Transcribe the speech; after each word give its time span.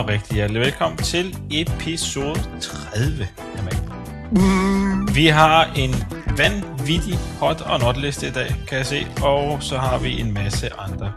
og 0.00 0.08
rigtig 0.08 0.34
hjertelig 0.34 0.60
velkommen 0.62 0.98
til 0.98 1.36
episode 1.50 2.40
30 2.60 3.28
af 3.56 3.62
Mac. 3.64 3.76
Vi 5.14 5.26
har 5.26 5.64
en 5.64 5.94
vanvittig 6.36 7.14
hot 7.14 7.60
og 7.60 7.80
not 7.80 7.96
liste 7.96 8.28
i 8.28 8.30
dag, 8.30 8.54
kan 8.68 8.78
jeg 8.78 8.86
se, 8.86 9.06
og 9.22 9.62
så 9.62 9.78
har 9.78 9.98
vi 9.98 10.20
en 10.20 10.34
masse 10.34 10.72
andre 10.72 11.12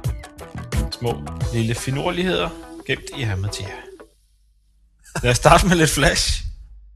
små 0.92 1.28
lille 1.54 1.76
finurligheder 1.76 2.50
gemt 2.88 3.04
i 3.18 3.22
jer. 3.22 3.36
Lad 5.24 5.32
os 5.32 5.38
starte 5.38 5.68
med 5.68 5.76
lidt 5.76 5.90
flash 5.90 6.44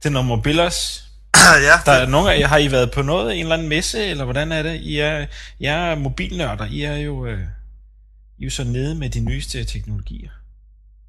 til 0.02 0.12
nogle 0.12 0.28
mobilers. 0.28 1.04
ja, 1.36 1.80
Der 1.86 1.92
er 1.92 2.08
nogle 2.08 2.34
af 2.34 2.40
jer, 2.40 2.48
har 2.48 2.58
I 2.58 2.72
været 2.72 2.92
på 2.92 3.02
noget, 3.02 3.34
en 3.34 3.40
eller 3.40 3.56
anden 3.56 3.70
messe, 3.70 4.06
eller 4.06 4.24
hvordan 4.24 4.52
er 4.52 4.64
det? 4.64 4.76
I 4.76 5.00
er, 5.00 5.26
I 5.60 5.66
er 5.66 5.96
mobilnørder, 5.96 6.66
I 6.66 6.82
er 6.82 6.96
jo, 6.96 7.26
øh, 7.26 7.40
I 8.38 8.44
er 8.44 8.46
jo 8.46 8.50
så 8.50 8.64
nede 8.64 8.96
med 8.96 9.10
de 9.10 9.20
nyeste 9.20 9.66
teknologier. 9.66 10.30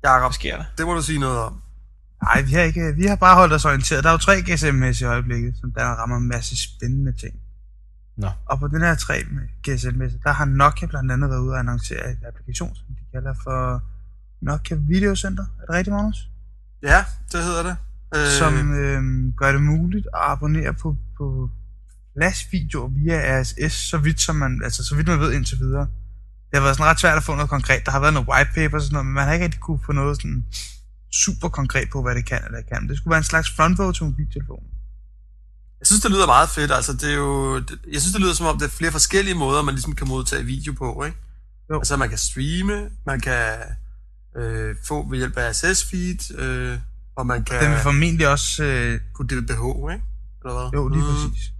Hvad 0.01 0.33
sker 0.33 0.57
der? 0.57 0.65
det 0.79 0.87
må 0.87 0.95
du 0.95 1.03
sige 1.03 1.19
noget 1.19 1.39
om. 1.39 1.63
Nej, 2.23 2.43
vi 2.43 2.53
har 2.53 2.63
ikke. 2.63 2.95
Vi 2.97 3.07
har 3.07 3.17
bare 3.17 3.37
holdt 3.37 3.53
os 3.53 3.65
orienteret. 3.65 4.05
Der 4.05 4.11
er 4.11 4.15
jo 4.15 4.19
tre 4.19 4.43
GSM-mæs 4.43 5.01
i 5.01 5.05
øjeblikket, 5.05 5.57
som 5.61 5.73
der 5.73 5.85
rammer 5.85 6.17
en 6.17 6.29
masse 6.29 6.63
spændende 6.63 7.13
ting. 7.13 7.35
Nå. 8.17 8.31
Og 8.47 8.59
på 8.59 8.69
den 8.69 8.81
her 8.81 8.95
tre 8.95 9.15
GSM-mæs, 9.69 10.13
der 10.25 10.33
har 10.33 10.45
Nokia 10.45 10.87
blandt 10.87 11.13
andet 11.13 11.31
været 11.31 11.41
ude 11.41 11.53
og 11.53 11.59
annoncere 11.59 12.11
et 12.11 12.19
applikation, 12.29 12.75
som 12.75 12.87
de 12.89 13.05
kalder 13.13 13.35
for 13.45 13.83
Nokia 14.41 14.77
Video 14.77 15.15
Center. 15.15 15.43
Er 15.43 15.67
det 15.67 15.75
rigtigt, 15.75 15.95
Magnus? 15.95 16.29
Ja, 16.83 17.05
det 17.33 17.45
hedder 17.45 17.63
det. 17.63 17.77
Øh. 18.17 18.27
Som 18.27 18.73
øh, 18.75 19.35
gør 19.37 19.53
det 19.53 19.63
muligt 19.63 20.07
at 20.07 20.21
abonnere 20.21 20.75
på, 20.75 20.97
på 21.17 21.51
flash-videoer 22.17 22.89
via 22.89 23.41
RSS, 23.41 23.73
så 23.73 23.99
vidt, 23.99 24.21
som 24.21 24.37
man, 24.37 24.61
altså, 24.65 24.85
så 24.85 24.97
vidt 24.97 25.09
man 25.09 25.21
ved 25.21 25.33
indtil 25.33 25.59
videre. 25.59 25.87
Det 26.51 26.55
har 26.59 26.61
været 26.61 26.77
sådan 26.77 26.91
ret 26.91 27.01
svært 27.01 27.17
at 27.17 27.25
få 27.25 27.35
noget 27.35 27.51
konkret. 27.51 27.87
Der 27.87 27.93
har 27.93 28.01
været 28.01 28.15
noget 28.15 28.29
white 28.29 28.51
paper 28.55 28.77
og 28.77 28.83
sådan 28.83 28.93
noget, 28.93 29.07
men 29.07 29.15
man 29.15 29.25
har 29.27 29.33
ikke 29.33 29.45
rigtig 29.45 29.61
kunne 29.61 29.81
få 29.87 29.93
noget 29.93 30.17
sådan 30.17 30.45
super 31.13 31.49
konkret 31.49 31.89
på, 31.93 32.03
hvad 32.03 32.15
det 32.15 32.25
kan 32.27 32.41
eller 32.47 32.61
kan. 32.73 32.89
Det 32.89 32.97
skulle 32.97 33.11
være 33.11 33.19
en 33.19 33.25
slags 33.25 33.51
frontbog 33.57 33.95
til 33.95 34.05
mobiltelefonen. 34.05 34.69
Jeg 35.81 35.87
synes, 35.87 36.03
det 36.03 36.11
lyder 36.11 36.27
meget 36.27 36.49
fedt. 36.49 36.73
Altså, 36.73 36.93
det 36.93 37.11
er 37.11 37.15
jo, 37.17 37.59
det, 37.59 37.79
jeg 37.93 38.01
synes, 38.01 38.13
det 38.13 38.21
lyder 38.23 38.35
som 38.35 38.47
om, 38.47 38.59
det 38.59 38.67
er 38.67 38.71
flere 38.71 38.93
forskellige 38.93 39.35
måder, 39.35 39.63
man 39.63 39.75
ligesom 39.75 39.95
kan 39.95 40.09
modtage 40.09 40.45
video 40.45 40.73
på, 40.73 41.05
ikke? 41.05 41.17
Jo. 41.71 41.79
Altså, 41.79 41.97
man 41.97 42.09
kan 42.09 42.19
streame, 42.19 42.89
man 43.07 43.21
kan 43.21 43.45
øh, 44.39 44.77
få 44.89 45.09
ved 45.11 45.19
hjælp 45.19 45.37
af 45.37 45.51
RSS-feed, 45.51 46.41
øh, 46.43 46.79
og 47.17 47.27
man 47.27 47.45
kan 47.45 47.63
Den 47.63 47.71
vil 47.71 47.79
formentlig 47.79 48.29
også... 48.29 48.63
Øh, 48.65 49.01
kunne 49.15 49.29
DVBH, 49.29 49.93
ikke? 49.93 50.05
Eller 50.45 50.55
hvad? 50.61 50.71
jo, 50.81 50.89
lige 50.89 51.03
Mm. 51.03 51.09
præcis. 51.31 51.53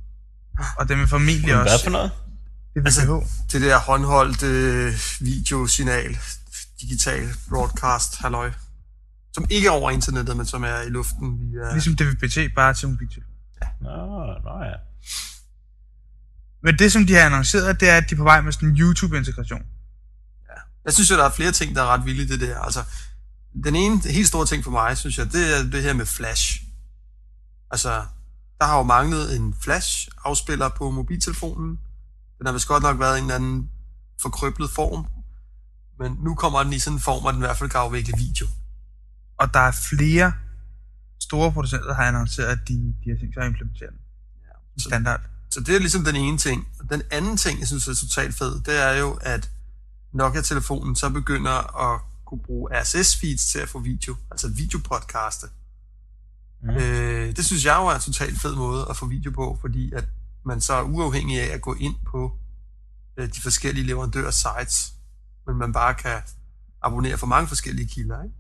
Og 0.79 0.89
den 0.89 0.99
vil 0.99 1.09
formentlig 1.09 1.55
Hvad 1.55 1.73
også... 1.73 1.85
for 1.85 1.91
noget? 1.91 2.11
Det 2.75 2.83
vil 2.83 2.87
Altså- 2.87 3.27
Det 3.53 3.61
der 3.63 3.79
håndholdt 3.79 4.43
øh, 4.43 4.95
videosignal, 5.21 6.19
digital 6.81 7.29
broadcast, 7.49 8.17
halløj. 8.17 8.53
Som 9.33 9.47
ikke 9.51 9.67
er 9.69 9.73
over 9.73 9.91
internettet, 9.91 10.37
men 10.37 10.47
som 10.47 10.65
er 10.65 10.81
i 10.81 10.89
luften 10.89 11.39
via... 11.41 11.73
Ligesom 11.73 11.97
DVB-T, 11.97 12.55
bare 12.55 12.75
til 12.75 12.89
mobiltelefon. 12.89 13.33
Nå, 13.81 14.27
nå 14.45 14.65
ja. 14.65 14.75
Men 16.63 16.79
det, 16.79 16.93
som 16.93 17.07
de 17.07 17.15
har 17.15 17.21
annonceret, 17.27 17.81
det 17.81 17.89
er, 17.89 17.97
at 17.97 18.11
de 18.11 18.15
er 18.15 18.17
på 18.17 18.23
vej 18.23 18.41
med 18.41 18.53
sådan 18.53 18.69
en 18.69 18.77
YouTube-integration. 18.77 19.63
Jeg 20.85 20.93
synes 20.95 21.11
jo, 21.11 21.17
der 21.17 21.25
er 21.25 21.31
flere 21.31 21.53
ting, 21.53 21.77
der 21.77 21.83
er 21.83 21.87
ret 21.87 22.05
vilde 22.05 22.23
i 22.23 22.27
det 22.27 22.41
der. 22.41 22.59
Altså, 22.59 22.85
den 23.65 23.75
ene 23.77 24.01
helt 24.01 24.29
store 24.29 24.47
ting 24.47 24.65
for 24.65 24.71
mig, 24.71 24.97
synes 24.99 25.19
jeg, 25.19 25.33
det 25.33 25.59
er 25.59 25.63
det 25.63 25.83
her 25.83 25.93
med 25.93 26.07
flash. 26.07 26.63
Altså, 27.71 27.89
der 28.61 28.65
har 28.67 28.77
jo 28.77 28.83
manglet 28.83 29.37
en 29.37 29.55
flash-afspiller 29.63 30.69
på 30.69 30.91
mobiltelefonen. 30.91 31.79
Den 32.39 32.47
har 32.47 32.53
vist 32.53 32.69
godt 32.69 32.83
nok 32.83 32.99
været 32.99 33.17
i 33.17 33.19
en 33.19 33.25
eller 33.25 33.35
anden 33.35 33.71
forkrøblet 34.23 34.71
form. 34.71 35.07
Men 35.99 36.13
nu 36.25 36.35
kommer 36.35 36.63
den 36.63 36.73
i 36.73 36.79
sådan 36.79 36.97
en 36.97 37.01
form, 37.01 37.27
at 37.27 37.35
den 37.35 37.43
i 37.43 37.47
hvert 37.47 37.57
fald 37.57 37.71
kan 37.71 37.81
afvikle 37.81 38.15
video. 38.19 38.47
Og 39.39 39.55
der 39.55 39.61
er 39.61 39.73
flere 39.91 40.33
store 41.21 41.53
producenter, 41.53 41.87
der 41.89 41.95
har 41.95 42.03
annonceret, 42.05 42.47
at 42.47 42.59
de, 42.69 42.75
de 43.05 43.11
har 43.11 43.17
tænkt 43.21 43.35
sig 43.35 43.43
at 43.43 43.49
implementere 43.49 43.91
den. 43.91 43.99
Ja, 44.45 44.53
så- 44.83 44.89
standard. 44.89 45.21
Så 45.51 45.61
det 45.61 45.75
er 45.75 45.79
ligesom 45.79 46.05
den 46.05 46.17
ene 46.17 46.39
ting. 46.39 46.69
Den 46.91 47.03
anden 47.11 47.37
ting, 47.37 47.61
jeg 47.61 47.67
synes 47.69 47.89
er 47.89 47.95
totalt 47.95 48.35
fed, 48.35 48.61
det 48.61 48.83
er 48.83 48.93
jo, 48.93 49.19
at 49.21 49.51
Nokia-telefonen 50.13 50.97
så 50.97 51.11
begynder 51.11 51.77
at 51.93 52.01
kunne 52.27 52.41
bruge 52.47 52.71
RSS-feeds 52.81 53.51
til 53.53 53.59
at 53.59 53.69
få 53.69 53.79
video, 53.79 54.17
altså 54.31 54.49
videopodcaste. 54.49 55.47
Mm. 56.63 56.69
Øh, 56.71 57.37
det 57.37 57.45
synes 57.45 57.65
jeg 57.65 57.77
jo 57.77 57.87
er 57.87 57.95
en 57.95 58.01
totalt 58.01 58.41
fed 58.41 58.55
måde 58.55 58.87
at 58.91 58.97
få 58.97 59.07
video 59.07 59.31
på, 59.31 59.59
fordi 59.61 59.93
at 59.93 60.05
man 60.45 60.61
så 60.61 60.73
er 60.73 60.83
uafhængig 60.83 61.41
af 61.41 61.55
at 61.55 61.61
gå 61.61 61.75
ind 61.75 61.95
på 62.07 62.33
øh, 63.17 63.29
de 63.29 63.41
forskellige 63.43 63.87
leverandørs 63.87 64.35
sites, 64.35 64.93
men 65.47 65.57
man 65.57 65.73
bare 65.73 65.95
kan 65.95 66.23
abonnere 66.83 67.19
for 67.19 67.27
mange 67.27 67.49
forskellige 67.49 67.89
kilder, 67.89 68.23
ikke? 68.23 68.35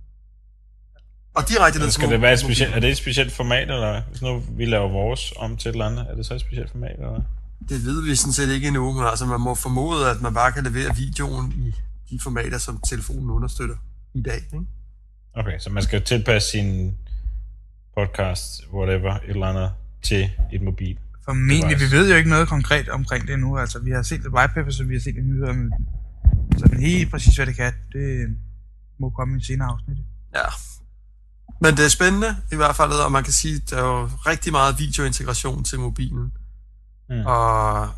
Og 1.35 1.49
direkte 1.49 1.79
ned 1.79 1.91
skal 1.91 2.09
det 2.09 2.21
være 2.21 2.33
et 2.33 2.41
specielt, 2.41 2.75
er 2.75 2.81
det 2.81 2.91
et 2.91 2.97
specielt 2.97 3.33
format, 3.33 3.63
eller 3.63 3.91
hvad? 3.91 4.03
hvis 4.11 4.23
nu 4.23 4.43
vi 4.51 4.65
laver 4.65 4.89
vores 4.89 5.33
om 5.37 5.57
til 5.57 5.69
et 5.69 5.73
eller 5.73 5.87
andet, 5.87 6.07
er 6.11 6.15
det 6.15 6.27
så 6.27 6.35
et 6.35 6.41
specielt 6.41 6.71
format, 6.71 6.93
eller 6.93 7.11
hvad? 7.11 7.21
Det 7.69 7.85
ved 7.85 8.03
vi 8.03 8.15
sådan 8.15 8.33
set 8.33 8.55
ikke 8.55 8.67
endnu, 8.67 8.93
men 8.93 9.05
altså 9.05 9.27
man 9.27 9.41
må 9.41 9.55
formode, 9.55 10.11
at 10.11 10.21
man 10.21 10.35
bare 10.35 10.53
kan 10.53 10.65
levere 10.65 10.97
videoen 10.97 11.53
i 11.53 11.75
de 12.11 12.21
formater, 12.21 12.59
som 12.59 12.81
telefonen 12.89 13.31
understøtter 13.31 13.77
i 14.15 14.23
dag. 14.23 14.37
Ikke? 14.37 14.67
Okay, 15.35 15.59
så 15.59 15.71
man 15.71 15.83
skal 15.83 16.03
tilpasse 16.03 16.51
sin 16.51 16.97
podcast, 17.97 18.67
whatever, 18.73 19.15
et 19.15 19.21
eller 19.29 19.47
andet, 19.47 19.71
til 20.03 20.31
et 20.53 20.63
mobil. 20.63 20.99
Formentlig, 21.29 21.81
vi 21.81 21.91
ved 21.91 22.11
jo 22.11 22.17
ikke 22.17 22.31
noget 22.31 22.49
konkret 22.49 22.89
omkring 22.89 23.29
det 23.29 23.39
nu. 23.39 23.59
Altså, 23.59 23.79
vi 23.79 23.91
har 23.91 24.03
set 24.03 24.21
et 24.21 24.33
white 24.33 24.53
paper, 24.55 24.71
så 24.71 24.85
vi 24.85 24.95
har 24.95 25.01
set 25.01 25.17
en 25.17 25.29
nyheder 25.29 25.53
Så 26.59 26.67
den 26.67 26.81
helt 26.81 27.11
præcis, 27.11 27.37
hvad 27.37 27.47
det 27.47 27.57
kan, 27.57 27.73
det 27.93 28.37
må 29.01 29.11
komme 29.11 29.35
i 29.35 29.37
en 29.37 29.43
senere 29.43 29.69
afsnit. 29.69 29.99
Ja. 30.35 30.49
Men 31.61 31.77
det 31.77 31.85
er 31.85 31.89
spændende 31.89 32.37
i 32.53 32.57
hvert 32.57 32.77
fald, 32.77 32.93
og 32.93 33.13
man 33.13 33.25
kan 33.25 33.33
sige, 33.33 33.57
at 33.57 33.71
der 33.71 33.77
er 33.77 33.87
jo 33.87 34.05
rigtig 34.07 34.53
meget 34.53 34.79
videointegration 34.79 35.65
til 35.65 35.79
mobilen. 35.81 36.33
Mm. 37.11 37.27
Og 37.27 37.89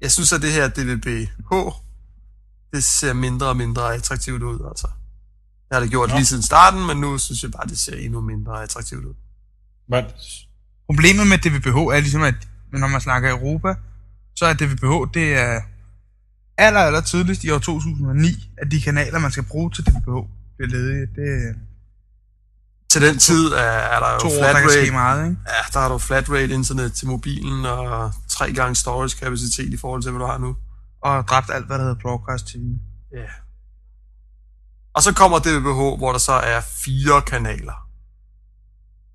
jeg 0.00 0.10
synes, 0.12 0.32
at 0.32 0.42
det 0.42 0.52
her 0.52 0.68
DVB-H, 0.68 1.52
det 2.72 2.84
ser 2.84 3.12
mindre 3.12 3.46
og 3.46 3.56
mindre 3.56 3.94
attraktivt 3.94 4.42
ud. 4.42 4.68
Altså. 4.68 4.86
Det 5.68 5.72
har 5.72 5.80
det 5.80 5.90
gjort 5.90 6.08
Nå. 6.08 6.16
lige 6.16 6.26
siden 6.26 6.42
starten, 6.42 6.86
men 6.86 6.96
nu 6.96 7.18
synes 7.18 7.42
jeg 7.42 7.50
bare, 7.50 7.66
det 7.66 7.78
ser 7.78 7.96
endnu 7.96 8.20
mindre 8.20 8.62
attraktivt 8.62 9.04
ud. 9.04 9.14
Men, 9.88 10.04
Problemet 10.88 11.26
med 11.26 11.38
DVBH 11.38 11.76
er 11.96 12.00
ligesom, 12.00 12.22
at 12.22 12.34
når 12.72 12.88
man 12.88 13.00
snakker 13.00 13.30
Europa, 13.30 13.74
så 14.36 14.46
er 14.46 14.52
DVBH, 14.52 15.14
det 15.14 15.34
er 15.34 15.60
aller, 16.58 16.80
aller 16.80 17.00
tidligst 17.00 17.44
i 17.44 17.50
år 17.50 17.58
2009, 17.58 18.50
at 18.58 18.70
de 18.70 18.80
kanaler, 18.80 19.18
man 19.18 19.30
skal 19.30 19.44
bruge 19.44 19.70
til 19.70 19.86
DVBH, 19.86 20.28
bliver 20.56 20.68
ledige. 20.68 21.00
Det 21.00 21.48
er 21.48 21.54
Til 22.90 23.02
den 23.02 23.18
tid 23.18 23.46
er, 23.46 23.80
er 23.94 24.00
der 24.00 24.12
jo 24.12 24.18
to 24.18 24.26
år, 24.26 24.38
flat 24.40 24.54
der 24.54 24.60
kan 24.60 24.70
ske 24.70 24.80
rate 24.80 24.92
meget, 24.92 25.30
ikke? 25.30 25.40
Ja, 25.46 25.62
der 25.72 25.80
har 25.80 25.88
du 25.88 25.98
flat 25.98 26.30
rate 26.30 26.54
internet 26.54 26.92
til 26.92 27.06
mobilen 27.08 27.66
og 27.66 28.12
tre 28.28 28.52
gange 28.52 28.74
storage 28.76 29.16
kapacitet 29.24 29.72
i 29.74 29.76
forhold 29.76 30.02
til, 30.02 30.10
hvad 30.10 30.20
du 30.20 30.26
har 30.26 30.38
nu. 30.38 30.56
Og 31.02 31.28
dræbt 31.28 31.50
alt, 31.50 31.66
hvad 31.66 31.78
der 31.78 31.84
hedder 31.84 32.00
broadcast 32.02 32.46
TV. 32.46 32.60
Ja. 33.12 33.26
Og 34.94 35.02
så 35.02 35.14
kommer 35.14 35.38
DVB-H, 35.38 35.98
hvor 35.98 36.12
der 36.12 36.18
så 36.18 36.32
er 36.32 36.60
fire 36.60 37.22
kanaler. 37.22 37.88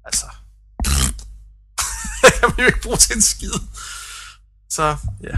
Altså. 0.06 0.26
Man 2.58 2.64
jo 2.64 2.68
ikke 2.68 2.82
bruge 2.84 2.98
til 2.98 3.16
en 3.16 3.22
skid. 3.22 3.58
Så, 4.70 4.98
ja. 5.24 5.38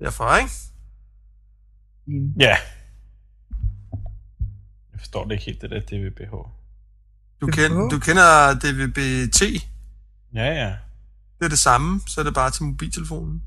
Derfor, 0.00 0.36
ikke? 0.36 0.52
Ja. 2.38 2.56
Jeg 4.92 4.98
forstår 4.98 5.24
det 5.24 5.32
ikke 5.32 5.44
helt, 5.44 5.62
det 5.62 5.70
der 5.70 5.80
DVBH. 5.80 6.34
Du, 7.40 7.46
kend, 7.46 7.90
du 7.90 7.98
kender 7.98 8.54
DVB-T. 8.54 9.42
Ja, 10.34 10.44
ja. 10.44 10.72
Det 11.38 11.44
er 11.44 11.48
det 11.48 11.58
samme, 11.58 12.00
så 12.06 12.20
er 12.20 12.24
det 12.24 12.34
bare 12.34 12.50
til 12.50 12.64
mobiltelefonen. 12.64 13.42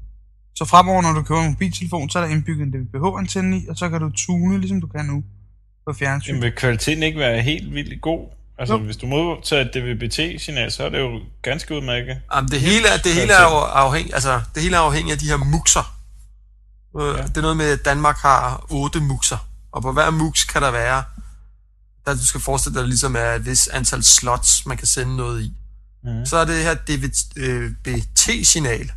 Så 0.55 0.65
fremover, 0.65 1.01
når 1.01 1.13
du 1.13 1.23
køber 1.23 1.41
en 1.41 1.51
mobiltelefon, 1.51 2.09
så 2.09 2.19
er 2.19 2.23
der 2.23 2.33
indbygget 2.33 2.67
en 2.67 2.73
DVB-H-antenne 2.73 3.57
i, 3.57 3.67
og 3.67 3.77
så 3.77 3.89
kan 3.89 4.01
du 4.01 4.09
tune, 4.09 4.59
ligesom 4.59 4.81
du 4.81 4.87
kan 4.87 5.05
nu 5.05 5.23
på 5.87 5.93
fjernsyn. 5.93 6.29
Jamen, 6.29 6.43
vil 6.43 6.51
kvaliteten 6.51 7.03
ikke 7.03 7.19
være 7.19 7.41
helt 7.41 7.73
vildt 7.73 8.01
god? 8.01 8.34
Altså, 8.57 8.75
Jo. 8.75 8.83
hvis 8.83 8.97
du 8.97 9.05
modtager 9.07 9.61
et 9.61 9.71
DVB-T-signal, 9.73 10.71
så 10.71 10.83
er 10.85 10.89
det 10.89 10.99
jo 10.99 11.19
ganske 11.41 11.75
udmærket. 11.75 12.21
Jamen, 12.35 12.51
det 12.51 12.61
hele, 12.61 12.87
er, 12.87 12.97
det 12.97 13.13
hele 13.13 13.33
er 13.33 13.41
jo 13.41 13.57
afhængig, 13.57 14.13
altså, 14.13 14.41
det 14.55 14.63
hele 14.63 14.75
er 14.75 14.79
afhængig 14.79 15.11
af 15.11 15.17
de 15.19 15.27
her 15.27 15.37
muxer. 15.37 15.97
Øh, 16.99 17.17
Ja. 17.17 17.23
Det 17.23 17.37
er 17.37 17.41
noget 17.41 17.57
med, 17.57 17.65
at 17.71 17.85
Danmark 17.85 18.17
har 18.17 18.65
otte 18.69 18.99
muxer, 18.99 19.37
og 19.71 19.81
på 19.81 19.91
hver 19.91 20.09
mux 20.09 20.47
kan 20.47 20.61
der 20.61 20.71
være, 20.71 21.03
der 22.05 22.13
du 22.13 22.25
skal 22.25 22.41
forestille 22.41 22.79
dig 22.79 22.87
ligesom 22.87 23.15
er 23.15 23.31
et 23.31 23.45
vis 23.45 23.67
antal 23.67 24.03
slots, 24.03 24.65
man 24.65 24.77
kan 24.77 24.87
sende 24.87 25.15
noget 25.17 25.41
i. 25.43 25.53
Mm. 26.03 26.25
Så 26.25 26.37
er 26.37 26.45
det 26.45 26.63
her 26.63 26.73
DVB-T-signal, 27.75 28.91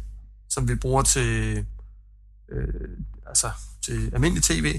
som 0.51 0.69
vi 0.69 0.75
bruger 0.75 1.03
til, 1.03 1.57
øh, 2.53 2.69
altså, 3.27 3.51
til 3.85 4.11
almindelig 4.15 4.43
tv. 4.45 4.73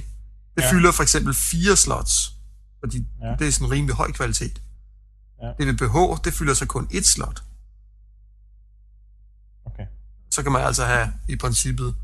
Det 0.55 0.63
Ja. 0.63 0.71
fylder 0.71 0.91
for 0.91 1.03
eksempel 1.03 1.33
fire 1.33 1.75
slots, 1.75 2.31
fordi 2.79 3.05
Ja. 3.23 3.35
det 3.39 3.47
er 3.47 3.51
sådan 3.51 3.71
rimelig 3.71 3.95
høj 3.95 4.11
kvalitet. 4.11 4.61
Ja. 5.41 5.51
DVB-H, 5.65 6.23
det 6.23 6.33
fylder 6.33 6.53
så 6.53 6.65
kun 6.65 6.87
et 6.91 7.05
slot. 7.05 7.43
Okay. 9.65 9.83
Så 10.31 10.43
kan 10.43 10.51
man 10.51 10.61
altså 10.61 10.85
have 10.85 11.13
i 11.27 11.35
princippet 11.35 11.95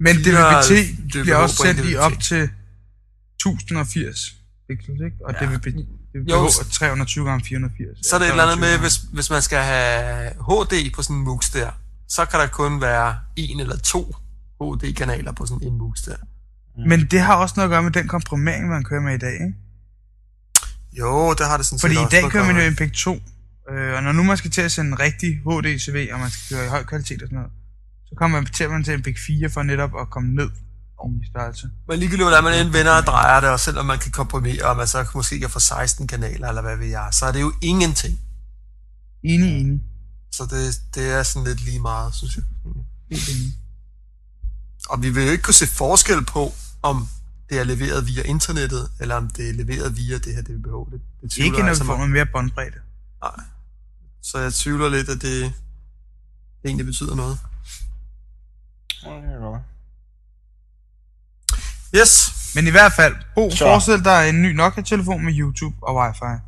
Men 0.00 0.16
Fire 0.16 0.60
DVB-T 0.62 0.70
DVB 1.02 1.22
bliver 1.22 1.36
også 1.36 1.56
sendt 1.56 1.90
i 1.90 1.96
op 1.96 2.12
til 2.20 2.42
1080 2.42 4.30
p. 4.30 4.68
pixels, 4.68 5.00
ikke? 5.00 5.16
Og 5.24 5.34
Ja. 5.40 5.46
det 5.46 5.64
det 5.64 5.74
vil 6.14 6.30
Jo, 6.30 6.48
s- 6.50 6.68
320 6.72 7.24
gange 7.28 7.44
480. 7.44 8.06
Så 8.06 8.14
er 8.16 8.18
det 8.18 8.26
et 8.26 8.30
eller 8.30 8.42
andet 8.42 8.58
med, 8.58 8.68
320 8.68 8.80
hvis, 8.80 8.96
hvis 9.12 9.30
man 9.30 9.42
skal 9.42 9.58
have 9.62 10.30
HD 10.30 10.94
på 10.94 11.02
sådan 11.02 11.16
en 11.16 11.22
mus 11.24 11.50
der, 11.50 11.70
så 12.08 12.24
kan 12.24 12.40
der 12.40 12.46
kun 12.46 12.80
være 12.80 13.16
en 13.36 13.60
eller 13.60 13.76
to 13.76 14.16
HD-kanaler 14.60 15.32
på 15.32 15.46
sådan 15.46 15.66
en 15.66 15.78
mus 15.78 16.02
der. 16.02 16.16
Men 16.88 17.06
det 17.06 17.20
har 17.20 17.34
også 17.36 17.54
noget 17.56 17.68
at 17.68 17.70
gøre 17.70 17.82
med 17.82 17.90
den 17.90 18.08
komprimering, 18.08 18.68
man 18.68 18.84
kører 18.84 19.00
med 19.00 19.14
i 19.14 19.18
dag, 19.18 19.32
ikke? 19.34 19.54
Jo, 20.98 21.34
det 21.34 21.46
har 21.46 21.56
det 21.56 21.66
sådan 21.66 21.78
Fordi 21.78 21.94
set 21.94 22.00
i 22.00 22.04
også 22.04 22.14
dag 22.14 22.20
noget 22.20 22.32
kører 22.32 22.46
man 22.52 22.64
jo. 22.64 22.70
MPEG 22.70 22.92
2, 22.92 23.12
øh, 23.70 23.94
og 23.96 24.02
når 24.02 24.12
nu 24.12 24.22
man 24.22 24.36
skal 24.36 24.50
til 24.50 24.60
at 24.60 24.72
sende 24.72 24.90
en 24.90 25.00
rigtig 25.00 25.30
HD-CV, 25.46 26.12
og 26.12 26.18
man 26.20 26.30
skal 26.30 26.56
køre 26.56 26.66
i 26.66 26.68
høj 26.68 26.84
kvalitet 26.84 27.22
og 27.22 27.26
sådan 27.28 27.36
noget, 27.38 27.52
så 28.08 28.14
kommer 28.18 28.40
man 28.40 28.46
til, 28.46 28.70
man 28.70 28.84
til 28.84 28.98
MPEG 28.98 29.16
4 29.26 29.50
for 29.50 29.62
netop 29.62 29.90
at 30.00 30.10
komme 30.10 30.34
ned 30.34 30.50
i 31.22 31.26
størrelse. 31.30 31.70
Men 31.88 31.98
ligegyldigt 31.98 32.24
hvordan 32.24 32.44
man 32.44 32.66
end 32.66 32.72
vender 32.72 32.92
og 32.92 33.02
drejer 33.02 33.40
det, 33.40 33.50
og 33.50 33.60
selvom 33.60 33.86
man 33.86 33.98
kan 33.98 34.12
komprimere, 34.12 34.64
og 34.64 34.76
man 34.76 34.86
så 34.86 35.06
måske 35.14 35.40
kan 35.40 35.50
få 35.50 35.60
16 35.60 36.06
kanaler, 36.06 36.48
eller 36.48 36.62
hvad 36.62 36.76
ved 36.76 36.86
jeg, 36.86 37.08
så 37.12 37.26
er 37.26 37.32
det 37.32 37.40
jo 37.40 37.52
ingenting. 37.62 38.18
Enig, 39.24 39.60
enig. 39.60 39.80
Så 40.32 40.42
det, 40.50 40.80
det 40.94 41.10
er 41.12 41.22
sådan 41.22 41.48
lidt 41.48 41.64
lige 41.64 41.80
meget, 41.80 42.14
synes 42.14 42.36
jeg. 42.36 42.44
Helt 43.10 43.28
enig. 43.28 43.52
Og 44.88 45.02
vi 45.02 45.10
vil 45.10 45.24
jo 45.24 45.30
ikke 45.30 45.42
kunne 45.42 45.54
se 45.54 45.66
forskel 45.66 46.24
på, 46.24 46.52
om 46.82 47.08
det 47.52 47.60
er 47.60 47.64
leveret 47.64 48.06
via 48.06 48.22
internettet, 48.22 48.90
eller 49.00 49.14
om 49.14 49.30
det 49.30 49.48
er 49.48 49.52
leveret 49.52 49.96
via 49.96 50.18
det 50.18 50.34
her 50.34 50.42
DVB. 50.42 50.92
Det, 50.92 51.00
det 51.22 51.38
Ikke 51.38 51.58
når 51.58 51.68
altså 51.68 51.82
vi 51.84 51.86
får 51.86 51.96
noget 51.96 52.10
mere 52.10 52.26
båndbredde. 52.26 52.78
Nej. 53.22 53.44
Så 54.22 54.38
jeg 54.38 54.52
tvivler 54.52 54.88
lidt, 54.88 55.08
at 55.08 55.22
det, 55.22 55.42
det 56.62 56.64
egentlig 56.64 56.86
betyder 56.86 57.14
noget. 57.14 57.38
Ja. 59.04 59.58
Yes. 62.00 62.12
Men 62.54 62.66
i 62.66 62.70
hvert 62.70 62.92
fald, 62.92 63.14
Bo, 63.34 63.50
Så. 63.50 63.58
forestil 63.58 64.04
dig 64.04 64.28
en 64.28 64.42
ny 64.42 64.52
Nokia-telefon 64.52 65.24
med 65.24 65.32
YouTube 65.38 65.76
og 65.82 65.96
wifi. 65.96 66.42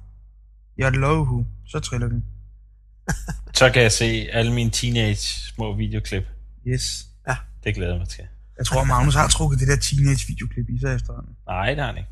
Jeg 0.79 0.93
love 0.93 1.23
who. 1.23 1.45
Så 1.67 1.81
triller 1.81 2.09
vi. 2.09 2.17
Så 3.59 3.71
kan 3.71 3.83
jeg 3.83 3.93
se 3.93 4.29
alle 4.33 4.53
mine 4.53 4.71
teenage 4.71 5.17
små 5.55 5.77
videoklip. 5.77 6.25
Yes. 6.67 7.07
Det 7.65 7.75
glæder 7.75 7.93
jeg 7.93 7.99
mig 7.99 8.09
til. 8.09 8.25
Jeg 8.59 8.67
tror, 8.67 8.85
Magnus 8.85 9.15
har 9.15 9.29
trukket 9.29 9.61
det 9.61 9.69
der 9.69 9.77
teenage-videoklip 9.77 10.69
i 10.69 10.81
sig 10.81 10.95
efterhånden. 10.95 11.33
Nej, 11.47 11.67
det 11.71 11.79
har 11.79 11.87
han 11.87 11.97
ikke. 11.97 12.09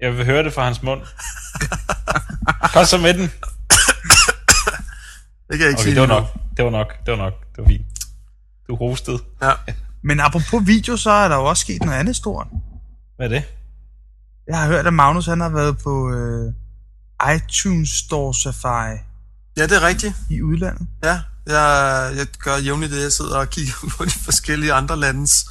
Jeg 0.00 0.16
vil 0.16 0.24
høre 0.24 0.44
det 0.44 0.52
fra 0.52 0.64
hans 0.64 0.82
mund. 0.82 1.00
Kom 2.74 2.84
så 2.84 2.98
med 2.98 3.14
den. 3.14 3.30
Det 5.48 5.58
kan 5.58 5.60
jeg 5.60 5.68
ikke 5.68 5.78
Okay, 5.80 5.82
sige 5.82 5.94
det 5.94 6.00
var 6.00 6.06
nok. 6.06 6.24
Det 6.56 6.64
var 6.64 6.70
nok. 6.70 7.06
Det 7.06 7.12
var 7.12 7.18
nok. 7.18 7.32
Det 7.56 7.62
var 7.62 7.68
fint. 7.68 7.86
Du 8.68 8.76
hostede. 8.76 9.18
Ja. 9.42 9.52
Men 10.08 10.20
apropos 10.20 10.66
video, 10.66 10.96
så 10.96 11.10
er 11.10 11.28
der 11.28 11.36
jo 11.36 11.44
også 11.44 11.60
sket 11.60 11.82
noget 11.82 11.98
andet 11.98 12.16
stort. 12.16 12.46
Hvad 13.16 13.26
er 13.26 13.30
det? 13.30 13.44
Jeg 14.46 14.58
har 14.58 14.66
hørt, 14.66 14.86
at 14.86 14.94
Magnus 14.94 15.26
han 15.26 15.40
har 15.40 15.48
været 15.48 15.78
på 15.78 16.10
øh, 16.10 16.52
iTunes 17.36 17.88
Store 17.88 18.34
Safari 18.34 18.96
ja, 19.56 19.62
det 19.62 19.72
er 19.72 19.82
rigtigt. 19.86 20.14
i 20.30 20.42
udlandet. 20.42 20.88
Ja, 21.04 21.20
jeg, 21.46 22.12
jeg 22.16 22.26
gør 22.26 22.56
jævnligt 22.56 22.92
det. 22.92 23.02
Jeg 23.02 23.12
sidder 23.12 23.38
og 23.38 23.50
kigger 23.50 23.72
på 23.96 24.04
de 24.04 24.10
forskellige 24.10 24.72
andre 24.72 24.96
landes 24.96 25.46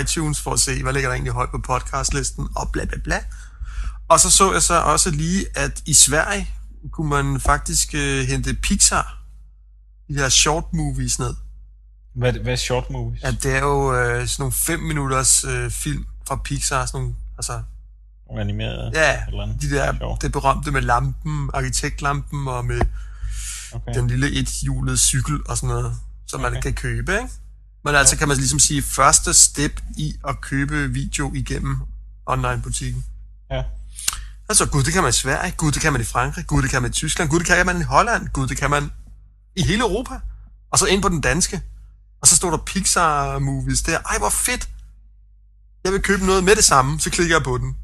iTunes 0.00 0.40
for 0.40 0.52
at 0.52 0.60
se, 0.60 0.82
hvad 0.82 0.92
ligger 0.92 1.08
der 1.08 1.14
egentlig 1.14 1.32
højt 1.32 1.50
på 1.50 1.58
podcastlisten, 1.58 2.48
og 2.56 2.70
bla 2.72 2.84
bla 2.84 2.98
bla. 3.04 3.20
Og 4.08 4.20
så 4.20 4.30
så 4.30 4.52
jeg 4.52 4.62
så 4.62 4.80
også 4.80 5.10
lige, 5.10 5.46
at 5.54 5.82
i 5.86 5.94
Sverige 5.94 6.50
kunne 6.92 7.08
man 7.08 7.40
faktisk 7.40 7.94
øh, 7.94 8.24
hente 8.26 8.54
Pixar, 8.54 9.18
de 10.08 10.14
her 10.14 10.28
short 10.28 10.64
movies 10.72 11.18
ned. 11.18 11.34
Hvad, 12.14 12.32
hvad 12.32 12.52
er 12.52 12.56
short 12.56 12.90
movies? 12.90 13.22
Ja, 13.22 13.30
det 13.30 13.56
er 13.56 13.60
jo 13.60 13.94
øh, 13.94 14.28
sådan 14.28 14.42
nogle 14.42 14.52
5 14.52 14.80
minutters 14.80 15.44
øh, 15.44 15.70
film 15.70 16.06
fra 16.28 16.36
Pixar, 16.44 16.86
sådan 16.86 17.00
nogle, 17.00 17.14
altså, 17.38 17.62
Nogle 18.28 18.40
animerede? 18.42 18.90
ja, 18.94 19.24
Eller 19.28 19.42
andet? 19.42 19.62
de 19.62 19.70
der, 19.70 20.16
det 20.20 20.32
berømte 20.32 20.70
med 20.70 20.82
lampen, 20.82 21.50
arkitektlampen 21.54 22.48
og 22.48 22.64
med 22.64 22.80
Okay. 23.72 23.94
den 23.94 24.06
lille 24.06 24.40
ethjulede 24.40 24.96
cykel 24.96 25.40
og 25.48 25.56
sådan 25.56 25.68
noget, 25.68 25.94
som 26.26 26.40
man 26.40 26.52
Okay. 26.52 26.62
kan 26.62 26.74
købe, 26.74 27.12
ikke? 27.12 27.28
Men 27.84 27.94
altså 27.94 28.16
kan 28.16 28.28
man 28.28 28.36
ligesom 28.36 28.58
sige, 28.58 28.82
første 28.82 29.34
step 29.34 29.80
i 29.96 30.14
at 30.28 30.40
købe 30.40 30.88
video 30.88 31.32
igennem 31.34 31.80
online-butikken. 32.26 33.04
Ja. 33.50 33.62
Altså, 34.48 34.66
gud, 34.66 34.82
det 34.82 34.92
kan 34.92 35.02
man 35.02 35.08
i 35.10 35.12
Sverige, 35.12 35.52
gud, 35.56 35.72
det 35.72 35.82
kan 35.82 35.92
man 35.92 36.00
i 36.00 36.04
Frankrig, 36.04 36.46
gud, 36.46 36.62
det 36.62 36.70
kan 36.70 36.82
man 36.82 36.90
i 36.90 36.94
Tyskland, 36.94 37.30
gud, 37.30 37.38
det 37.38 37.46
kan 37.46 37.66
man 37.66 37.80
i 37.80 37.82
Holland, 37.82 38.28
gud, 38.28 38.46
det 38.46 38.56
kan 38.56 38.70
man 38.70 38.90
i 39.56 39.62
hele 39.62 39.80
Europa. 39.82 40.20
Og 40.72 40.78
så 40.78 40.86
ind 40.86 41.02
på 41.02 41.08
den 41.08 41.20
danske. 41.20 41.62
Og 42.22 42.28
så 42.28 42.36
står 42.36 42.50
der 42.50 42.58
Pixar-movies 42.58 43.82
der. 43.82 43.98
Ej, 43.98 44.18
hvor 44.18 44.28
fedt! 44.30 44.68
Jeg 45.84 45.92
vil 45.92 46.02
købe 46.02 46.26
noget 46.26 46.44
med 46.44 46.56
det 46.56 46.64
samme, 46.64 47.00
så 47.00 47.10
klikker 47.10 47.34
jeg 47.34 47.44
på 47.44 47.58
den. 47.58 47.76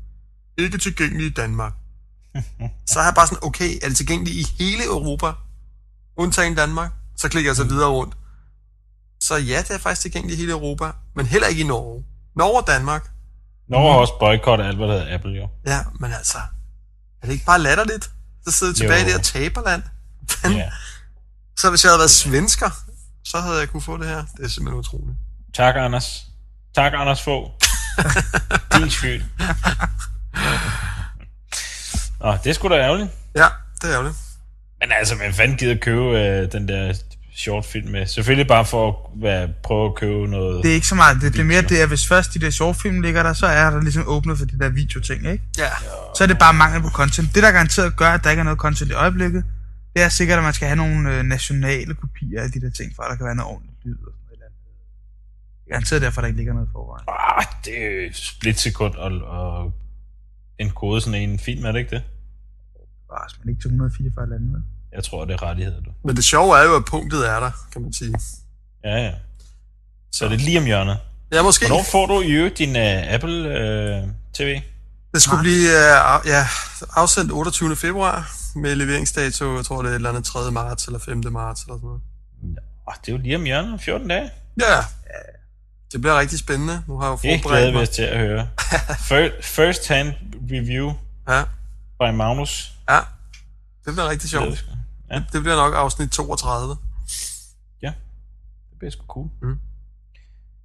Ikke 0.59 0.79
tilgængelig 0.79 1.27
i 1.27 1.31
Danmark. 1.31 1.73
Så 2.91 3.01
er 3.01 3.05
jeg 3.05 3.15
bare 3.15 3.27
sådan, 3.27 3.39
okay, 3.43 3.79
er 3.83 3.89
det 3.89 3.97
tilgængeligt 3.97 4.37
i 4.37 4.65
hele 4.65 4.85
Europa? 4.85 5.33
Undtagen 6.17 6.55
Danmark. 6.55 6.91
Så 7.17 7.29
klikker 7.29 7.51
jeg 7.51 7.57
så 7.57 7.65
videre 7.65 7.89
rundt. 7.91 8.15
Så 9.21 9.37
ja, 9.37 9.59
det 9.59 9.71
er 9.71 9.79
faktisk 9.79 10.03
tilgængeligt 10.03 10.39
i 10.39 10.41
hele 10.41 10.53
Europa, 10.53 10.93
men 11.17 11.27
heller 11.27 11.49
ikke 11.49 11.61
i 11.61 11.67
Norge. 11.67 12.05
Norge 12.37 12.61
og 12.61 12.67
Danmark. 12.67 13.11
Norge 13.69 13.93
har 13.93 13.99
også 14.01 14.13
boykottet 14.21 14.67
alt, 14.67 14.77
hvad 14.77 14.89
der 14.89 14.93
hedder 14.99 15.15
Apple, 15.15 15.31
jo. 15.33 15.49
Ja, 15.67 15.81
men 16.01 16.13
altså, 16.13 16.39
er 17.23 17.27
det 17.27 17.33
ikke 17.33 17.45
bare 17.45 17.59
latterligt? 17.59 18.11
Så 18.47 18.53
sidder 18.53 18.71
jeg 18.73 18.77
tilbage 18.77 19.01
Jo. 19.01 19.03
i 19.03 19.07
det 19.07 19.13
her 19.13 19.23
taberland. 19.23 19.83
Fanden. 20.31 20.59
Ja. 20.59 20.71
Så 21.59 21.71
hvis 21.71 21.85
jeg 21.85 21.91
havde 21.91 21.99
været 21.99 22.11
svensker, 22.11 22.71
så 23.25 23.41
havde 23.41 23.59
jeg 23.59 23.69
kunne 23.69 23.83
få 23.83 23.97
det 23.97 24.07
her. 24.07 24.25
Det 24.37 24.45
er 24.45 24.49
simpelthen 24.49 24.79
utroligt. 24.79 25.17
Tak, 25.55 25.75
Anders. 25.79 26.27
Tak, 26.75 26.93
Anders 26.97 27.23
få. 27.23 27.51
Din 28.79 28.91
skyld. 28.91 29.23
Nå, 32.21 32.33
det 32.45 32.51
er 32.51 32.53
sgu 32.55 32.69
da 32.69 32.75
ærgerligt. 32.75 33.11
Ja, 33.37 33.47
det 33.83 33.89
er 33.89 33.93
ærgerligt. 33.93 34.17
Men 34.81 34.93
altså, 34.99 35.15
man 35.15 35.33
fanden 35.33 35.57
gider 35.57 35.75
købe 35.75 36.21
øh, 36.21 36.53
den 36.53 36.69
der 36.69 36.95
shortfilm 37.37 37.89
med. 37.91 38.07
Selvfølgelig 38.07 38.47
bare 38.49 38.65
for 38.65 38.89
at 38.89 39.23
være, 39.23 39.49
prøve 39.63 39.87
at 39.89 39.95
købe 39.95 40.27
noget. 40.29 40.63
Det 40.63 40.71
er 40.71 40.75
ikke 40.75 40.87
så 40.87 40.95
meget. 40.95 41.21
Det, 41.21 41.33
det 41.33 41.41
er 41.41 41.45
mere 41.45 41.63
det, 41.63 41.77
at 41.77 41.89
hvis 41.89 42.09
først 42.09 42.35
de 42.35 42.39
der 42.39 42.51
shortfilm 42.51 43.01
ligger 43.01 43.23
der, 43.23 43.33
så 43.33 43.47
er 43.47 43.71
der 43.71 43.81
ligesom 43.81 44.05
åbnet 44.07 44.39
for 44.39 44.45
de 44.45 44.59
der 44.59 44.69
videoting, 44.69 45.27
ikke? 45.33 45.45
Ja, 45.59 45.69
Så 46.17 46.25
er 46.25 46.29
det 46.29 46.39
bare 46.39 46.55
mangel 46.55 46.83
på 46.83 46.89
content. 46.89 47.35
Det, 47.35 47.43
der 47.43 47.53
garanteret 47.53 47.97
gør, 47.97 48.11
at 48.11 48.25
der 48.25 48.31
ikke 48.31 48.41
er 48.41 48.45
noget 48.45 48.59
content 48.59 48.91
i 48.91 48.95
øjeblikket, 48.95 49.45
det 49.95 50.03
er 50.05 50.09
sikkert, 50.09 50.39
at 50.39 50.45
man 50.45 50.53
skal 50.55 50.69
have 50.69 50.77
nogle 50.77 51.19
øh, 51.19 51.23
nationale 51.23 51.95
kopier 51.95 52.43
af 52.43 52.51
de 52.51 52.61
der 52.61 52.71
ting, 52.71 52.93
for 52.97 53.03
at 53.03 53.11
der 53.11 53.17
kan 53.17 53.27
være 53.27 53.35
noget 53.35 53.53
ordentligt 53.53 53.79
lyd 53.85 53.93
og 53.93 53.99
sådan 53.99 54.13
noget. 54.13 54.33
eller 54.33 54.47
andet. 54.47 54.59
Det 55.65 55.71
er 55.71 55.75
garanteret 55.75 56.03
derfor, 56.03 56.21
der 56.21 56.27
ikke 56.29 56.37
ligger 56.37 56.53
noget 56.55 56.69
forvejen. 56.73 57.05
Ah, 57.09 57.45
det 57.65 57.75
er 57.85 58.07
et 58.07 58.17
splitsekund 58.17 58.95
og, 58.95 59.11
og 59.39 59.73
en 60.59 60.71
kode 60.71 61.01
sådan 61.01 61.21
en 61.31 61.39
film, 61.39 61.65
er 61.65 61.73
det 61.73 61.79
ikke 61.79 61.91
det? 61.91 62.03
Bare, 63.17 63.29
men 63.45 63.49
ikke 63.51 63.63
til 63.63 63.69
144 63.69 64.29
lande, 64.31 64.53
vel? 64.53 64.63
Jeg 64.93 65.05
tror, 65.05 65.25
det 65.25 65.35
er 65.35 65.43
rettigheder, 65.43 65.81
du. 65.81 65.91
men 66.05 66.17
det 66.17 66.25
sjove 66.25 66.59
er 66.59 66.65
jo, 66.65 66.77
at 66.77 66.85
punktet 66.85 67.29
er 67.29 67.41
der, 67.41 67.51
kan 67.73 67.83
man 67.83 67.93
sige. 67.93 68.15
Ja, 68.85 68.97
ja. 69.05 69.13
Så 70.13 70.25
er 70.25 70.29
det 70.29 70.41
lige 70.41 70.59
om 70.59 70.65
hjørnet. 70.65 70.99
Ja, 71.33 71.43
måske. 71.43 71.67
Hvornår 71.67 71.83
får 71.93 72.07
du 72.07 72.21
i 72.21 72.31
øvrigt 72.31 72.59
din 72.59 72.71
uh, 72.77 73.13
Apple 73.15 73.39
uh, 74.03 74.11
TV? 74.35 74.61
Det 75.15 75.23
skulle 75.23 75.37
Nej. 75.37 75.43
blive 75.43 75.69
uh, 75.69 76.27
ja, 76.27 76.47
afsendt 76.97 77.33
28. 77.33 77.77
februar 77.77 78.33
med 78.57 78.75
leveringsdato, 78.75 79.57
jeg 79.57 79.65
tror 79.65 79.83
det 79.83 79.89
er 79.89 79.91
et 79.93 79.95
eller 79.95 80.09
andet 80.09 80.25
3. 80.25 80.51
marts 80.51 80.87
eller 80.87 80.99
5. 80.99 81.23
marts 81.31 81.63
eller 81.63 81.75
sådan 81.75 81.87
noget. 81.87 82.01
Oh, 82.87 82.95
det 83.01 83.09
er 83.09 83.13
jo 83.17 83.23
lige 83.23 83.37
om 83.37 83.43
hjørnet 83.45 83.73
om 83.73 83.79
14 83.79 84.09
dage. 84.09 84.31
Ja, 84.61 84.77
det 85.93 86.01
bliver 86.01 86.19
rigtig 86.21 86.39
spændende. 86.39 86.83
Nu 86.89 86.99
har 86.99 87.05
jeg 87.07 87.11
jo 87.11 87.15
Det 87.17 87.23
glæder 87.23 87.43
forberedt 87.43 87.67
vi 87.69 87.73
mig. 87.73 87.83
os 87.83 87.89
til 87.89 88.03
at 88.03 88.19
høre. 88.19 88.49
Fir- 89.09 89.43
First 89.43 89.89
hand 89.89 90.13
review 90.51 90.93
Ja, 91.29 91.43
by 92.01 92.15
Magnus. 92.17 92.73
Ja. 92.91 92.99
Det 93.85 93.93
bliver 93.95 94.09
rigtig 94.09 94.31
sjovt. 94.31 94.49
os. 94.53 94.65
Ja, 95.11 95.25
Det 95.33 95.43
bliver 95.43 95.57
nok 95.57 95.75
afsnit 95.75 96.11
32. 96.11 96.77
ja. 97.83 97.93
Det 98.71 98.79
bliver 98.79 98.91
sgu 98.91 99.05
cool. 99.07 99.29
Mm. 99.43 99.59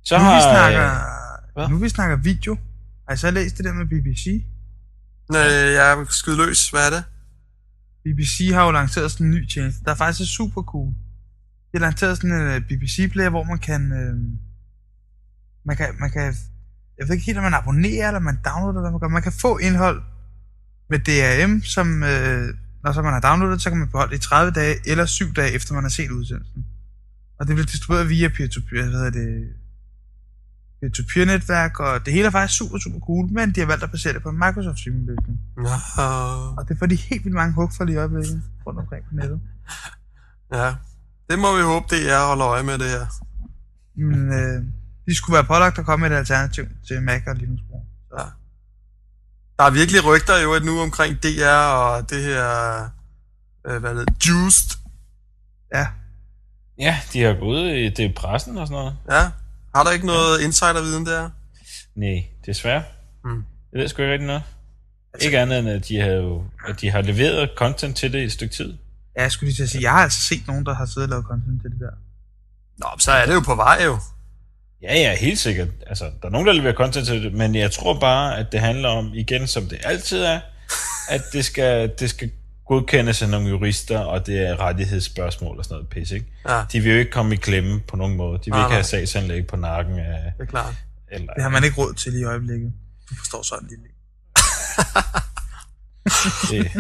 Så 0.04 0.18
Nu 0.18 0.24
har... 0.24 0.36
vi 0.36 0.42
snakker, 0.42 0.90
hvad? 1.54 1.70
nu 1.70 1.78
vi 1.78 1.90
snakker 1.90 2.16
video. 2.16 2.58
Har 3.08 3.14
I 3.14 3.18
så 3.18 3.32
læst 3.32 3.58
det 3.58 3.66
der 3.66 3.74
med 3.74 3.86
BBC? 3.86 4.26
Øh, 5.36 5.74
jeg 5.74 5.92
er 5.92 6.06
skyde 6.10 6.38
løs. 6.46 6.70
Hvad 6.70 6.86
er 6.88 6.90
det? 6.90 7.04
BBC 8.04 8.50
har 8.54 8.66
jo 8.66 8.72
lanceret 8.72 9.12
sådan 9.12 9.28
en 9.28 9.32
ny 9.32 9.48
tjeneste, 9.48 9.84
der 9.86 9.92
er 9.92 9.96
faktisk 9.96 10.36
super 10.36 10.62
cool. 10.62 10.88
De 11.72 11.74
har 11.74 11.80
lanceret 11.80 12.18
sådan 12.18 12.32
en 12.32 12.42
øh, 12.48 12.62
BBC-player, 12.62 13.30
hvor 13.30 13.44
man 13.44 13.60
kan, 13.60 13.92
øh, 13.92 14.16
man 15.66 15.78
kan, 15.78 15.88
man 16.00 16.12
kan, 16.12 16.36
jeg 16.98 17.08
ved 17.08 17.14
ikke 17.16 17.26
helt, 17.26 17.38
om 17.38 17.44
man 17.44 17.54
abonnerer, 17.54 18.08
eller 18.08 18.20
man 18.20 18.40
downloader, 18.46 18.82
hvad 18.82 18.92
man 18.92 19.00
gør. 19.00 19.08
Man 19.08 19.22
kan 19.22 19.32
få 19.32 19.58
indhold 19.58 20.02
med 20.92 21.00
DRM, 21.00 21.54
som, 21.76 21.88
øh, 22.04 22.46
når 22.84 22.92
så 22.92 23.02
man 23.02 23.14
har 23.14 23.20
downloadet, 23.20 23.62
så 23.62 23.70
kan 23.70 23.80
man 23.80 23.88
beholde 23.88 24.12
det 24.12 24.18
i 24.18 24.28
30 24.28 24.52
dage, 24.52 24.76
eller 24.92 25.06
7 25.06 25.34
dage 25.34 25.52
efter 25.52 25.74
man 25.74 25.84
har 25.84 25.90
set 25.90 26.12
udsendelsen. 26.12 26.66
Og 27.40 27.48
det 27.48 27.56
bliver 27.56 27.66
distribueret 27.66 28.10
via 28.10 28.30
peer-to-peer, 28.38 28.84
hvad 28.84 29.00
hedder 29.00 29.10
det, 29.10 29.30
peer-to-peer-netværk, 30.80 31.80
og 31.80 32.06
det 32.06 32.14
hele 32.14 32.28
er 32.28 32.32
faktisk 32.32 32.58
super, 32.58 32.78
super 32.80 33.00
cool, 33.00 33.26
men 33.38 33.52
de 33.52 33.60
har 33.60 33.68
valgt 33.68 33.84
at 33.84 33.92
basere 33.92 34.14
det 34.14 34.24
på 34.24 34.30
en 34.30 34.40
Microsoft 34.46 34.80
streaming 34.80 35.06
løsning. 35.12 35.38
Ja, 35.68 35.78
Og 36.58 36.70
det 36.70 36.78
får 36.80 36.86
de 36.86 36.96
helt 36.96 37.24
vildt 37.26 37.36
mange 37.36 37.54
hug 37.54 37.70
for 37.78 37.84
lige 37.84 37.96
i 37.96 37.98
øjeblikket, 37.98 38.42
rundt 38.68 38.80
omkring 38.80 39.04
på 39.10 39.14
nettet. 39.16 39.40
ja. 40.58 40.70
Det 41.30 41.40
må 41.40 41.58
vi 41.58 41.64
håbe, 41.72 41.86
det 41.90 42.02
er 42.14 42.28
holder 42.28 42.48
øje 42.48 42.64
med 42.64 42.78
det 42.84 42.90
her. 42.96 43.06
Men 44.10 44.34
øh, 44.40 44.64
de 45.06 45.16
skulle 45.16 45.34
være 45.34 45.44
pålagt 45.54 45.80
at 45.80 45.86
komme 45.86 46.04
med 46.04 46.16
et 46.16 46.20
alternativ 46.20 46.66
til 46.88 47.02
Mac 47.02 47.22
og 47.28 47.36
Linux 47.36 47.60
brug. 47.70 47.81
Ja. 49.62 49.66
Der 49.66 49.72
er 49.72 49.74
virkelig 49.74 50.06
rygter 50.06 50.38
jo 50.40 50.60
nu 50.64 50.82
omkring 50.82 51.24
DR 51.24 51.68
og 51.74 52.10
det 52.10 52.24
her, 52.24 52.84
øh, 53.68 53.78
hvad 53.78 53.92
er 53.92 53.96
det, 53.96 54.28
Juiced. 54.28 54.78
Ja. 55.76 55.88
Ja, 56.78 57.00
de 57.14 57.22
har 57.22 57.34
gået 57.34 57.78
i 57.78 57.90
det 57.90 58.06
er 58.06 58.14
pressen 58.16 58.58
og 58.58 58.68
sådan 58.68 58.80
noget. 58.80 58.98
Ja. 59.12 59.30
Har 59.76 59.84
der 59.84 59.92
ikke 59.92 60.06
noget 60.06 60.42
insiderviden 60.42 61.06
der? 61.06 61.30
Nej, 61.96 62.24
desværre. 62.46 62.84
Mm. 63.24 63.44
Jeg 63.74 63.82
ved 63.82 63.88
sgu 63.88 64.02
ikke 64.02 64.14
rigtig 64.14 64.28
noget. 64.28 64.44
Ikke 65.22 65.40
andet 65.40 65.60
end, 65.60 65.70
at 65.70 65.88
de 65.88 66.00
har, 66.00 66.10
jo, 66.10 66.44
at 66.68 66.82
de 66.82 66.92
har 66.92 67.02
leveret 67.02 67.50
content 67.58 67.98
til 67.98 68.14
det 68.14 68.20
i 68.20 68.24
et 68.24 68.32
stykke 68.32 68.56
tid. 68.56 68.78
Ja, 69.18 69.22
jeg 69.22 69.32
skulle 69.32 69.48
lige 69.48 69.56
til 69.56 69.64
at 69.64 69.70
sige, 69.70 69.82
jeg 69.82 69.92
har 69.92 70.04
altså 70.04 70.22
set 70.22 70.48
nogen, 70.48 70.66
der 70.66 70.74
har 70.74 70.86
siddet 70.86 71.04
og 71.04 71.10
lavet 71.10 71.26
content 71.26 71.62
til 71.62 71.72
det 71.72 71.80
der. 71.80 71.92
Nå, 72.78 72.88
så 73.00 73.12
er 73.12 73.26
det 73.26 73.34
jo 73.34 73.40
på 73.40 73.56
vej 73.56 73.82
jo. 73.86 74.00
Ja, 74.82 74.94
ja, 74.96 75.16
helt 75.16 75.40
sikkert. 75.40 75.68
Altså, 75.88 76.04
der 76.22 76.28
er 76.28 76.30
nogen, 76.30 76.48
der 76.48 76.54
leverer 76.54 76.74
content 76.74 77.08
til 77.08 77.24
det, 77.24 77.34
men 77.34 77.56
jeg 77.56 77.72
tror 77.72 78.00
bare, 78.00 78.38
at 78.38 78.52
det 78.52 78.60
handler 78.60 78.90
om, 78.90 79.12
igen 79.14 79.48
som 79.48 79.66
det 79.68 79.80
altid 79.84 80.22
er, 80.24 80.40
at 81.10 81.22
det 81.34 81.46
skal, 81.46 81.92
det 82.00 82.10
skal 82.10 82.32
godkendes 82.68 83.22
af 83.22 83.30
nogle 83.30 83.50
jurister, 83.50 84.00
og 84.00 84.26
det 84.26 84.48
er 84.48 84.60
rettighedsspørgsmål 84.60 85.58
og 85.58 85.64
sådan 85.64 85.76
noget 85.76 85.90
pis, 85.90 86.12
ikke? 86.12 86.26
Ja, 86.50 86.64
De 86.72 86.80
vil 86.80 86.92
jo 86.94 87.00
ikke 87.00 87.12
komme 87.12 87.34
i 87.34 87.38
klemme 87.38 87.80
på 87.80 87.96
nogen 87.96 88.18
måde. 88.18 88.38
De 88.38 88.44
vil 88.46 88.52
Nej, 88.52 88.60
ikke 88.60 88.68
nej. 88.70 88.76
have 88.76 88.84
sagsanlæg 88.84 89.48
på 89.48 89.56
nakken 89.56 90.00
af... 90.00 90.34
det 90.38 90.44
er 90.44 90.46
klart. 90.50 90.74
Eller, 91.12 91.34
Det 91.34 91.44
har 91.44 91.50
man 91.50 91.64
ikke 91.64 91.78
råd 91.78 91.94
til 91.94 92.20
i 92.20 92.24
øjeblikket. 92.24 92.74
Du 93.10 93.16
forstår 93.16 93.42
sådan 93.44 93.68
lidt. 93.70 93.80
det, 96.52 96.74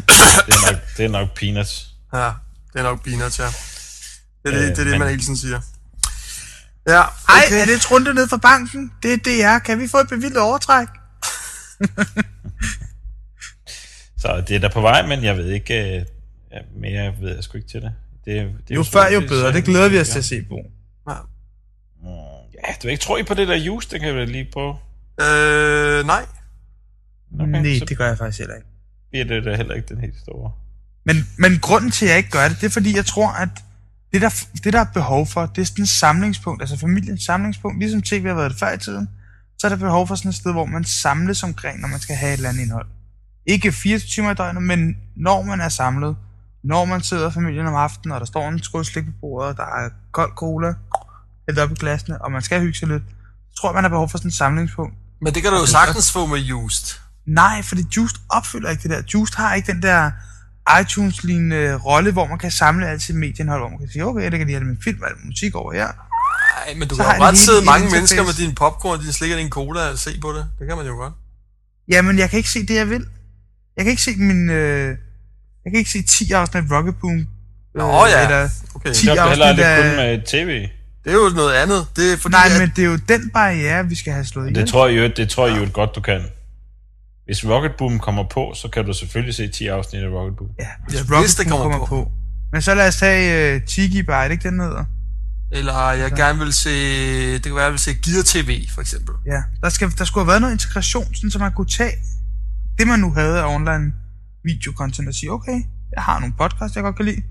det, 0.47 0.53
er 0.55 0.71
nok, 0.71 0.81
det 0.97 1.05
er 1.05 1.09
nok 1.09 1.27
peanuts. 1.39 1.87
Ja, 2.13 2.31
det 2.73 2.79
er 2.79 2.83
nok 2.83 3.03
peanuts, 3.03 3.39
ja. 3.39 3.45
Det 3.45 3.51
er 4.45 4.51
det, 4.51 4.53
Øh, 4.57 4.61
det, 4.69 4.69
er 4.79 4.83
det 4.83 4.87
men- 4.91 4.99
man 4.99 5.09
hele 5.09 5.21
tiden 5.21 5.37
siger. 5.37 5.61
Ja, 6.87 7.01
Ej, 7.01 7.07
okay. 7.47 7.61
er 7.61 7.65
det 7.65 7.73
et 7.75 7.91
runde 7.91 8.13
ned 8.13 8.27
fra 8.27 8.37
banken? 8.37 8.91
Det 9.03 9.13
er 9.13 9.17
DR. 9.17 9.59
Kan 9.65 9.79
vi 9.79 9.87
få 9.87 9.97
et 9.97 10.09
bevildet 10.09 10.37
overtræk? 10.41 10.87
Så 14.17 14.43
det 14.47 14.55
er 14.55 14.59
der 14.59 14.69
på 14.69 14.81
vej, 14.81 15.07
men 15.07 15.23
jeg 15.23 15.37
ved 15.37 15.49
ikke... 15.49 16.05
Ja, 16.51 16.57
mere 16.75 17.13
ved 17.21 17.35
jeg 17.35 17.43
sgu 17.43 17.57
ikke 17.57 17.69
til 17.69 17.81
det. 17.81 17.91
det, 18.25 18.35
det 18.67 18.71
er 18.71 18.75
Jo 18.75 18.83
før, 18.83 19.07
jo 19.09 19.19
bedre. 19.19 19.53
Det 19.53 19.63
glæder 19.63 19.89
vi 19.89 19.99
os 19.99 20.09
til 20.09 20.19
at 20.19 20.25
se 20.25 20.41
på. 20.49 20.59
Ja. 21.09 21.15
Mm, 22.01 22.07
Ja, 22.67 22.73
du 22.83 22.87
ikke 22.87 23.03
tror 23.03 23.17
I 23.17 23.23
på 23.23 23.33
det 23.33 23.47
der 23.47 23.55
juice, 23.55 23.89
det 23.89 23.99
kan 23.99 24.13
vi 24.15 24.19
da 24.19 24.25
lige 24.25 24.47
på. 24.53 24.69
Øh, 25.21 26.05
nej. 26.05 26.25
Nej, 27.31 27.79
så 27.79 27.85
det 27.85 27.97
gør 27.97 28.07
jeg 28.07 28.17
faktisk 28.17 28.39
heller 28.39 28.55
ikke. 28.55 28.67
bliver 29.11 29.25
det 29.25 29.45
da 29.45 29.55
heller 29.55 29.75
ikke 29.75 29.87
den 29.87 30.01
helt 30.01 30.19
store. 30.21 30.51
Men, 31.05 31.15
men 31.37 31.59
grunden 31.59 31.91
til, 31.91 32.05
at 32.05 32.09
jeg 32.09 32.17
ikke 32.17 32.29
gør 32.29 32.47
det, 32.47 32.57
det 32.61 32.65
er 32.65 32.69
fordi, 32.71 32.95
jeg 32.95 33.05
tror, 33.05 33.29
at 33.29 33.49
det 34.13 34.21
der, 34.21 34.29
det, 34.63 34.73
der 34.73 34.79
er 34.79 34.93
behov 34.93 35.27
for, 35.27 35.45
det 35.45 35.61
er 35.61 35.65
sådan 35.65 35.83
et 35.83 35.89
samlingspunkt, 35.89 36.61
altså 36.61 36.77
familiens 36.77 37.23
samlingspunkt. 37.23 37.79
Ligesom 37.79 38.01
tv 38.01 38.27
har 38.27 38.33
været 38.33 38.51
det 38.51 38.59
før 38.59 38.71
i 38.71 38.77
tiden, 38.77 39.09
så 39.59 39.67
er 39.67 39.69
der 39.69 39.77
behov 39.77 40.07
for 40.07 40.15
sådan 40.15 40.29
et 40.29 40.35
sted, 40.35 40.51
hvor 40.51 40.65
man 40.65 40.83
samles 40.83 41.43
omkring, 41.43 41.79
når 41.79 41.87
man 41.87 41.99
skal 41.99 42.15
have 42.15 42.33
et 42.33 42.37
eller 42.37 42.49
andet 42.49 42.61
indhold. 42.61 42.87
Ikke 43.45 43.71
24 43.71 44.09
timer 44.09 44.31
i 44.31 44.33
døgnet, 44.33 44.63
men 44.63 44.97
når 45.15 45.41
man 45.41 45.61
er 45.61 45.69
samlet, 45.69 46.15
når 46.63 46.85
man 46.85 47.01
sidder 47.01 47.29
i 47.29 47.31
familien 47.31 47.67
om 47.67 47.75
aftenen, 47.75 48.11
og 48.11 48.19
der 48.19 48.25
står 48.25 48.49
en 48.49 48.63
skål 48.63 48.85
slik 48.85 49.05
på 49.05 49.11
bordet, 49.21 49.49
og 49.49 49.57
der 49.57 49.63
er 49.63 49.89
kold 50.11 50.31
cola, 50.35 50.73
hældt 51.47 51.59
op 51.59 51.71
i 51.71 51.75
glasene, 51.75 52.21
og 52.21 52.31
man 52.31 52.41
skal 52.41 52.61
hygge 52.61 52.77
sig 52.79 52.87
lidt, 52.87 53.03
så 53.49 53.61
tror 53.61 53.69
jeg, 53.69 53.75
man 53.75 53.83
har 53.83 53.89
behov 53.89 54.09
for 54.09 54.17
sådan 54.17 54.29
et 54.29 54.33
samlingspunkt. 54.33 54.93
Men 55.21 55.33
det 55.33 55.41
kan 55.43 55.51
du 55.51 55.57
jo 55.57 55.65
sagtens 55.65 56.11
få 56.11 56.25
med 56.25 56.39
Just. 56.39 57.01
Nej, 57.27 57.61
fordi 57.61 57.81
Juiced 57.97 58.19
opfylder 58.29 58.69
ikke 58.69 58.83
det 58.83 58.91
der. 58.91 59.01
Juiced 59.13 59.35
har 59.35 59.53
ikke 59.53 59.71
den 59.71 59.81
der 59.81 60.11
iTunes-lignende 60.81 61.75
rolle, 61.77 62.11
hvor 62.11 62.27
man 62.27 62.37
kan 62.37 62.51
samle 62.51 62.87
alt 62.89 63.01
sit 63.01 63.15
medieindhold, 63.15 63.61
hvor 63.61 63.69
man 63.69 63.79
kan 63.79 63.89
sige, 63.91 64.05
okay, 64.05 64.23
det 64.31 64.37
kan 64.39 64.47
lige 64.47 64.57
have 64.57 64.65
min 64.67 64.77
film 64.83 65.01
og 65.01 65.09
musik 65.25 65.55
over 65.55 65.73
her. 65.73 65.87
Nej, 65.87 66.75
men 66.79 66.87
du 66.87 66.95
Så 66.95 67.01
kan 67.03 67.11
har 67.11 67.17
jo 67.17 67.23
jeg 67.23 67.31
lige 67.33 67.41
sidde 67.45 67.65
mange 67.65 67.85
interface. 67.85 68.15
mennesker 68.15 68.23
med 68.23 68.47
din 68.47 68.55
popcorn, 68.55 68.99
din 69.03 69.13
slik 69.13 69.31
og 69.31 69.37
din 69.37 69.49
cola 69.49 69.89
og 69.91 69.97
se 69.99 70.19
på 70.21 70.29
det. 70.31 70.45
Det 70.59 70.67
kan 70.67 70.77
man 70.77 70.85
jo 70.85 70.93
godt. 70.93 71.13
Jamen, 71.91 72.19
jeg 72.19 72.29
kan 72.29 72.37
ikke 72.37 72.49
se 72.49 72.65
det, 72.65 72.75
jeg 72.75 72.89
vil. 72.89 73.05
Jeg 73.77 73.85
kan 73.85 73.89
ikke 73.91 74.01
se 74.01 74.15
min... 74.15 74.49
Øh, 74.49 74.87
jeg 75.65 75.71
kan 75.71 75.79
ikke 75.79 75.91
se 75.91 76.01
10 76.03 76.31
afsnit 76.31 76.63
Rocket 76.71 76.95
Boom. 77.01 77.17
Øh, 77.19 77.25
Nå 77.75 78.05
ja. 78.05 78.23
Eller 78.23 78.49
Okay. 78.75 78.93
10 78.93 79.05
Det 79.07 79.17
er 79.17 79.29
heller 79.29 79.45
afsnit 79.47 79.65
kun 79.65 79.99
af... 79.99 80.17
med 80.17 80.25
tv. 80.27 80.67
Det 81.03 81.09
er 81.11 81.13
jo 81.13 81.29
noget 81.35 81.53
andet. 81.53 81.87
Det 81.95 82.13
er 82.13 82.17
fordi, 82.17 82.31
Nej, 82.33 82.47
at, 82.53 82.59
men 82.61 82.71
det 82.75 82.81
er 82.85 82.89
jo 82.89 82.95
den 83.09 83.29
barriere, 83.29 83.87
vi 83.87 83.95
skal 83.95 84.13
have 84.13 84.25
slået 84.25 84.49
ihjel. 84.49 84.61
Det 84.61 84.69
tror 84.71 84.87
jeg 84.87 84.97
jo, 84.97 85.11
det 85.17 85.29
tror 85.29 85.47
jeg 85.47 85.57
jo 85.57 85.67
godt, 85.73 85.95
du 85.95 86.01
kan. 86.01 86.21
Hvis 87.31 87.45
Rocket 87.45 87.71
Boom 87.77 87.99
kommer 87.99 88.23
på, 88.29 88.53
så 88.55 88.67
kan 88.73 88.85
du 88.85 88.93
selvfølgelig 88.93 89.35
se 89.35 89.47
10 89.47 89.67
afsnit 89.67 90.01
af 90.03 90.09
Rocket 90.09 90.37
Boom. 90.37 90.49
Ja, 90.59 90.63
Ja, 90.63 90.69
hvis 90.87 90.99
hvis 90.99 91.11
Rocket 91.11 91.37
det 91.37 91.47
Boom 91.47 91.61
kommer 91.61 91.77
kommer 91.77 91.87
på. 91.87 92.03
på. 92.03 92.11
Men 92.51 92.61
så 92.61 92.73
lad 92.75 92.87
os 92.87 92.95
tage 92.95 93.55
uh, 93.55 93.61
Tiki 93.67 94.03
Byte, 94.03 94.31
ikke 94.31 94.49
den 94.49 94.59
hedder? 94.59 94.85
eller 95.51 95.91
jeg 95.91 96.11
gerne 96.11 96.39
vil 96.39 96.53
se, 96.53 96.69
det 97.33 97.43
kan 97.43 97.55
være, 97.55 97.63
jeg 97.63 97.71
vil 97.71 97.79
se 97.79 97.93
Gear 97.93 98.23
TV, 98.25 98.67
for 98.73 98.81
eksempel. 98.81 99.15
Ja, 99.25 99.43
der, 99.63 99.69
skal, 99.69 99.91
der 99.97 100.05
skulle 100.05 100.23
have 100.23 100.27
været 100.27 100.41
noget 100.41 100.53
integration, 100.53 101.13
sådan, 101.15 101.31
så 101.31 101.39
man 101.39 101.51
kunne 101.51 101.67
tage 101.67 101.91
det, 102.77 102.87
man 102.87 102.99
nu 102.99 103.13
havde 103.13 103.39
af 103.41 103.55
online 103.55 103.93
videocontent 104.43 105.07
og 105.07 105.13
sige, 105.13 105.31
okay, 105.31 105.59
jeg 105.95 106.03
har 106.03 106.19
nogle 106.19 106.33
podcasts, 106.37 106.75
jeg 106.75 106.83
godt 106.83 106.95
kan 106.95 107.05
lide. 107.05 107.21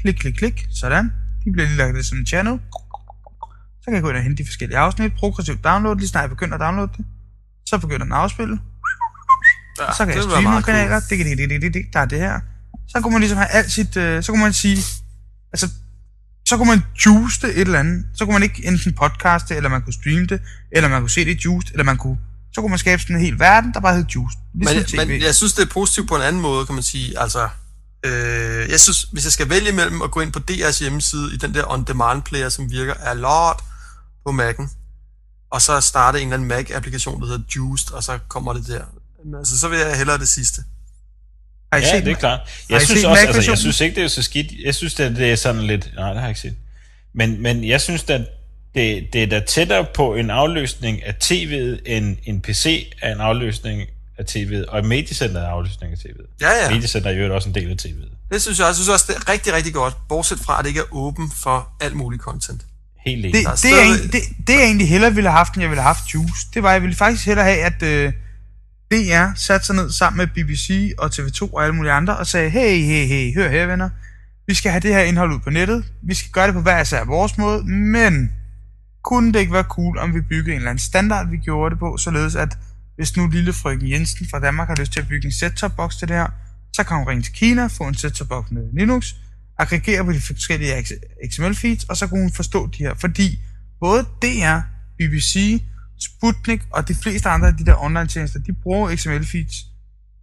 Klik, 0.00 0.14
klik, 0.14 0.34
klik, 0.34 0.66
sådan. 0.70 1.12
De 1.44 1.52
bliver 1.52 1.66
lige 1.66 1.76
lagt 1.76 1.94
det 1.96 2.06
som 2.06 2.18
en 2.18 2.26
channel. 2.26 2.58
Så 3.80 3.84
kan 3.84 3.94
jeg 3.94 4.02
gå 4.02 4.08
ind 4.08 4.16
og 4.16 4.22
hente 4.22 4.42
de 4.42 4.46
forskellige 4.48 4.78
afsnit, 4.78 5.12
progressivt 5.18 5.64
download, 5.64 5.96
lige 5.96 6.08
snart 6.08 6.22
jeg 6.22 6.30
begynder 6.30 6.54
at 6.54 6.60
downloade 6.60 6.92
det. 6.96 7.04
Så 7.66 7.78
begynder 7.78 8.04
den 8.04 8.12
at 8.12 8.18
afspille. 8.18 8.58
Ja, 9.80 9.92
så 9.92 10.06
kan 10.06 10.14
jeg 10.14 10.22
streame 10.22 10.50
nogle 10.50 10.62
kanaler. 10.62 11.00
Det, 11.00 11.38
det, 11.38 11.62
det, 11.62 11.74
det, 11.74 11.82
der 11.92 12.00
er 12.00 12.04
det 12.04 12.18
her. 12.18 12.40
Så 12.88 13.00
kunne 13.00 13.12
man 13.12 13.20
ligesom 13.20 13.38
have 13.38 13.48
alt 13.48 13.72
sit... 13.72 13.96
Øh, 13.96 14.22
så 14.22 14.32
kunne 14.32 14.42
man 14.42 14.52
sige... 14.52 14.76
Altså, 15.52 15.68
så 16.48 16.56
kunne 16.56 16.68
man 16.68 16.82
juice 17.06 17.40
det 17.42 17.50
et 17.50 17.60
eller 17.60 17.78
andet. 17.78 18.06
Så 18.14 18.24
kunne 18.24 18.32
man 18.32 18.42
ikke 18.42 18.66
enten 18.66 18.92
podcaste, 18.92 19.56
eller 19.56 19.70
man 19.70 19.82
kunne 19.82 19.92
streame 19.92 20.26
det, 20.26 20.40
eller 20.72 20.88
man 20.88 21.00
kunne 21.00 21.10
se 21.10 21.24
det 21.24 21.44
juiced, 21.44 21.72
eller 21.72 21.84
man 21.84 21.96
kunne... 21.96 22.18
Så 22.52 22.60
kunne 22.60 22.70
man 22.70 22.78
skabe 22.78 23.02
sådan 23.02 23.16
en 23.16 23.22
hel 23.22 23.38
verden, 23.38 23.74
der 23.74 23.80
bare 23.80 23.96
hed 23.96 24.04
juiced. 24.14 24.40
Ligesom 24.54 24.76
Men, 24.76 24.84
TV. 24.84 25.08
men 25.08 25.22
jeg 25.22 25.34
synes, 25.34 25.52
det 25.52 25.62
er 25.62 25.72
positivt 25.72 26.08
på 26.08 26.16
en 26.16 26.22
anden 26.22 26.42
måde, 26.42 26.66
kan 26.66 26.74
man 26.74 26.82
sige. 26.82 27.20
Altså, 27.20 27.48
øh, 28.06 28.70
jeg 28.70 28.80
synes, 28.80 29.02
hvis 29.02 29.24
jeg 29.24 29.32
skal 29.32 29.48
vælge 29.50 29.72
mellem 29.72 30.02
at 30.02 30.10
gå 30.10 30.20
ind 30.20 30.32
på 30.32 30.40
DR's 30.50 30.80
hjemmeside 30.80 31.34
i 31.34 31.36
den 31.36 31.54
der 31.54 31.64
on-demand 31.64 32.22
player, 32.22 32.48
som 32.48 32.70
virker 32.70 32.94
a 32.94 33.14
lot 33.14 33.64
på 34.26 34.32
Mac'en, 34.32 34.68
og 35.50 35.62
så 35.62 35.80
starte 35.80 36.20
en 36.20 36.32
eller 36.32 36.34
anden 36.36 36.48
Mac-applikation, 36.48 37.20
der 37.20 37.26
hedder 37.26 37.44
Juiced, 37.56 37.92
og 37.92 38.02
så 38.02 38.18
kommer 38.28 38.52
det 38.52 38.66
der. 38.66 38.84
Men, 39.24 39.34
altså, 39.34 39.58
så 39.58 39.68
vil 39.68 39.78
jeg 39.78 39.96
hellere 39.96 40.18
det 40.18 40.28
sidste. 40.28 40.62
har 41.72 41.78
I 41.78 41.82
Ja, 41.82 41.90
set 41.96 42.04
det 42.04 42.10
er 42.12 42.16
klart. 42.16 42.40
Har 42.40 42.48
Jeg 42.70 42.82
synes 42.82 43.04
også, 43.04 43.26
altså, 43.26 43.50
jeg 43.50 43.58
synes 43.58 43.80
ikke, 43.80 43.96
det 43.96 44.04
er 44.04 44.08
så 44.08 44.22
skidt. 44.22 44.46
Jeg 44.64 44.74
synes, 44.74 44.94
det, 44.94 45.16
det 45.16 45.32
er 45.32 45.36
sådan 45.36 45.62
lidt... 45.62 45.90
Nej, 45.96 46.06
det 46.08 46.16
har 46.16 46.22
jeg 46.22 46.30
ikke 46.30 46.40
set. 46.40 46.56
Men, 47.14 47.42
men 47.42 47.68
jeg 47.68 47.80
synes, 47.80 48.04
at 48.10 48.20
det, 48.74 49.08
det 49.12 49.22
er 49.22 49.26
da 49.26 49.40
tættere 49.40 49.86
på 49.94 50.14
en 50.14 50.30
afløsning 50.30 51.04
af 51.04 51.14
tv'et, 51.24 51.80
end 51.86 52.16
en 52.24 52.40
PC 52.40 52.92
er 53.02 53.12
en 53.14 53.20
afløsning 53.20 53.82
af 54.18 54.24
tv'et, 54.30 54.64
og 54.68 54.78
et 54.78 54.84
mediecenter 54.84 55.40
er 55.40 55.48
afløsning 55.48 55.92
af 55.92 55.96
tv'et. 55.98 56.36
Ja, 56.40 56.50
ja. 56.64 56.70
Mediecenter 56.70 57.10
er 57.10 57.14
jo 57.26 57.34
også 57.34 57.48
en 57.48 57.54
del 57.54 57.70
af 57.70 57.76
tv'et. 57.82 58.08
Det 58.32 58.42
synes 58.42 58.58
jeg, 58.58 58.66
jeg 58.66 58.74
synes 58.74 58.88
også, 58.88 59.04
det 59.08 59.16
er 59.16 59.28
rigtig, 59.32 59.52
rigtig 59.52 59.74
godt, 59.74 59.94
bortset 60.08 60.38
fra, 60.38 60.58
at 60.58 60.64
det 60.64 60.68
ikke 60.70 60.80
er 60.80 60.94
åben 60.94 61.32
for 61.42 61.68
alt 61.80 61.94
muligt 61.96 62.22
content. 62.22 62.62
Helt 63.06 63.18
enig. 63.26 63.34
Det, 63.34 63.44
Der 63.44 63.48
er 63.48 63.50
det, 63.50 63.58
stadig- 63.58 63.74
jeg, 63.76 63.84
egentlig- 63.86 64.12
det, 64.12 64.20
det 64.46 64.52
jeg 64.52 64.64
egentlig 64.64 64.88
hellere 64.88 65.14
ville 65.14 65.30
have 65.30 65.36
haft, 65.38 65.54
end 65.54 65.60
jeg 65.62 65.70
ville 65.70 65.82
have 65.82 65.94
haft 65.94 66.14
Juice, 66.14 66.46
det 66.54 66.62
var, 66.62 66.68
at 66.68 66.72
jeg 66.74 66.82
ville 66.82 66.96
faktisk 66.96 67.26
hellere 67.26 67.44
have, 67.46 67.58
at 67.58 67.82
øh, 67.82 68.12
DR 68.90 69.34
satte 69.34 69.66
sig 69.66 69.76
ned 69.76 69.90
sammen 69.90 70.16
med 70.16 70.26
BBC 70.26 70.92
og 70.98 71.06
TV2 71.06 71.52
og 71.52 71.62
alle 71.64 71.74
mulige 71.74 71.92
andre 71.92 72.16
og 72.16 72.26
sagde, 72.26 72.50
hey, 72.50 72.82
hey, 72.82 73.06
hey, 73.06 73.34
hør 73.34 73.50
her 73.50 73.66
venner, 73.66 73.90
vi 74.46 74.54
skal 74.54 74.70
have 74.70 74.80
det 74.80 74.94
her 74.94 75.00
indhold 75.00 75.32
ud 75.32 75.38
på 75.38 75.50
nettet, 75.50 75.84
vi 76.02 76.14
skal 76.14 76.30
gøre 76.30 76.46
det 76.46 76.54
på 76.54 76.60
hver 76.60 76.80
især 76.80 77.04
vores 77.04 77.38
måde, 77.38 77.64
men 77.64 78.32
kunne 79.04 79.32
det 79.32 79.40
ikke 79.40 79.52
være 79.52 79.62
cool, 79.62 79.98
om 79.98 80.14
vi 80.14 80.20
byggede 80.20 80.50
en 80.50 80.56
eller 80.56 80.70
anden 80.70 80.84
standard, 80.84 81.30
vi 81.30 81.36
gjorde 81.36 81.70
det 81.70 81.78
på, 81.78 81.96
således 81.96 82.36
at 82.36 82.58
hvis 82.96 83.16
nu 83.16 83.26
lille 83.26 83.52
frøken 83.52 83.90
Jensen 83.90 84.26
fra 84.30 84.40
Danmark 84.40 84.68
har 84.68 84.76
lyst 84.76 84.92
til 84.92 85.00
at 85.00 85.08
bygge 85.08 85.26
en 85.26 85.32
set-top 85.32 85.76
box 85.76 85.96
til 85.98 86.08
det 86.08 86.16
her, 86.16 86.26
så 86.72 86.84
kan 86.84 86.96
hun 86.96 87.08
ringe 87.08 87.22
til 87.22 87.32
Kina, 87.32 87.66
få 87.66 87.84
en 87.84 87.94
set-top 87.94 88.28
box 88.28 88.50
med 88.50 88.62
Linux, 88.78 89.14
aggregere 89.58 90.04
på 90.04 90.12
de 90.12 90.20
forskellige 90.20 90.72
XML-feeds, 91.32 91.86
og 91.88 91.96
så 91.96 92.06
kunne 92.06 92.20
hun 92.20 92.32
forstå 92.32 92.66
de 92.66 92.78
her. 92.78 92.94
Fordi 92.94 93.38
både 93.80 94.02
DR, 94.22 94.58
BBC, 94.98 95.62
Sputnik 96.00 96.62
og 96.72 96.88
de 96.88 96.94
fleste 96.94 97.28
andre 97.28 97.48
af 97.48 97.56
de 97.56 97.66
der 97.66 97.74
online-tjenester, 97.82 98.38
de 98.38 98.52
bruger 98.62 98.96
XML-feeds 98.96 99.66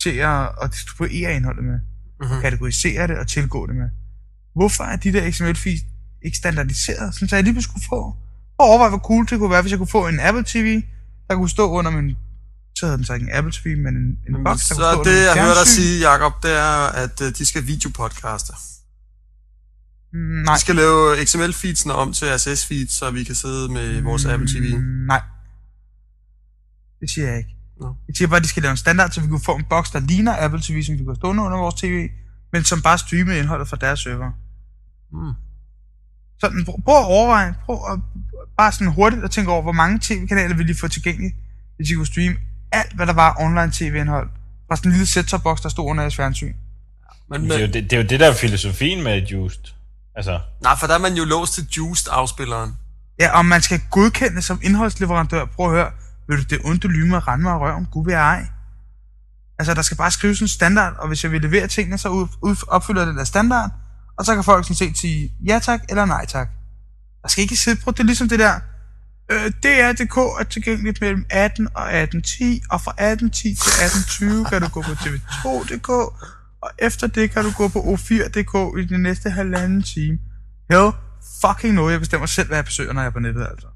til 0.04 0.10
at, 0.10 0.50
at 0.62 0.72
distribuere 0.72 1.36
indholdet 1.36 1.64
med, 1.64 1.80
Mhm. 2.22 2.42
kategorisere 2.42 3.08
det 3.08 3.18
og 3.18 3.28
tilgå 3.28 3.68
det 3.68 3.76
med. 3.76 3.90
Hvorfor 4.56 4.84
er 4.84 4.96
de 4.96 5.14
der 5.14 5.32
XML-feeds 5.32 5.82
ikke 6.26 6.38
standardiseret, 6.38 7.14
sådan 7.14 7.28
så 7.30 7.36
jeg 7.36 7.44
lige 7.44 7.54
kunne 7.74 7.82
få, 7.90 8.02
og 8.58 8.66
overveje, 8.70 8.90
hvor 8.90 8.98
cool 9.00 9.28
det 9.30 9.40
kunne 9.40 9.50
være, 9.52 9.62
hvis 9.62 9.72
jeg 9.72 9.78
kunne 9.80 9.88
få 9.88 10.08
en 10.08 10.20
Apple 10.20 10.44
TV, 10.48 10.82
der 11.30 11.36
kunne 11.36 11.50
stå 11.50 11.70
under 11.72 11.92
min, 11.92 12.16
så 12.76 12.86
hedder 12.86 12.96
den 12.98 13.06
så 13.06 13.14
ikke 13.14 13.24
en 13.24 13.32
Apple 13.34 13.52
TV, 13.52 13.78
men 13.78 13.96
en, 13.98 14.18
en 14.30 14.44
boks, 14.44 14.68
der 14.68 14.76
Så 14.76 15.02
det, 15.06 15.24
jeg 15.26 15.44
hører 15.44 15.54
dig 15.62 15.68
sige, 15.68 16.10
Jacob, 16.10 16.44
det 16.44 16.52
er, 16.52 16.88
at 17.04 17.22
øh, 17.22 17.32
de 17.38 17.46
skal 17.46 17.68
videopodcaste. 17.68 18.54
Nej. 20.14 20.56
Vi 20.56 20.60
skal 20.60 20.76
lave 20.76 21.26
XML-feedsene 21.26 21.94
om 21.94 22.14
til 22.14 22.26
RSS-feeds, 22.26 22.92
så 22.92 23.12
vi 23.12 23.24
kan 23.24 23.36
sidde 23.36 23.70
med 23.74 24.02
vores 24.02 24.26
Apple 24.26 24.48
TV. 24.48 24.78
Mm, 24.78 24.84
Nej. 25.08 25.22
Det 27.06 27.14
siger 27.14 27.28
jeg 27.28 27.38
ikke. 27.38 27.56
Nå. 27.82 27.96
Jeg 28.08 28.16
siger 28.16 28.28
bare, 28.28 28.38
at 28.38 28.44
de 28.44 28.48
skal 28.48 28.64
lave 28.64 28.72
en 28.72 28.78
standard, 28.78 29.12
så 29.12 29.22
vi 29.22 29.28
kunne 29.28 29.44
få 29.46 29.56
en 29.56 29.66
boks, 29.70 29.92
der 29.92 30.00
ligner 30.00 30.44
Apple 30.46 30.62
TV, 30.62 30.84
som 30.84 31.00
vi 31.00 31.04
kunne 31.04 31.16
stå 31.16 31.28
under 31.28 31.58
vores 31.58 31.76
tv, 31.76 32.10
men 32.54 32.64
som 32.64 32.82
bare 32.82 32.98
streamer 32.98 33.34
indholdet 33.34 33.68
fra 33.68 33.78
deres 33.78 34.00
server. 34.00 34.32
Mm. 35.12 35.34
Sådan, 36.42 36.66
prøv, 36.66 36.76
prøv 36.86 36.96
at 36.96 37.06
overveje, 37.06 37.56
prøv 37.66 37.76
at, 37.92 38.00
bare 38.58 38.72
sådan 38.72 38.94
hurtigt 38.94 39.24
at 39.24 39.32
tænke 39.32 39.52
over, 39.52 39.62
hvor 39.62 39.72
mange 39.72 40.00
tv-kanaler 40.02 40.56
ville 40.56 40.74
de 40.74 40.80
få 40.80 40.88
tilgængeligt, 40.88 41.36
hvis 41.76 41.88
de 41.88 41.96
kunne 41.96 42.08
streame 42.08 42.36
alt, 42.72 42.94
hvad 42.94 43.08
der 43.08 43.14
var 43.14 43.36
online 43.40 43.72
tv-indhold 43.72 44.30
fra 44.68 44.76
sådan 44.76 44.92
en 44.92 44.94
lille 44.94 45.06
set 45.06 45.42
box 45.44 45.62
der 45.62 45.70
stod 45.70 45.90
under 45.90 46.04
jeres 46.04 46.16
fjernsyn. 46.16 46.54
Men, 47.30 47.44
Det 47.44 47.52
er, 47.52 47.60
jo 47.60 47.66
men, 47.66 47.74
det, 47.74 47.84
det 47.84 47.94
er 47.94 47.98
jo 47.98 48.08
det, 48.08 48.20
der 48.20 48.30
er 48.30 48.34
filosofien 48.34 49.04
med 49.04 49.22
Juiced. 49.22 49.64
Altså, 50.16 50.40
nej, 50.62 50.76
for 50.80 50.88
der 50.88 50.94
er 50.94 51.00
man 51.00 51.14
jo 51.14 51.24
låst 51.24 51.54
til 51.54 51.68
Juiced-afspilleren. 51.78 52.76
Ja, 53.20 53.40
om 53.40 53.46
man 53.46 53.62
skal 53.62 53.82
godkende 53.92 54.42
som 54.42 54.60
indholdsleverandør. 54.64 55.46
Prøv 55.46 55.66
at 55.66 55.72
høre, 55.72 55.92
vil 56.28 56.38
du 56.38 56.44
det 56.44 56.60
onde 56.64 56.88
lyme 56.88 57.18
og 57.18 57.28
rende 57.28 57.44
mig 57.44 57.52
i 57.52 57.58
røven? 57.58 57.86
Gud 57.92 58.06
vil 58.06 58.12
jeg 58.12 58.22
ej. 58.22 58.48
Altså, 59.60 59.74
der 59.74 59.82
skal 59.82 59.98
bare 59.98 60.12
skrives 60.12 60.42
en 60.42 60.48
standard, 60.48 60.94
og 61.00 61.08
hvis 61.08 61.24
jeg 61.24 61.32
vil 61.32 61.42
levere 61.42 61.68
tingene, 61.68 61.98
så 61.98 62.28
opfylder 62.68 63.02
jeg 63.02 63.08
den 63.08 63.18
der 63.18 63.24
standard, 63.24 63.72
og 64.18 64.26
så 64.26 64.36
kan 64.36 64.44
folk 64.44 64.66
sådan 64.66 64.76
set 64.76 64.98
sige 64.98 65.32
ja 65.46 65.60
tak 65.60 65.82
eller 65.90 66.06
nej 66.06 66.26
tak. 66.26 66.50
Der 67.22 67.30
skal 67.30 67.42
ikke 67.42 67.56
sidde, 67.56 67.82
prøv, 67.82 67.92
det 67.92 68.00
er 68.00 68.04
ligesom 68.04 68.30
det 68.30 68.40
der, 68.40 68.60
øh, 69.32 69.52
DR.dk 69.64 70.18
er 70.40 70.44
tilgængeligt 70.50 71.02
mellem 71.02 71.26
18 71.30 71.68
og 71.76 72.04
18.10, 72.04 72.68
og 72.72 72.82
fra 72.82 73.14
18.10 73.14 73.32
til 73.32 73.56
18.20 74.44 74.50
kan 74.50 74.62
du 74.62 74.68
gå 74.70 74.82
på 74.82 74.92
tv2.dk, 74.92 75.90
og 76.62 76.72
efter 76.80 77.08
det 77.08 77.32
kan 77.32 77.44
du 77.44 77.52
gå 77.58 77.68
på 77.68 77.80
o4.dk 77.80 78.80
i 78.80 78.86
den 78.86 79.02
næste 79.02 79.30
halvanden 79.30 79.84
time. 79.84 80.18
Hell 80.70 80.92
fucking 81.42 81.74
no, 81.74 81.90
jeg 81.90 82.00
bestemmer 82.00 82.26
selv, 82.26 82.48
hvad 82.48 82.58
jeg 82.58 82.66
besøger, 82.66 82.94
når 82.94 83.02
jeg 83.02 83.08
er 83.08 83.12
på 83.12 83.20
nettet, 83.20 83.48
altså. 83.52 83.68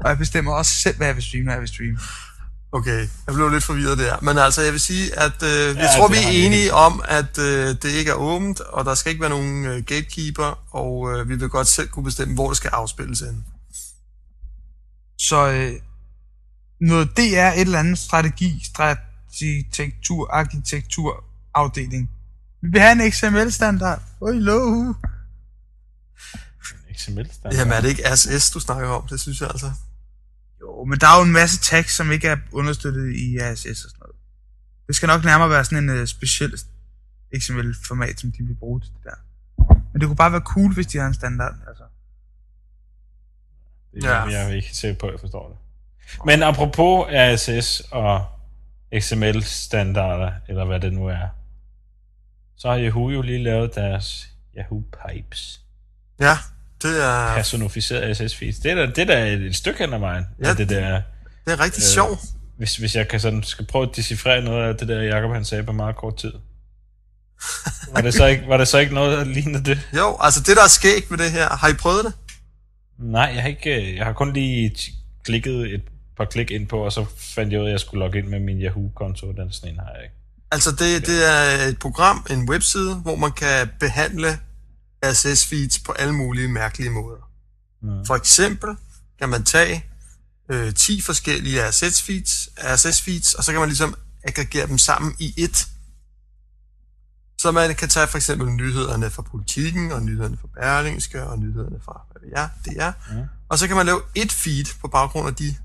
Og 0.00 0.08
jeg 0.08 0.18
bestemmer 0.18 0.52
også 0.52 0.72
selv, 0.72 0.96
hvad 0.96 1.06
jeg 1.06 1.16
vil 1.16 1.24
streame, 1.24 1.44
når 1.44 1.52
jeg 1.52 1.60
vil 1.60 1.68
streame. 1.68 1.98
Okay, 2.72 3.08
jeg 3.26 3.34
blev 3.34 3.48
lidt 3.50 3.64
forvirret 3.64 3.98
der. 3.98 4.16
Men 4.22 4.38
altså, 4.38 4.62
jeg 4.62 4.72
vil 4.72 4.80
sige, 4.80 5.18
at 5.18 5.42
øh, 5.42 5.48
jeg 5.50 5.76
Ja, 5.76 5.88
tror, 5.98 6.08
det 6.08 6.16
vi 6.16 6.22
er 6.24 6.28
enige 6.46 6.60
helt. 6.60 6.72
om, 6.72 7.02
at 7.08 7.38
øh, 7.38 7.68
det 7.82 7.84
ikke 7.84 8.10
er 8.10 8.14
åbent, 8.14 8.60
og 8.60 8.84
der 8.84 8.94
skal 8.94 9.10
ikke 9.10 9.20
være 9.20 9.30
nogen 9.30 9.64
øh, 9.64 9.84
gatekeeper, 9.84 10.74
og 10.76 11.12
øh, 11.12 11.28
vi 11.28 11.34
vil 11.36 11.48
godt 11.48 11.66
selv 11.66 11.88
kunne 11.88 12.04
bestemme, 12.04 12.34
hvor 12.34 12.48
det 12.48 12.56
skal 12.56 12.70
afspilles 12.72 13.20
hen. 13.20 13.44
Så 15.18 15.50
øh, 15.50 15.72
noget 16.80 17.16
DR 17.16 17.20
et 17.20 17.60
eller 17.60 17.78
andet 17.78 17.98
strategi, 17.98 18.62
strategitektur, 18.64 20.30
arkitektur 20.32 21.24
afdeling. 21.54 22.10
Vi 22.62 22.68
vil 22.72 22.80
have 22.80 23.04
en 23.04 23.12
XML-standard. 23.12 24.02
Oj, 24.20 24.32
lo. 24.32 24.92
XML-standard. 26.98 27.54
Jamen 27.58 27.72
er 27.72 27.80
det 27.80 27.88
ikke 27.88 28.02
SS, 28.16 28.50
du 28.50 28.60
snakker 28.60 28.88
om? 28.88 29.06
Det 29.08 29.20
synes 29.20 29.40
jeg 29.40 29.48
altså. 29.50 29.72
Jo, 30.60 30.84
men 30.84 30.98
der 30.98 31.06
er 31.06 31.16
jo 31.18 31.24
en 31.24 31.32
masse 31.32 31.60
tags, 31.60 31.92
som 31.94 32.10
ikke 32.10 32.28
er 32.28 32.36
understøttet 32.52 33.14
i 33.16 33.36
ASS 33.38 33.66
og 33.66 33.76
sådan 33.76 33.98
noget. 34.00 34.16
Det 34.86 34.96
skal 34.96 35.06
nok 35.06 35.24
nærmere 35.24 35.50
være 35.50 35.64
sådan 35.64 35.90
en 35.90 36.00
uh, 36.00 36.06
speciel 36.06 36.52
XML-format, 37.38 38.20
som 38.20 38.32
de 38.32 38.42
vil 38.42 38.54
bruge 38.54 38.80
til 38.80 38.90
det 38.92 39.04
der. 39.04 39.14
Men 39.92 40.00
det 40.00 40.06
kunne 40.06 40.16
bare 40.16 40.32
være 40.32 40.40
cool, 40.40 40.74
hvis 40.74 40.86
de 40.86 40.98
havde 40.98 41.08
en 41.08 41.14
standard. 41.14 41.54
Altså. 41.68 41.84
Det 43.94 44.04
er, 44.04 44.08
Ja. 44.08 44.22
Jeg 44.24 44.50
er 44.50 44.54
ikke 44.54 44.76
sikker 44.76 44.98
på, 44.98 45.06
at 45.06 45.12
jeg 45.12 45.20
forstår 45.20 45.48
det. 45.48 45.56
Men 46.24 46.42
apropos 46.42 47.06
RSS 47.10 47.82
og 47.90 48.24
XML-standarder, 49.00 50.32
eller 50.48 50.64
hvad 50.64 50.80
det 50.80 50.92
nu 50.92 51.06
er, 51.06 51.28
så 52.56 52.70
har 52.70 52.78
Yahoo 52.78 53.10
jo 53.10 53.22
lige 53.22 53.42
lavet 53.42 53.74
deres 53.74 54.28
Yahoo 54.56 54.82
Pipes. 54.92 55.60
Ja, 56.20 56.36
det 56.82 57.04
er, 57.04 57.34
Personificeret 57.34 58.16
RSS-feeds. 58.20 58.62
Det 58.62 58.70
er 58.70 58.74
da, 58.74 58.86
det 58.86 58.98
er 58.98 59.04
da 59.04 59.26
et, 59.26 59.40
et 59.40 59.56
stykke 59.56 59.78
hen 59.78 59.92
ad 59.92 59.98
vejen. 59.98 60.24
Ja. 60.44 60.54
Det 60.54 60.68
der, 60.68 61.00
det 61.46 61.52
er 61.52 61.60
rigtig 61.60 61.80
Øh, 61.82 61.86
sjovt. 61.86 62.20
hvis, 62.58 62.76
hvis 62.76 62.94
jeg 62.96 63.08
kan 63.08 63.20
sådan, 63.20 63.42
skal 63.42 63.66
prøve 63.66 63.88
at 63.90 63.96
decifrere 63.96 64.42
noget 64.44 64.68
af 64.68 64.76
det 64.76 64.88
der, 64.88 65.02
Jacob 65.02 65.32
han 65.32 65.44
sagde 65.44 65.64
på 65.64 65.72
meget 65.72 65.96
kort 65.96 66.16
tid. 66.16 66.32
Var 67.94 68.00
det 68.00 68.14
så 68.14 68.26
ikke, 68.26 68.44
var 68.48 68.56
det 68.56 68.68
så 68.68 68.78
ikke 68.78 68.94
noget, 68.94 69.18
der 69.18 69.24
lignede 69.24 69.64
det? 69.64 69.80
Jo, 69.96 70.16
altså 70.20 70.40
det, 70.40 70.56
der 70.56 70.62
er 70.62 70.68
skægt 70.68 71.10
med 71.10 71.18
det 71.18 71.30
her, 71.30 71.48
har 71.48 71.68
I 71.68 71.72
prøvet 71.74 72.04
det? 72.04 72.12
Nej, 72.98 73.32
jeg 73.34 73.42
har, 73.42 73.48
ikke, 73.48 73.96
jeg 73.96 74.04
har 74.04 74.12
kun 74.12 74.32
lige 74.32 74.76
klikket 75.24 75.74
et 75.74 75.82
par 76.16 76.24
klik 76.24 76.50
ind 76.50 76.66
på, 76.68 76.84
og 76.84 76.92
så 76.92 77.04
fandt 77.18 77.52
jeg 77.52 77.60
ud 77.60 77.64
af, 77.64 77.68
at 77.68 77.72
jeg 77.72 77.80
skulle 77.80 77.98
logge 78.04 78.18
ind 78.18 78.26
med 78.28 78.40
min 78.40 78.60
Yahoo-konto. 78.62 79.32
Den 79.32 79.52
sådan 79.52 79.70
en 79.74 79.78
har 79.80 79.90
jeg 79.94 80.02
ikke. 80.02 80.14
Altså 80.52 80.70
det, 80.70 81.06
det 81.06 81.28
er 81.30 81.66
et 81.68 81.78
program, 81.78 82.26
en 82.30 82.48
webside, 82.50 82.94
hvor 82.94 83.16
man 83.16 83.32
kan 83.32 83.70
behandle 83.80 84.38
RSS-feeds 85.06 85.84
på 85.84 85.92
alle 85.92 86.14
mulige 86.14 86.48
mærkelige 86.48 86.90
måder. 86.90 87.30
Mm. 87.82 88.06
For 88.06 88.14
eksempel 88.14 88.76
kan 89.18 89.28
man 89.28 89.44
tage 89.44 89.84
øh, 90.50 90.74
10 90.74 91.00
forskellige 91.00 91.68
RSS-feeds, 91.68 92.48
RSS-feeds, 92.58 93.34
og 93.38 93.44
så 93.44 93.52
kan 93.52 93.60
man 93.60 93.68
ligesom 93.68 93.94
aggregere 94.24 94.66
dem 94.66 94.78
sammen 94.78 95.16
i 95.18 95.34
et. 95.36 95.68
Så 97.38 97.50
man 97.50 97.74
kan 97.74 97.88
tage 97.88 98.06
for 98.06 98.18
eksempel 98.18 98.50
nyhederne 98.50 99.10
fra 99.10 99.22
politikken, 99.22 99.92
og 99.92 100.02
nyhederne 100.02 100.36
fra 100.36 100.48
Berlingske, 100.54 101.24
og 101.24 101.38
nyhederne 101.38 101.80
fra, 101.84 102.06
hvad 102.12 102.30
jeg, 102.36 102.50
det 102.64 102.72
er. 102.76 102.92
Ja. 103.12 103.24
Og 103.48 103.58
så 103.58 103.66
kan 103.66 103.76
man 103.76 103.86
lave 103.86 104.02
et 104.14 104.32
feed 104.32 104.64
på 104.80 104.88
baggrund 104.88 105.28
af 105.28 105.34
de, 105.34 105.56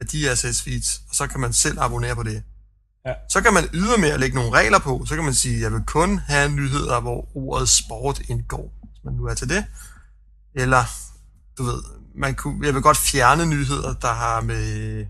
af 0.00 0.06
de 0.06 0.32
RSS-feeds, 0.32 1.02
og 1.08 1.14
så 1.14 1.26
kan 1.26 1.40
man 1.40 1.52
selv 1.52 1.80
abonnere 1.80 2.14
på 2.14 2.22
det. 2.22 2.42
Ja. 3.06 3.12
Så 3.30 3.40
kan 3.40 3.54
man 3.54 3.64
ydermere 3.74 4.18
lægge 4.18 4.36
nogle 4.36 4.58
regler 4.58 4.78
på. 4.78 5.04
Så 5.06 5.14
kan 5.14 5.24
man 5.24 5.34
sige, 5.34 5.56
at 5.56 5.62
jeg 5.62 5.72
vil 5.72 5.82
kun 5.86 6.18
have 6.18 6.48
nyheder, 6.48 7.00
hvor 7.00 7.36
ordet 7.36 7.68
sport 7.68 8.20
indgår, 8.28 8.72
hvis 8.80 9.04
man 9.04 9.14
nu 9.14 9.24
er 9.24 9.34
til 9.34 9.48
det. 9.48 9.64
Eller, 10.54 10.84
du 11.58 11.64
ved, 11.64 11.82
man 12.16 12.34
kunne, 12.34 12.66
jeg 12.66 12.74
vil 12.74 12.82
godt 12.82 12.96
fjerne 12.96 13.46
nyheder, 13.46 13.94
der 13.94 14.12
har 14.12 14.40
med 14.40 15.06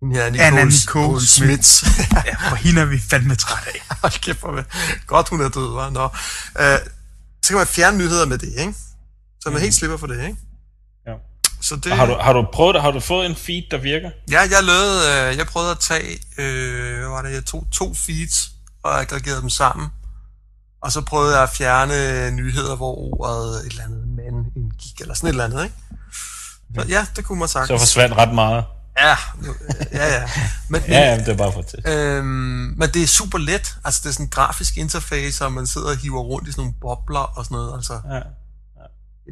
den 0.00 0.12
her 0.12 0.24
Anna 0.24 0.40
Nicole, 0.40 0.64
Nicole 0.64 1.06
Nicole 1.06 1.26
Smits. 1.26 1.84
Ja, 2.26 2.34
for 2.50 2.56
hende 2.56 2.80
er 2.80 2.84
vi 2.84 2.98
fandme 2.98 3.34
trætte 3.34 3.68
af. 3.68 3.80
Hold 4.02 4.20
kæft, 4.20 4.40
hvor 4.40 5.06
godt 5.06 5.28
hun 5.28 5.40
er 5.40 5.48
død, 5.48 5.74
var. 5.74 5.90
Nå. 5.90 6.04
Øh, 6.60 6.78
så 7.42 7.48
kan 7.48 7.56
man 7.56 7.66
fjerne 7.66 7.98
nyheder 7.98 8.26
med 8.26 8.38
det, 8.38 8.52
ikke? 8.58 8.74
Så 9.40 9.50
man 9.50 9.60
helt 9.60 9.74
slipper 9.74 9.96
for 9.96 10.06
det, 10.06 10.26
ikke? 10.26 10.38
Ja. 11.56 11.62
Så 11.62 11.76
det, 11.76 11.92
Har 11.92 12.06
du, 12.06 12.16
har 12.20 12.32
du 12.32 12.46
prøvet 12.52 12.74
det? 12.74 12.82
Har 12.82 12.90
du 12.90 13.00
fået 13.00 13.26
en 13.26 13.36
feed, 13.36 13.62
der 13.70 13.78
virker? 13.78 14.10
Ja, 14.30 14.40
jeg 14.40 14.62
lavede, 14.62 15.30
øh, 15.30 15.36
jeg 15.38 15.46
prøvede 15.46 15.70
at 15.70 15.78
tage, 15.78 16.18
øh, 16.38 16.98
hvad 16.98 17.08
var 17.08 17.22
det, 17.22 17.32
jeg 17.32 17.44
tog 17.44 17.66
to 17.72 17.94
feeds 17.94 18.50
og 18.84 19.00
aggregerede 19.00 19.40
dem 19.40 19.50
sammen. 19.50 19.88
Og 20.82 20.92
så 20.92 21.00
prøvede 21.00 21.34
jeg 21.34 21.42
at 21.42 21.50
fjerne 21.50 22.30
nyheder, 22.30 22.76
hvor 22.76 23.20
ordet 23.20 23.66
et 23.66 23.70
eller 23.70 23.84
andet 23.84 24.08
mand 24.08 24.46
indgik, 24.56 25.00
eller 25.00 25.14
sådan 25.14 25.26
et 25.28 25.30
eller 25.32 25.44
andet, 25.44 25.64
ikke? 25.64 25.74
Så, 26.74 26.84
ja, 26.88 27.06
det 27.16 27.24
kunne 27.24 27.38
man 27.38 27.48
Så 27.48 27.52
sagtens. 27.52 27.80
forsvandt 27.82 28.16
ret 28.16 28.34
meget. 28.34 28.64
Ja, 28.98 29.16
nu- 29.42 29.54
ja, 29.92 30.14
ja. 30.14 30.30
Men, 30.68 30.82
Ja, 30.88 31.00
ja, 31.12 31.18
det 31.18 31.28
er 31.28 31.36
bare 31.36 31.52
for 31.52 31.62
til. 31.62 31.78
Øhm, 31.86 32.26
men 32.78 32.90
det 32.94 33.02
er 33.02 33.06
super 33.06 33.38
let. 33.38 33.76
Altså, 33.84 34.00
det 34.04 34.08
er 34.08 34.12
sådan 34.12 34.26
en 34.26 34.30
grafisk 34.30 34.76
interface, 34.76 35.44
og 35.44 35.52
man 35.52 35.66
sidder 35.66 35.88
og 35.90 35.96
hiver 35.96 36.20
rundt 36.20 36.48
i 36.48 36.52
sådan 36.52 36.60
nogle 36.62 36.74
bobler 36.80 37.18
og 37.38 37.44
sådan 37.44 37.54
noget. 37.54 37.74
Altså, 37.76 37.92
Ja. 38.10 38.20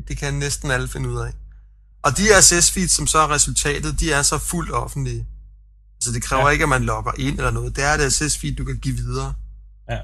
det 0.09 0.19
kan 0.19 0.35
næsten 0.35 0.71
alle 0.71 0.89
finde 0.89 1.09
ud 1.09 1.19
af. 1.21 1.33
Og 2.05 2.17
de 2.19 2.23
RSS-feeds, 2.39 2.89
som 2.89 3.07
så 3.07 3.19
er 3.19 3.31
resultatet, 3.31 4.01
de 4.01 4.13
er 4.13 4.23
så 4.23 4.39
fuldt 4.39 4.73
offentlige. 4.73 5.27
Så 6.01 6.13
det 6.13 6.23
kræver 6.23 6.47
ja. 6.47 6.53
Ikke, 6.53 6.63
at 6.63 6.69
man 6.69 6.85
logger 6.85 7.13
ind 7.19 7.39
eller 7.39 7.51
noget. 7.51 7.77
Det 7.77 7.85
er 7.85 7.93
et 7.95 8.01
RSS-feed, 8.01 8.55
du 8.55 8.65
kan 8.65 8.77
give 8.79 8.97
videre. 8.97 9.35
ja. 9.91 9.99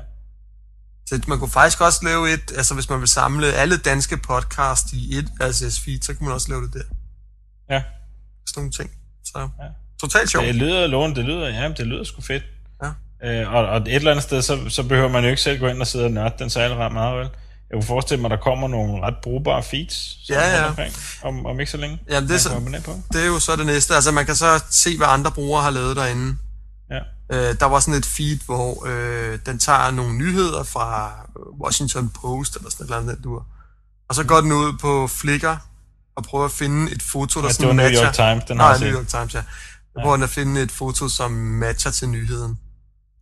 Så 1.07 1.21
man 1.29 1.39
kunne 1.39 1.51
faktisk 1.51 1.81
også 1.81 2.01
lave 2.05 2.33
et, 2.33 2.53
altså 2.57 2.75
hvis 2.75 2.89
man 2.91 3.01
vil 3.01 3.09
samle 3.09 3.53
alle 3.53 3.77
danske 3.77 4.17
podcast 4.17 4.93
i 4.93 5.19
et 5.19 5.29
RSS-feed, 5.43 5.99
så 6.03 6.15
kunne 6.15 6.27
man 6.27 6.35
også 6.35 6.49
lave 6.49 6.63
det 6.63 6.75
der. 6.75 6.83
Ja. 7.71 7.83
Sådan 8.49 8.61
nogle 8.61 8.71
ting. 8.73 8.91
Så 9.25 9.39
Ja. 9.39 9.67
totalt 10.01 10.31
sjovt. 10.31 10.47
Det 10.47 10.55
lyder 10.55 10.87
lovende, 10.87 11.17
det 11.17 11.25
lyder, 11.25 11.49
ja, 11.49 11.69
det 11.69 11.87
lyder 11.87 12.05
sgu 12.05 12.21
fedt. 12.21 12.43
Ja. 12.83 12.91
Øh, 13.43 13.53
og, 13.55 13.67
og 13.67 13.77
et 13.81 13.95
eller 13.95 14.11
andet 14.11 14.23
sted, 14.23 14.43
så, 14.43 14.69
så 14.69 14.83
behøver 14.83 15.09
man 15.09 15.25
jo 15.25 15.31
ikke 15.31 15.43
selv 15.43 15.59
gå 15.61 15.67
ind 15.67 15.81
og 15.81 15.87
sidde 15.87 16.05
og 16.05 16.11
nørde 16.11 16.35
den 16.39 16.51
ret 16.57 16.93
meget, 16.93 17.19
vel? 17.19 17.29
Jeg 17.71 17.77
kunne 17.77 17.87
forestille 17.87 18.21
mig, 18.21 18.33
at 18.33 18.39
der 18.39 18.45
kommer 18.45 18.69
nogle 18.69 19.03
ret 19.07 19.15
brugbare 19.23 19.63
feeds 19.63 20.17
Ja, 20.29 20.57
ja. 20.57 20.69
Omkring, 20.69 20.95
om, 21.23 21.47
om 21.47 21.61
ikke 21.61 21.73
så 21.73 21.77
længe. 21.77 22.01
Jamen, 22.11 22.29
det 22.29 22.35
er 22.35 22.39
så- 22.39 22.81
på. 22.85 22.93
Det 23.13 23.23
er 23.23 23.27
jo 23.27 23.39
så 23.39 23.57
det 23.57 23.67
næste. 23.67 23.95
Altså 23.95 24.13
man 24.13 24.27
kan 24.27 24.35
så 24.37 24.65
se, 24.71 24.97
hvad 24.97 25.07
andre 25.07 25.31
brugere 25.31 25.63
har 25.63 25.71
lavet 25.71 25.97
derinde. 25.97 26.37
Ja. 26.91 26.99
Øh, 27.33 27.61
der 27.61 27.67
var 27.67 27.81
sådan 27.81 27.95
et 27.95 28.07
feed, 28.07 28.39
hvor 28.47 28.87
øh, 28.87 29.39
den 29.47 29.59
tager 29.59 29.91
nogle 29.91 30.15
nyheder 30.15 30.63
fra 30.63 31.13
Washington 31.65 32.09
Post 32.09 32.57
eller 32.57 32.71
sådan 32.71 32.85
et 32.85 32.89
eller 32.89 32.97
andet, 33.13 33.25
du 33.25 33.43
Og 34.09 34.15
så 34.15 34.25
går 34.25 34.41
den 34.41 34.53
ud 34.53 34.73
på 34.81 35.07
Flickr 35.07 35.55
og 36.17 36.25
prøver 36.25 36.45
at 36.45 36.51
finde 36.51 36.93
et 36.93 37.03
foto, 37.03 37.41
der 37.41 37.47
Ja, 37.47 37.53
sådan 37.53 37.79
det 37.79 37.85
var 37.85 37.91
New. 37.91 38.03
York 38.05 38.15
Times, 38.15 38.45
den 38.45 38.61
har 38.61 38.79
Nej, 38.79 38.89
New. 38.89 38.99
York 38.99 39.09
Times, 39.09 39.35
ja. 39.35 39.43
ja. 39.97 40.03
Hvor 40.03 40.13
den 40.13 40.23
at 40.23 40.31
finde 40.31 40.63
et 40.63 40.71
foto, 40.73 41.09
som 41.09 41.31
matcher 41.33 41.91
til 41.91 42.09
nyheden. 42.09 42.59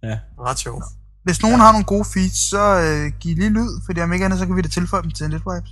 Ja. 0.03 0.19
Ret 0.41 0.59
sjovt. 0.59 0.85
Hvis 1.23 1.43
nogen 1.43 1.57
ja. 1.59 1.63
har 1.65 1.73
nogle 1.73 1.85
gode 1.85 2.05
feeds, 2.05 2.37
så 2.51 2.63
øh, 2.81 3.13
giv 3.21 3.37
lige 3.37 3.51
lyd, 3.51 3.71
fordi 3.87 4.01
om 4.01 4.13
ikke 4.13 4.25
andet, 4.25 4.39
så 4.39 4.47
kan 4.47 4.57
vi 4.57 4.63
da 4.63 4.69
tilføje 4.69 5.03
dem 5.03 5.11
til 5.11 5.29
Netwipes. 5.31 5.71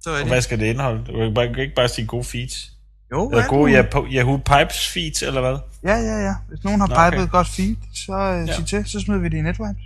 Så 0.00 0.10
er 0.10 0.14
Og 0.14 0.20
det. 0.20 0.28
hvad 0.28 0.42
skal 0.42 0.60
det 0.60 0.66
indeholde? 0.66 0.98
Du 1.06 1.12
kan 1.12 1.22
ikke 1.22 1.34
bare, 1.34 1.48
du 1.48 1.52
kan 1.54 1.62
ikke 1.62 1.74
bare 1.74 1.88
sige 1.88 2.06
gode 2.06 2.24
feeds. 2.24 2.72
Jo, 3.12 3.30
Eller 3.30 3.46
gode. 3.46 3.72
Yahoo, 3.72 4.06
Yahoo 4.12 4.36
Pipes 4.36 4.88
feeds, 4.92 5.22
eller 5.22 5.40
hvad? 5.40 5.58
Ja, 5.82 5.96
ja, 5.96 6.16
ja. 6.26 6.34
Hvis 6.48 6.64
nogen 6.64 6.80
har 6.80 6.86
Nå, 6.86 6.94
okay. 6.94 7.10
pipet 7.10 7.24
et 7.24 7.30
godt 7.30 7.48
feed, 7.48 7.76
så 7.94 8.12
øh, 8.12 8.48
Ja. 8.48 8.54
sig 8.56 8.66
til, 8.66 8.86
så 8.86 9.00
smider 9.00 9.20
vi 9.20 9.28
det 9.28 9.36
i 9.36 9.40
Netwipes. 9.40 9.82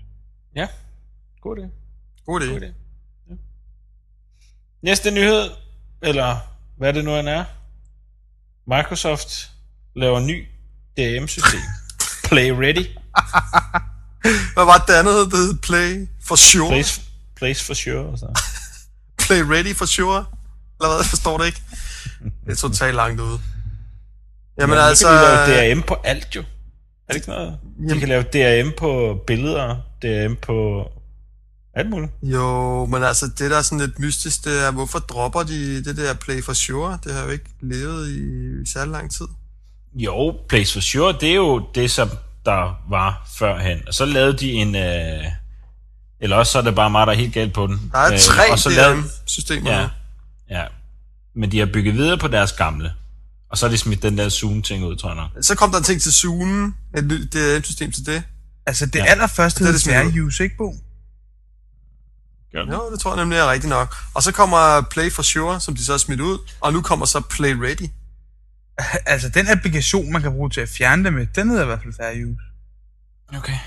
Ja, 0.57 0.67
god 1.41 1.57
idé. 1.59 1.63
God 2.27 2.41
idé. 2.41 2.47
God 2.47 2.61
idé. 2.61 2.73
Ja. 3.31 3.35
Næste 4.83 5.11
nyhed, 5.11 5.51
eller 6.03 6.37
hvad 6.77 6.93
det 6.93 7.05
nu 7.05 7.17
end 7.17 7.29
er. 7.29 7.45
Microsoft 8.67 9.51
laver 9.97 10.21
ny 10.21 10.47
DRM-system. 10.97 11.61
Play 12.29 12.51
Ready. 12.51 12.87
Hvad 14.55 14.65
var 14.65 14.85
det 14.87 14.95
andet, 14.95 15.15
der 15.33 15.37
hed? 15.37 15.55
Play 15.55 16.09
for 16.25 16.37
sure? 16.37 16.69
Place, 16.69 17.01
place 17.37 17.65
for 17.65 17.75
sure. 17.75 18.19
Så. 18.19 18.27
Play 19.27 19.41
ready 19.41 19.75
for 19.77 19.87
sure? 19.87 20.25
Eller 20.81 20.89
hvad? 20.89 20.97
Jeg 20.97 21.07
forstår 21.07 21.39
det 21.39 21.47
ikke. 21.47 21.63
Det 22.47 22.53
er 22.53 22.57
totalt 22.57 22.95
langt 22.95 23.21
ude. 23.21 23.41
Jamen 24.61 24.77
ja, 24.77 24.83
altså... 24.89 25.09
De 25.09 25.19
kan 25.19 25.55
lave 25.57 25.75
DRM 25.75 25.83
på 25.83 25.97
alt 26.05 26.37
jo. 26.37 26.41
Er 26.41 26.45
det 27.09 27.15
ikke 27.15 27.29
noget? 27.29 27.49
De 27.49 27.83
Jamen- 27.89 27.99
kan 27.99 28.09
lave 28.09 28.23
DRM 28.23 28.73
på 28.79 29.21
billeder, 29.27 29.77
DRM 30.03 30.37
på 30.37 30.89
alt 31.75 31.91
muligt. 31.91 32.13
Jo, 32.23 32.87
men 32.87 33.03
altså, 33.03 33.27
det 33.39 33.51
der 33.51 33.59
er 33.59 33.63
sådan 33.63 33.87
lidt 33.87 33.99
mystisk, 33.99 34.45
det 34.45 34.67
er, 34.67 34.71
hvorfor 34.71 34.99
dropper 34.99 35.43
de 35.43 35.85
det 35.85 35.97
der 35.97 36.15
Play 36.15 36.43
for 36.43 36.53
Sure? 36.53 36.99
Det 37.05 37.15
har 37.15 37.25
jo 37.25 37.31
ikke 37.31 37.51
levet 37.61 38.09
i, 38.09 38.21
i 38.63 38.67
særlig 38.67 38.93
lang 38.93 39.11
tid. 39.11 39.27
Jo, 39.99 40.37
Place 40.49 40.73
for 40.73 40.81
Sure, 40.81 41.13
det 41.21 41.31
er 41.31 41.35
jo 41.35 41.67
det, 41.75 41.91
som 41.91 42.11
der 42.45 42.75
var 42.91 43.29
førhen. 43.39 43.79
Og 43.89 43.95
så 43.95 44.05
lavede 44.05 44.39
de 44.39 44.53
en... 44.53 44.75
Øh, 44.75 45.25
eller 46.21 46.37
også 46.37 46.53
så 46.53 46.59
er 46.59 46.63
det 46.63 46.75
bare 46.75 46.91
mig, 46.91 47.07
der 47.07 47.13
er 47.13 47.17
helt 47.17 47.35
galt 47.35 47.55
på 47.55 47.67
den. 47.67 47.91
Der 47.93 47.99
er 47.99 48.13
Øh, 48.13 48.19
tre 48.19 48.53
og 48.53 48.59
så 48.59 48.71
lavede, 48.71 49.03
DRM-systemer 49.03 49.71
ja, 49.71 49.89
ja. 50.51 50.65
Men 51.35 51.53
de 51.53 51.59
har 51.59 51.67
bygget 51.67 51.95
videre 51.95 52.19
på 52.19 52.29
deres 52.29 52.53
gamle. 52.53 52.93
Og 53.51 53.59
så 53.59 53.67
har 53.67 53.71
de 53.71 53.79
smidt 53.79 54.03
den 54.03 54.19
der 54.19 54.29
Zoom-ting 54.29 54.85
ud, 54.85 54.97
tror 54.97 55.09
jeg 55.09 55.17
nok. 55.17 55.45
Så 55.45 55.55
kom 55.55 55.71
der 55.71 55.79
en 55.79 55.85
ting 55.85 56.03
til 56.03 56.13
Zoom, 56.13 56.75
et 56.97 57.05
nyt 57.05 57.33
DRM-system 57.33 57.93
til 57.93 58.07
det. 58.07 58.23
Altså, 58.67 58.87
det 58.87 58.95
Ja. 58.95 59.05
ja. 59.05 59.11
allerførste 59.11 59.65
Det 59.65 59.87
er 59.95 60.03
det 60.03 60.21
use, 60.21 60.45
ikke, 60.45 60.57
Bo? 60.57 60.75
Gør 62.53 62.63
den? 62.63 62.73
Jo, 62.73 62.91
det 62.93 63.01
tror 63.01 63.11
jeg 63.11 63.17
nemlig 63.17 63.39
er 63.39 63.51
rigtigt 63.51 63.69
nok. 63.71 63.97
Og 64.15 64.23
så 64.23 64.33
kommer 64.33 64.81
Play 64.91 65.13
for 65.13 65.23
Sure, 65.23 65.61
som 65.61 65.77
de 65.77 65.85
så 65.85 65.93
har 65.93 65.99
smidt 65.99 66.21
ud. 66.21 66.39
Og 66.61 66.73
nu 66.73 66.83
kommer 66.83 67.07
så 67.07 67.21
Play 67.21 67.55
Ready. 67.55 67.89
Altså, 69.13 69.29
den 69.29 69.49
applikation, 69.49 70.13
man 70.13 70.23
kan 70.23 70.33
bruge 70.33 70.51
til 70.51 70.61
at 70.61 70.69
fjerne 70.69 71.05
det 71.05 71.13
med, 71.13 71.27
den 71.27 71.49
hedder 71.49 71.63
i 71.63 71.67
hvert 71.67 71.83
fald 71.83 71.95
fair 71.95 72.27
use. 72.27 72.43
Okay. 73.39 73.59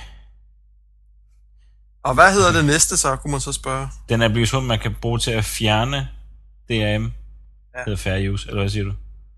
Og 2.03 2.13
hvad 2.13 2.33
hedder 2.33 2.51
det 2.51 2.65
næste 2.65 2.97
så, 2.97 3.15
kunne 3.15 3.31
man 3.31 3.41
så 3.41 3.51
spørge? 3.51 3.89
Den 4.09 4.21
applikation, 4.21 4.67
man 4.67 4.79
kan 4.79 4.95
bruge 5.01 5.19
til 5.19 5.31
at 5.31 5.45
fjerne 5.45 5.97
DRM, 6.69 6.73
ja. 6.73 7.79
Ja. 7.79 7.83
hedder 7.85 7.97
Fair 7.97 8.31
Use, 8.31 8.47
eller 8.47 8.61
hvad 8.61 8.69
siger 8.69 8.83
du? 8.83 8.93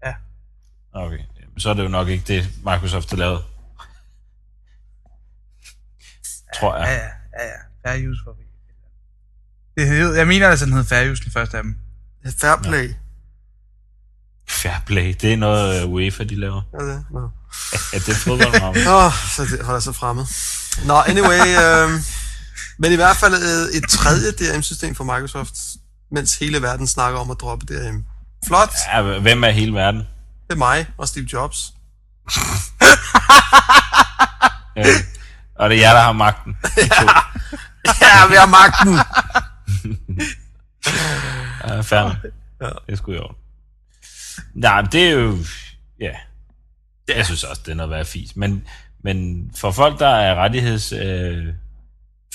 Ja. 0.05 0.13
Okay, 0.93 1.19
så 1.57 1.69
er 1.69 1.73
det 1.73 1.83
jo 1.83 1.87
nok 1.87 2.07
ikke 2.07 2.23
det, 2.27 2.49
Microsoft 2.57 3.09
har 3.09 3.17
lavet. 3.17 3.43
Tror 6.55 6.75
Ja, 6.75 6.81
jeg. 6.83 7.11
ja, 7.39 7.43
ja, 7.43 7.49
ja. 7.49 7.89
Fair 7.91 8.09
use 8.09 8.21
for 8.25 8.33
vi. 8.33 8.43
Det 9.77 9.87
hed, 9.89 10.13
jeg 10.15 10.27
mener 10.27 10.47
altså, 10.49 10.65
den 10.65 10.73
hed 10.73 10.83
fair 10.83 11.11
use, 11.11 11.23
den 11.23 11.31
første 11.31 11.57
af 11.57 11.63
dem. 11.63 11.77
Fair 12.41 12.61
Play. 12.63 12.87
Ja. 12.89 12.93
Fair 14.53 14.83
Play, 14.85 15.15
det 15.21 15.33
er 15.33 15.37
noget 15.37 15.83
uh, 15.83 15.93
UEFA, 15.93 16.23
de 16.23 16.39
laver. 16.39 16.61
Er 16.73 16.83
det? 16.83 17.05
Nå. 17.11 17.29
Ja, 17.93 17.97
det 17.97 18.09
er 18.09 18.15
fodbold, 18.15 18.61
Marvel. 18.61 18.87
Åh, 18.97 19.05
oh, 19.05 19.11
så 19.35 19.43
det 19.43 19.67
jeg 19.69 19.81
så 19.81 19.91
fremmed. 19.91 20.25
Nå, 20.85 20.93
anyway. 20.93 21.39
Øh, 21.63 22.01
men 22.77 22.91
i 22.91 22.95
hvert 22.95 23.17
fald 23.17 23.33
øh, 23.33 23.77
et 23.77 23.89
tredje 23.89 24.31
DRM-system 24.31 24.95
for 24.95 25.03
Microsoft, 25.03 25.55
mens 26.11 26.35
hele 26.35 26.61
verden 26.61 26.87
snakker 26.87 27.19
om 27.19 27.31
at 27.31 27.37
droppe 27.41 27.65
DRM. 27.65 28.05
Flot. 28.47 28.73
Ja, 28.93 29.19
hvem 29.19 29.43
er 29.43 29.49
hele 29.49 29.73
verden? 29.73 29.99
Det 30.47 30.51
er 30.51 30.55
mig 30.55 30.85
og 30.97 31.07
Steve 31.07 31.27
Jobs. 31.33 31.73
Ja. 34.75 34.83
Og 35.55 35.69
det 35.69 35.77
er 35.77 35.81
jer, 35.81 35.93
der 35.93 36.01
har 36.01 36.11
magten. 36.11 36.57
De 36.75 36.89
to. 36.89 37.05
Ja, 38.01 38.27
vi 38.29 38.35
har 38.35 38.45
magten. 38.45 38.93
Ja, 41.67 41.81
fair. 41.81 42.15
Ja. 42.61 42.69
Det 42.87 43.01
i 43.07 43.17
orden. 43.17 43.35
Nej, 44.53 44.81
det 44.81 45.07
er 45.07 45.11
jo... 45.11 45.37
Ja. 45.99 46.15
Jeg 47.15 47.25
synes 47.25 47.43
også, 47.43 47.61
det 47.65 47.71
er 47.71 47.75
noget 47.75 47.89
værd 47.89 48.05
fis. 48.05 48.35
Men, 48.35 48.67
men 49.03 49.51
for 49.57 49.71
folk, 49.71 49.99
der 49.99 50.07
er 50.07 50.35
rettigheds... 50.35 50.91
Øh, 50.91 51.47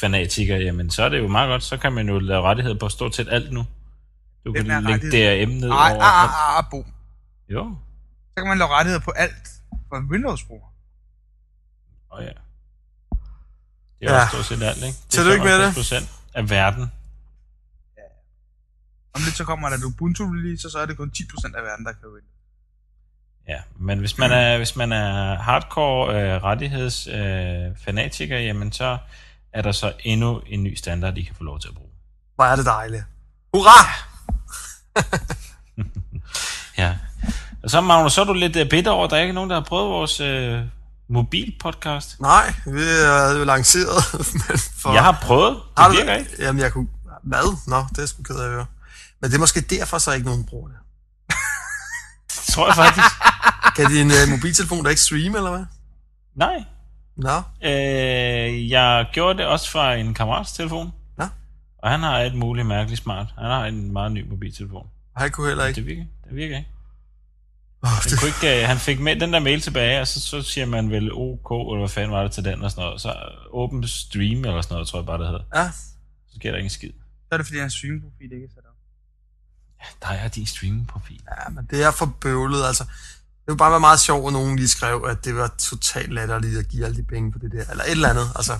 fanatikere, 0.00 0.58
jamen 0.58 0.90
så 0.90 1.02
er 1.02 1.08
det 1.08 1.18
jo 1.18 1.28
meget 1.28 1.48
godt. 1.48 1.62
Så 1.62 1.76
kan 1.76 1.92
man 1.92 2.08
jo 2.08 2.18
lave 2.18 2.42
rettigheder 2.42 2.78
på 2.78 2.88
stort 2.88 3.14
set 3.14 3.28
alt 3.30 3.52
nu. 3.52 3.66
Du 4.44 4.52
Hvem 4.52 4.70
er 4.70 4.74
kan 4.74 4.82
lægge 4.84 4.94
rettighed? 5.06 5.46
DRM 5.46 5.50
ned 5.52 5.70
Ej, 5.70 5.92
over... 5.94 6.02
ah, 6.02 6.24
ah, 6.24 6.58
ah, 6.58 6.64
Bo. 6.70 6.86
Jo, 7.48 7.76
Så 8.28 8.34
kan 8.36 8.46
man 8.46 8.58
lave 8.58 8.68
rettigheder 8.70 9.04
på 9.04 9.10
alt 9.10 9.48
for 9.88 9.96
en 9.96 10.04
Windows-bruger. 10.10 10.66
og 12.10 12.22
ja. 12.22 12.28
Det 12.28 14.08
er 14.08 14.14
Ja. 14.14 14.20
også 14.22 14.28
stort 14.44 14.44
set 14.58 14.62
alt, 14.66 14.76
ikke? 14.76 14.86
Det 14.86 15.08
Tillykke 15.10 15.44
med 15.44 15.66
det. 15.66 15.74
procent 15.74 16.10
af 16.34 16.50
verden. 16.50 16.92
Om 19.18 19.24
lidt 19.24 19.36
så 19.36 19.44
kommer 19.44 19.68
der 19.68 19.76
et 19.76 19.84
Ubuntu-release, 19.84 20.66
og 20.66 20.70
så 20.70 20.78
er 20.78 20.86
det 20.86 20.96
kun 20.96 21.12
10% 21.16 21.56
af 21.56 21.62
verden, 21.64 21.84
der 21.84 21.92
kan 21.92 22.08
Windows. 22.14 22.38
Ja, 23.48 23.60
men 23.78 23.98
hvis 23.98 24.18
man 24.18 24.32
er, 24.32 24.56
hvis 24.56 24.76
man 24.76 24.92
er 24.92 25.36
hardcore 25.36 26.22
øh, 26.22 26.42
rettigheds 26.42 27.06
øh, 27.06 27.76
fanatiker, 27.84 28.38
jamen 28.38 28.72
så 28.72 28.98
er 29.52 29.62
der 29.62 29.72
så 29.72 29.92
endnu 30.00 30.40
en 30.46 30.62
ny 30.62 30.74
standard, 30.74 31.18
I 31.18 31.22
kan 31.22 31.34
få 31.34 31.44
lov 31.44 31.60
til 31.60 31.68
at 31.68 31.74
bruge. 31.74 31.90
Hvor 32.34 32.44
er 32.44 32.56
det 32.56 32.66
dejligt. 32.66 33.04
Hurra! 33.54 33.80
Ja. 36.78 36.96
Og 37.62 37.70
så, 37.70 37.80
Magnus, 37.80 38.12
så 38.12 38.20
er 38.20 38.24
du 38.24 38.32
lidt 38.32 38.56
øh, 38.56 38.70
bitter 38.70 38.90
over, 38.90 39.04
at 39.04 39.10
der 39.10 39.16
ikke 39.18 39.30
er 39.30 39.34
nogen, 39.34 39.50
der 39.50 39.56
har 39.56 39.64
prøvet 39.64 39.90
vores 39.90 40.20
øh, 40.20 40.60
mobilpodcast. 41.08 42.20
Nej, 42.20 42.54
vi 42.66 42.82
er 42.82 43.38
jo 43.38 43.44
lanceret. 43.44 44.04
Men 44.48 44.58
for... 44.58 44.92
Jeg 44.92 45.04
har 45.04 45.18
prøvet. 45.22 45.54
Det 45.54 45.62
Har 45.78 45.88
du 45.88 45.94
virker 45.94 46.14
ikke. 46.14 46.30
Jamen, 46.38 46.62
jeg 46.62 46.72
kunne... 46.72 46.88
Hvad? 47.22 47.56
Nå, 47.66 47.84
det 47.96 48.02
er 48.02 48.06
sgu 48.06 48.22
ked 48.22 48.36
af 48.36 48.44
at 48.44 48.50
høre. 48.50 48.66
Men 49.20 49.30
det 49.30 49.36
er 49.36 49.40
måske 49.40 49.60
derfor, 49.60 49.98
så 49.98 50.12
ikke 50.12 50.26
nogen 50.26 50.44
bruger 50.44 50.68
det. 50.68 50.76
Det 52.30 52.54
tror 52.54 52.66
jeg 52.66 52.74
faktisk. 52.76 53.14
Kan 53.76 53.90
din 53.90 54.06
uh, 54.06 54.30
mobiltelefon 54.30 54.84
da 54.84 54.90
ikke 54.90 55.00
streame, 55.02 55.36
eller 55.38 55.50
hvad? 55.50 55.64
Nej. 56.34 56.64
Nå, 57.16 57.42
Øh, 57.64 58.70
jeg 58.70 59.06
gjorde 59.12 59.38
det 59.38 59.46
også 59.46 59.70
fra 59.70 59.94
en 59.94 60.14
kammerats 60.14 60.52
telefon. 60.52 60.92
Nå. 61.18 61.24
Og 61.78 61.90
han 61.90 62.00
har 62.00 62.18
et 62.18 62.34
muligt 62.34 62.66
mærkeligt 62.66 63.02
smart. 63.02 63.26
Han 63.38 63.44
har 63.46 63.64
en 63.66 63.92
meget 63.92 64.12
ny 64.12 64.28
mobiltelefon. 64.30 64.86
han 65.16 65.30
kunne 65.30 65.48
heller 65.48 65.66
ikke. 65.66 65.76
Det 65.76 65.86
virker, 65.86 66.04
det 66.28 66.36
virker 66.36 66.56
ikke. 66.56 66.70
Oh, 67.82 67.88
Han, 67.90 68.02
det, 68.10 68.18
kunne 68.20 68.28
ikke, 68.28 68.62
øh, 68.62 68.68
han 68.68 68.76
fik 68.78 69.00
med 69.00 69.20
den 69.20 69.32
der 69.32 69.38
mail 69.40 69.60
tilbage, 69.60 70.00
og 70.00 70.06
så, 70.08 70.20
så 70.20 70.42
siger 70.42 70.66
man 70.66 70.90
vel 70.90 71.10
OK, 71.12 71.50
eller 71.50 71.78
hvad 71.78 71.88
fanden 71.88 72.12
var 72.12 72.22
det 72.22 72.32
til 72.32 72.44
den 72.44 72.62
og 72.62 72.70
sådan 72.70 72.84
noget. 72.84 73.00
Så 73.00 73.14
åben 73.50 73.86
stream 73.88 74.44
eller 74.44 74.60
sådan 74.62 74.74
noget, 74.74 74.88
tror 74.88 74.98
jeg 74.98 75.06
bare, 75.06 75.18
det 75.18 75.26
hedder. 75.26 75.44
ja, 75.54 75.70
Så 76.28 76.34
sker 76.36 76.50
der 76.50 76.58
ingen 76.58 76.70
skid. 76.70 76.90
Så 77.28 77.28
er 77.32 77.36
det, 77.36 77.46
fordi 77.46 77.58
hans 77.58 77.72
streamprofil 77.74 78.32
ikke 78.32 78.44
er 78.44 78.50
sat 78.54 78.64
op. 79.80 79.86
Der 80.02 80.08
er 80.08 80.28
din 80.28 80.46
streaming-profil. 80.46 81.20
ja, 81.44 81.48
men 81.50 81.66
det 81.70 81.82
er 81.82 81.90
for 81.90 82.06
bøvlet, 82.20 82.64
altså. 82.66 82.84
Det 82.84 83.52
ville 83.52 83.58
bare 83.58 83.70
være 83.70 83.80
meget 83.80 84.00
sjovt, 84.00 84.26
at 84.26 84.32
nogen 84.32 84.56
lige 84.56 84.68
skrev, 84.68 85.04
at 85.08 85.24
det 85.24 85.36
var 85.36 85.54
totalt 85.58 86.12
latterligt 86.12 86.58
at 86.58 86.68
give 86.68 86.84
alle 86.84 86.96
de 86.96 87.02
penge 87.02 87.32
på 87.32 87.38
det 87.38 87.52
der. 87.52 87.70
Eller 87.70 87.84
et 87.84 87.90
eller 87.90 88.08
andet, 88.08 88.30
altså. 88.36 88.58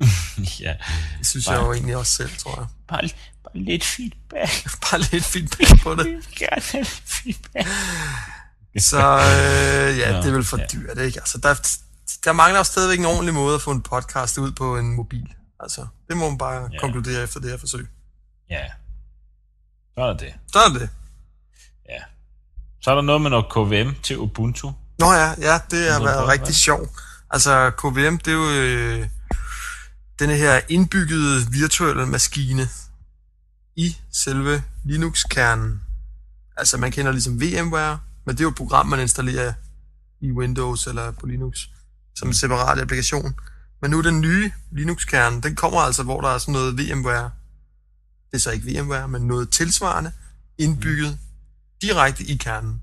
ja, 0.60 0.74
Det 1.18 1.26
synes 1.26 1.46
Nej. 1.46 1.56
jeg 1.56 1.64
jo 1.66 1.72
egentlig 1.72 1.96
også 1.96 2.12
selv, 2.12 2.30
tror 2.38 2.56
jeg. 2.60 2.66
bare, 2.88 3.00
bare 3.44 3.54
lidt 3.64 3.84
feedback. 3.84 4.52
Bare 4.90 5.00
lidt 5.00 5.24
feedback 5.24 5.82
på 5.82 5.94
det. 5.94 6.06
Jeg 6.06 6.12
vil 6.14 6.24
gerne 6.38 6.62
have 6.72 6.84
feedback. 6.84 7.68
Så 8.78 8.98
øh, 8.98 9.98
ja, 9.98 10.12
Nå, 10.12 10.18
det 10.18 10.26
er 10.26 10.32
vel 10.32 10.44
for 10.44 10.58
ja. 10.58 10.66
dyrt, 10.72 10.98
ikke? 10.98 11.20
Altså, 11.20 11.38
der, 11.38 11.54
der 12.24 12.32
mangler 12.32 12.58
jo 12.58 12.64
stadigvæk 12.64 12.98
en 12.98 13.04
ordentlig 13.04 13.34
måde 13.34 13.54
at 13.54 13.62
få 13.62 13.70
en 13.70 13.82
podcast 13.82 14.38
ud 14.38 14.52
på 14.52 14.78
en 14.78 14.92
mobil. 14.96 15.34
Altså, 15.60 15.86
det 16.08 16.16
må 16.16 16.28
man 16.28 16.38
bare 16.38 16.54
Ja. 16.62 16.68
ja. 16.72 16.78
konkludere 16.80 17.22
efter 17.22 17.40
det 17.40 17.50
her 17.50 17.58
forsøg. 17.58 17.88
Ja, 18.50 18.60
så 19.94 20.04
er 20.04 20.12
det. 20.12 20.34
Så 20.52 20.58
er 20.58 20.68
det. 20.78 20.88
Ja. 21.88 21.98
Så 22.80 22.90
er 22.90 22.94
der 22.94 23.02
noget 23.02 23.20
med 23.22 23.30
noget 23.30 23.46
KVM 23.50 23.94
til 24.02 24.18
Ubuntu. 24.18 24.72
Nå 24.98 25.12
ja, 25.12 25.34
ja, 25.38 25.60
det 25.70 25.92
har 25.92 26.02
været 26.02 26.28
rigtig 26.28 26.54
sjovt. 26.54 26.90
Altså, 27.30 27.70
KVM, 27.78 28.18
det 28.18 28.28
er 28.28 28.32
jo 28.32 28.50
øh, 28.50 29.08
denne 30.18 30.34
her 30.34 30.60
indbyggede 30.68 31.46
virtuelle 31.50 32.06
maskine 32.06 32.68
i 33.76 33.96
selve 34.12 34.62
Linux-kernen. 34.84 35.82
Altså, 36.56 36.78
man 36.78 36.92
kender 36.92 37.12
ligesom 37.12 37.40
VMware, 37.40 37.98
men 38.26 38.34
det 38.34 38.40
er 38.40 38.44
jo 38.44 38.50
et 38.50 38.56
program, 38.56 38.86
man 38.86 39.00
installerer 39.00 39.52
i 40.20 40.32
Windows 40.32 40.86
eller 40.86 41.10
på 41.10 41.26
Linux 41.26 41.58
som 42.14 42.28
en 42.28 42.34
separat 42.34 42.78
applikation. 42.78 43.34
Men 43.82 43.90
nu 43.90 44.00
den 44.00 44.20
nye 44.20 44.52
Linux-kerne, 44.70 45.40
den 45.40 45.56
kommer 45.56 45.80
altså, 45.80 46.02
hvor 46.02 46.20
der 46.20 46.28
er 46.28 46.38
sådan 46.38 46.52
noget 46.52 46.78
VMware. 46.78 47.30
Det 48.32 48.38
er 48.38 48.40
så 48.40 48.50
ikke 48.50 48.80
VMware, 48.80 49.08
men 49.08 49.22
noget 49.22 49.50
tilsvarende 49.50 50.12
indbygget 50.58 51.18
direkte 51.82 52.24
i 52.24 52.36
kernen. 52.36 52.82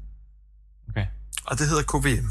Okay. 0.90 1.06
Og 1.46 1.60
det 1.60 1.68
hedder 1.68 1.84
KVM. 1.84 2.28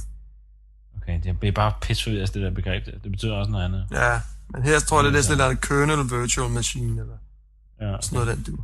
Okay, 0.96 1.20
det 1.40 1.48
er 1.48 1.52
bare 1.52 1.72
pisse 1.82 2.10
af 2.10 2.28
det 2.28 2.42
der 2.42 2.50
begreb. 2.50 2.86
Det 2.86 3.10
betyder 3.12 3.34
også 3.34 3.50
noget 3.50 3.64
andet. 3.64 3.86
Ja, 3.92 4.20
men 4.52 4.62
her 4.62 4.80
tror 4.80 5.02
jeg, 5.02 5.12
det 5.12 5.18
er 5.18 5.22
sådan 5.22 5.50
lidt 5.50 5.50
en 5.50 5.68
kernel 5.68 6.20
virtual 6.20 6.50
machine, 6.50 7.00
eller 7.00 7.14
Ja, 7.80 7.88
okay. 7.94 7.98
sådan 8.02 8.18
noget 8.18 8.36
den 8.36 8.44
du. 8.44 8.62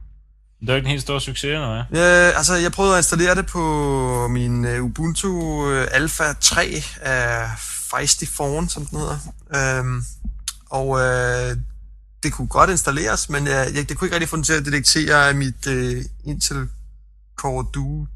Det 0.61 0.69
er 0.69 0.73
jo 0.73 0.77
ikke 0.77 0.87
en 0.87 0.91
helt 0.91 1.03
stor 1.03 1.19
succes, 1.19 1.45
eller 1.45 1.85
hvad? 1.89 2.01
Ja, 2.01 2.31
altså, 2.37 2.55
jeg 2.55 2.73
prøvede 2.73 2.95
at 2.95 2.99
installere 2.99 3.35
det 3.35 3.47
på 3.47 4.29
min 4.29 4.65
uh, 4.65 4.85
Ubuntu 4.85 5.29
uh, 5.29 5.85
Alpha 5.91 6.25
3 6.41 6.83
af 7.01 7.49
Feisty 7.59 8.25
Fawn, 8.25 8.69
som 8.69 8.87
den 8.87 8.99
hedder. 8.99 9.81
Um, 9.81 10.05
og 10.71 10.89
uh, 10.89 11.59
det 12.25 12.33
kunne 12.33 12.49
godt 12.49 12.71
installeres, 12.71 13.29
men 13.29 13.43
uh, 13.43 13.49
jeg, 13.49 13.89
det 13.89 13.97
kunne 13.99 14.07
ikke 14.07 14.15
rigtig 14.15 14.29
få 14.29 14.37
den 14.37 14.45
til 14.45 14.53
at 14.53 14.65
detektere 14.65 15.35
mit 15.35 15.67
uh, 15.67 16.05
Intel 16.25 16.69
Core 17.37 17.67
Duo 17.75 18.07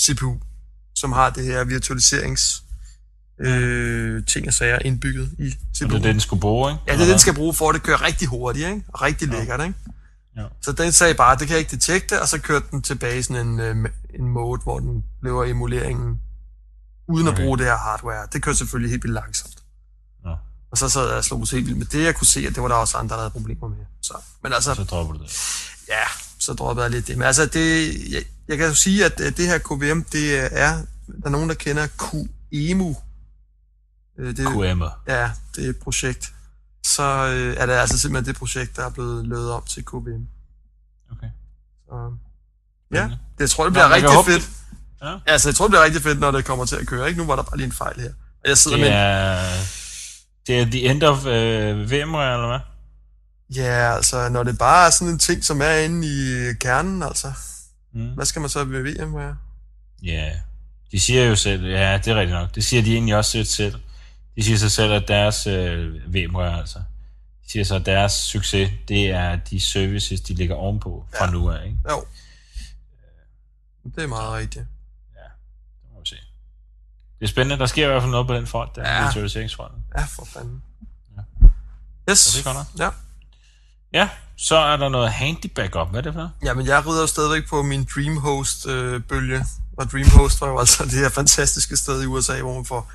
CPU, 0.00 0.36
som 0.94 1.12
har 1.12 1.30
det 1.30 1.44
her 1.44 1.64
virtualiserings 1.64 2.62
øh, 3.40 4.24
ting 4.26 4.46
og 4.48 4.54
sager 4.54 4.78
indbygget 4.78 5.30
i 5.38 5.42
Og 5.46 5.76
CPU'en. 5.76 5.84
det 5.88 5.94
er 5.94 5.98
det, 5.98 6.04
den 6.04 6.20
skulle 6.20 6.40
bruge, 6.40 6.70
ikke? 6.70 6.82
Ja, 6.86 6.92
det 6.92 7.00
er 7.00 7.04
det, 7.04 7.10
den 7.12 7.18
skal 7.18 7.34
bruge 7.34 7.54
for, 7.54 7.68
at 7.68 7.74
det 7.74 7.82
kører 7.82 8.02
rigtig 8.02 8.28
hurtigt, 8.28 8.68
ikke? 8.68 8.82
Og 8.88 9.02
rigtig 9.02 9.28
Ja. 9.28 9.38
lækkert, 9.38 9.60
ikke? 9.60 9.74
Ja. 10.36 10.44
Så 10.62 10.72
den 10.72 10.92
sagde 10.92 11.14
bare, 11.14 11.36
det 11.38 11.46
kan 11.46 11.50
jeg 11.50 11.58
ikke 11.58 11.70
detekte, 11.70 12.22
og 12.22 12.28
så 12.28 12.38
kørte 12.38 12.66
den 12.70 12.82
tilbage 12.82 13.18
i 13.18 13.22
sådan 13.22 13.46
en, 13.46 13.60
øh, 13.60 13.76
en 14.14 14.28
mode, 14.28 14.60
hvor 14.62 14.78
den 14.78 15.04
laver 15.22 15.44
emuleringen 15.44 16.20
uden 17.08 17.28
Okay. 17.28 17.38
at 17.38 17.44
bruge 17.44 17.58
det 17.58 17.66
her 17.66 17.76
hardware. 17.76 18.26
Det 18.32 18.42
kørte 18.42 18.58
selvfølgelig 18.58 18.90
helt 18.90 19.04
vildt 19.04 19.14
langsomt. 19.14 19.59
Nå, 20.70 20.72
Og 20.72 20.78
så 20.78 20.88
sad 20.88 21.06
jeg 21.08 21.16
og 21.16 21.24
slog 21.24 21.38
mig 21.40 21.48
helt 21.48 21.66
vildt 21.66 21.78
med 21.78 21.86
det. 21.86 22.04
Jeg 22.04 22.14
kunne 22.14 22.26
se, 22.26 22.40
at 22.46 22.54
det 22.54 22.62
var 22.62 22.68
der 22.68 22.74
også 22.74 22.96
andre, 22.96 23.14
der 23.16 23.20
havde 23.20 23.30
problemer 23.30 23.68
med. 23.68 23.76
Så, 24.02 24.14
men 24.42 24.52
altså, 24.52 24.74
så 24.74 24.84
dropper 24.84 25.14
du 25.14 25.22
det. 25.22 25.38
ja, 25.88 26.02
så 26.38 26.52
droppede 26.52 26.84
jeg 26.84 26.90
lidt 26.90 27.06
det. 27.06 27.18
Men 27.18 27.26
altså, 27.26 27.46
det, 27.46 27.94
jeg, 28.12 28.22
jeg 28.48 28.58
kan 28.58 28.66
jo 28.68 28.74
sige, 28.74 29.04
at 29.04 29.20
øh, 29.20 29.36
det 29.36 29.46
her 29.46 29.58
KVM, 29.58 30.02
det 30.12 30.38
er, 30.60 30.72
der 31.06 31.26
er 31.26 31.28
nogen, 31.30 31.48
der 31.48 31.54
kender 31.54 31.86
QEMU. 31.86 32.96
Øh, 34.18 34.36
Det, 34.36 34.46
QM. 34.48 34.82
Ja, 35.08 35.30
det 35.56 35.64
er 35.66 35.70
et 35.70 35.76
projekt. 35.76 36.32
Så 36.86 37.02
øh, 37.02 37.56
er 37.56 37.66
det 37.66 37.72
altså 37.72 37.98
simpelthen 37.98 38.34
det 38.34 38.38
projekt, 38.38 38.76
der 38.76 38.84
er 38.86 38.90
blevet 38.90 39.26
løbet 39.26 39.50
om 39.52 39.62
til 39.68 39.84
KVM. 39.84 40.26
Okay. 41.12 41.30
Så, 41.88 42.12
ja, 42.94 43.10
det 43.38 43.50
tror 43.50 43.64
jeg 43.64 43.70
Nå, 43.70 43.72
bliver 43.72 43.86
kan 43.88 43.94
rigtig 43.96 44.10
håbe, 44.14 44.30
fedt. 44.30 44.50
Ja. 45.02 45.16
Altså, 45.26 45.48
jeg 45.48 45.54
tror, 45.54 45.64
det 45.66 45.70
bliver 45.70 45.84
rigtig 45.84 46.02
fedt, 46.02 46.20
når 46.20 46.30
det 46.30 46.44
kommer 46.44 46.64
til 46.64 46.76
at 46.76 46.86
køre. 46.86 47.08
Ikke? 47.08 47.20
Nu 47.20 47.26
var 47.26 47.36
der 47.36 47.42
bare 47.42 47.56
lige 47.56 47.66
en 47.66 47.72
fejl 47.72 48.00
her. 48.00 48.12
Jeg 48.44 48.58
sidder 48.58 48.76
Det 48.76 48.86
med... 48.86 48.90
det 50.50 50.60
er 50.60 50.64
the 50.64 50.90
end 50.90 51.02
of 51.02 51.26
øh, 51.26 51.90
VMware, 51.90 52.34
eller 52.34 52.46
hvad? 52.48 52.60
Ja, 53.56 53.94
altså, 53.96 54.28
når 54.28 54.42
det 54.42 54.58
bare 54.58 54.86
er 54.86 54.90
sådan 54.90 55.12
en 55.12 55.18
ting, 55.18 55.44
som 55.44 55.60
er 55.62 55.74
inde 55.76 56.06
i 56.06 56.54
kernen, 56.60 57.02
altså. 57.02 57.32
Mm. 57.92 58.08
Hvad 58.14 58.24
skal 58.26 58.40
man 58.40 58.48
så 58.48 58.64
med 58.64 58.82
VMware? 58.82 59.36
Ja, 60.02 60.32
de 60.92 61.00
siger 61.00 61.24
jo 61.24 61.36
selv, 61.36 61.66
ja, 61.66 61.98
det 62.04 62.08
er 62.08 62.14
rigtigt 62.14 62.38
nok. 62.38 62.54
Det 62.54 62.64
siger 62.64 62.82
de 62.82 62.92
egentlig 62.92 63.16
også 63.16 63.44
selv. 63.44 63.74
De 64.36 64.42
siger 64.44 64.58
sig 64.58 64.70
selv, 64.70 64.92
at 64.92 65.08
deres 65.08 65.46
øh, 65.46 66.14
VMware, 66.14 66.58
altså, 66.58 66.78
de 67.44 67.50
siger 67.50 67.64
så, 67.64 67.74
at 67.74 67.86
deres 67.86 68.12
succes, 68.12 68.70
det 68.88 69.10
er 69.10 69.36
de 69.36 69.60
services, 69.60 70.20
de 70.20 70.34
ligger 70.34 70.54
ovenpå 70.54 71.06
fra 71.18 71.24
Ja. 71.24 71.30
nu 71.30 71.50
af, 71.50 71.64
ikke? 71.66 71.76
Jo. 71.90 72.04
Det 73.96 74.02
er 74.02 74.06
meget 74.06 74.32
rigtigt. 74.32 74.64
Ja, 75.16 75.20
det 75.82 75.90
må 75.94 76.00
vi 76.00 76.06
se. 76.08 76.16
Det 77.20 77.26
er 77.26 77.30
spændende, 77.30 77.58
der 77.58 77.66
sker 77.66 77.84
i 77.84 77.88
hvert 77.90 78.02
fald 78.02 78.10
noget 78.10 78.26
på 78.26 78.34
den 78.34 78.46
front, 78.46 78.76
der 78.76 78.82
Ja. 78.88 78.96
ja. 78.98 79.04
virtualiseringsfronten. 79.06 79.84
Ja, 79.98 80.04
for 80.04 80.24
fanden. 80.32 80.62
Ja. 81.16 81.46
Yes. 82.12 82.18
Så 82.18 82.38
det 82.38 82.46
er 82.46 82.52
godt 82.54 82.68
nok. 82.78 82.80
Ja. 82.86 82.90
Ja, 83.98 84.08
så 84.36 84.56
er 84.56 84.76
der 84.76 84.88
noget 84.88 85.10
handy 85.12 85.46
backup. 85.54 85.90
Hvad 85.90 85.98
er 85.98 86.02
det 86.02 86.12
for 86.12 86.18
noget? 86.20 86.32
Jamen, 86.44 86.66
jeg 86.66 86.86
rider 86.86 87.00
jo 87.00 87.06
stadigvæk 87.06 87.48
på 87.48 87.62
min 87.62 87.88
Dreamhost-bølge. 87.94 89.44
og 89.76 89.90
Dreamhost 89.92 90.40
var 90.40 90.48
jo 90.48 90.58
altså 90.58 90.84
det 90.84 90.92
her 90.92 91.08
fantastiske 91.08 91.76
sted 91.76 92.02
i 92.02 92.06
USA, 92.06 92.40
hvor 92.40 92.54
man 92.54 92.64
får 92.64 92.92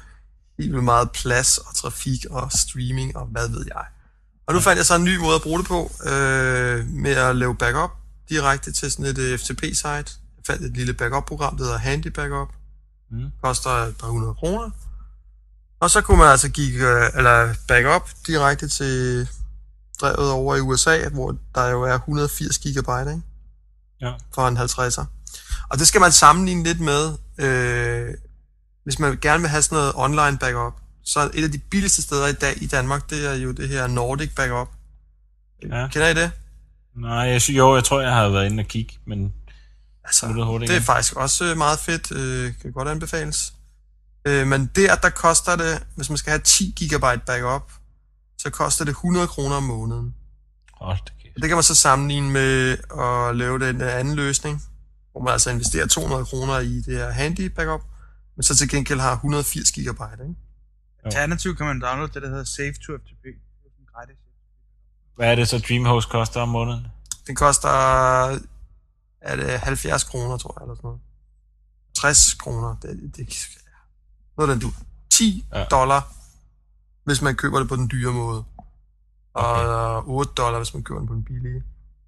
helt 0.60 0.72
vildt 0.72 0.84
meget 0.84 1.12
plads 1.12 1.58
og 1.58 1.76
trafik 1.76 2.26
og 2.30 2.52
streaming 2.52 3.18
og 3.18 3.26
hvad 3.26 3.50
ved 3.50 3.66
jeg. 3.76 3.84
Og 4.48 4.54
nu 4.54 4.60
fandt 4.60 4.78
jeg 4.78 4.86
så 4.86 4.96
en 4.96 5.04
ny 5.04 5.18
måde 5.18 5.36
at 5.36 5.42
bruge 5.42 5.60
det 5.60 5.68
på, 5.68 5.92
øh, 6.04 6.86
med 6.88 7.12
at 7.12 7.36
lave 7.36 7.56
backup 7.56 7.92
direkte 8.30 8.72
til 8.72 8.92
sådan 8.92 9.06
et 9.06 9.18
øh, 9.18 9.40
FTP-site. 9.40 9.88
Jeg 9.88 10.44
fandt 10.48 10.64
et 10.66 10.78
lille 10.78 10.94
backup-program, 10.94 11.58
der 11.58 11.64
hedder 11.64 11.78
Handy 11.78 12.08
Backup. 12.08 12.48
Mm. 13.12 13.32
Koster 13.44 13.70
et 13.70 13.98
par 13.98 14.08
hundrede 14.08 14.34
kroner. 14.34 14.70
Og 15.80 15.90
så 15.90 16.02
kunne 16.02 16.18
man 16.18 16.28
altså 16.28 16.50
give, 16.50 16.88
øh, 16.88 17.10
eller 17.16 17.54
backup 17.68 18.10
direkte 18.28 18.68
til 18.68 19.28
drevet 20.02 20.32
over 20.32 20.56
i 20.56 20.60
USA, 20.60 21.10
hvor 21.10 21.36
der 21.56 21.68
jo 21.68 21.84
er 21.84 21.94
180 21.94 22.60
gigabyte, 22.60 23.12
ikke? 23.12 23.22
Ja. 24.02 24.14
for 24.34 24.48
en 24.48 24.58
50'er. 24.58 25.06
Og 25.70 25.80
det 25.80 25.88
skal 25.88 26.02
man 26.02 26.12
sammenligne 26.12 26.64
lidt 26.64 26.80
med, 26.80 27.14
øh, 27.38 28.14
hvis 28.84 29.00
man 29.00 29.18
gerne 29.22 29.42
vil 29.42 29.50
have 29.50 29.62
sådan 29.62 29.76
noget 29.76 29.94
online 29.96 30.38
backup. 30.38 30.74
Så 31.04 31.20
er 31.20 31.30
et 31.34 31.44
af 31.44 31.52
de 31.52 31.58
billigste 31.58 32.02
steder 32.02 32.28
i 32.28 32.34
dag 32.34 32.64
i 32.64 32.68
Danmark, 32.68 33.10
det 33.10 33.30
er 33.30 33.34
jo 33.34 33.52
det 33.52 33.70
her 33.70 33.88
Nordic 33.88 34.36
Backup. 34.36 34.68
Ja. 35.64 35.88
Kender 35.88 36.08
I 36.08 36.14
det? 36.14 36.32
Nej, 36.96 37.12
jeg 37.12 37.50
jo, 37.50 37.76
jeg 37.76 37.84
tror, 37.84 38.02
jeg 38.02 38.14
har 38.14 38.30
været 38.30 38.46
inde 38.46 38.62
og 38.62 38.68
kigge, 38.68 38.94
men 39.06 39.34
Altså, 40.06 40.28
det 40.28 40.70
det 40.70 40.76
er 40.76 40.82
faktisk 40.82 41.16
også 41.16 41.46
øh, 41.46 41.58
meget 41.58 41.80
fedt. 41.80 42.12
Øh, 42.12 42.54
kan 42.62 42.72
godt 42.72 42.88
anbefales. 42.88 43.54
Øh, 44.28 44.48
men 44.48 44.72
der, 44.76 44.96
der 44.96 45.10
koster 45.10 45.56
det, 45.56 45.84
hvis 45.96 46.10
man 46.10 46.18
skal 46.18 46.32
have 46.32 46.42
10 46.42 46.74
gigabyte 46.76 47.22
backup, 47.26 47.72
så 48.38 48.50
koster 48.50 48.86
det 48.86 48.92
100 48.92 49.28
kroner 49.28 49.56
om 49.56 49.64
måneden. 49.64 50.16
da 51.06 51.12
kæft. 51.24 51.36
Og 51.36 51.42
det 51.42 51.50
kan 51.50 51.58
man 51.58 51.64
så 51.64 51.76
sammenligne 51.76 52.32
med 52.32 52.78
at 53.00 53.36
lave 53.36 53.60
den 53.60 53.82
øh, 53.82 54.00
anden 54.00 54.16
løsning, 54.16 54.64
hvor 55.12 55.22
man 55.22 55.34
altså 55.34 55.50
investerer 55.50 55.88
200 55.88 56.26
kroner 56.26 56.60
i 56.60 56.82
det 56.82 56.98
her 56.98 57.12
handy 57.12 57.42
backup, 57.42 57.82
men 58.36 58.44
så 58.44 58.56
til 58.56 58.70
gengæld 58.70 59.00
har 59.00 59.12
180 59.14 59.72
gigabyte. 59.72 60.24
Ikke? 60.24 60.36
Alternativt 61.06 61.58
kan 61.58 61.66
man 61.66 61.82
downloade 61.82 62.14
det, 62.14 62.22
der 62.22 62.30
hedder 62.30 62.44
Save 62.44 62.74
to 62.74 62.98
FTP. 62.98 63.24
Det 63.24 63.32
er. 63.96 64.14
Hvad 65.16 65.32
er 65.32 65.36
det 65.36 65.48
så 65.48 65.60
Dreamhost 65.60 66.10
koster 66.10 66.42
om 66.42 66.50
måneden? 66.50 66.88
Den 67.28 67.36
koster 67.36 67.70
er 69.26 69.36
det 69.36 69.60
70 69.60 70.04
kroner, 70.04 70.38
tror 70.38 70.56
jeg, 70.60 70.64
eller 70.66 70.76
sådan 70.76 70.88
noget. 70.88 71.00
60 71.96 72.34
kroner. 72.34 72.76
Det, 72.82 73.16
det, 73.18 73.48
noget 74.38 74.50
den 74.52 74.60
du. 74.60 74.72
10 75.12 75.46
Ja. 75.54 75.64
dollar, 75.66 76.14
hvis 77.06 77.22
man 77.22 77.36
køber 77.36 77.60
det 77.60 77.68
på 77.70 77.76
den 77.76 77.90
dyre 77.92 78.14
måde. 78.14 78.44
Og 79.34 79.52
Okay. 79.98 80.10
8 80.10 80.32
dollar, 80.38 80.60
hvis 80.60 80.74
man 80.74 80.84
køber 80.84 81.00
den 81.00 81.08
på 81.08 81.14
den 81.14 81.24
billige. 81.24 81.64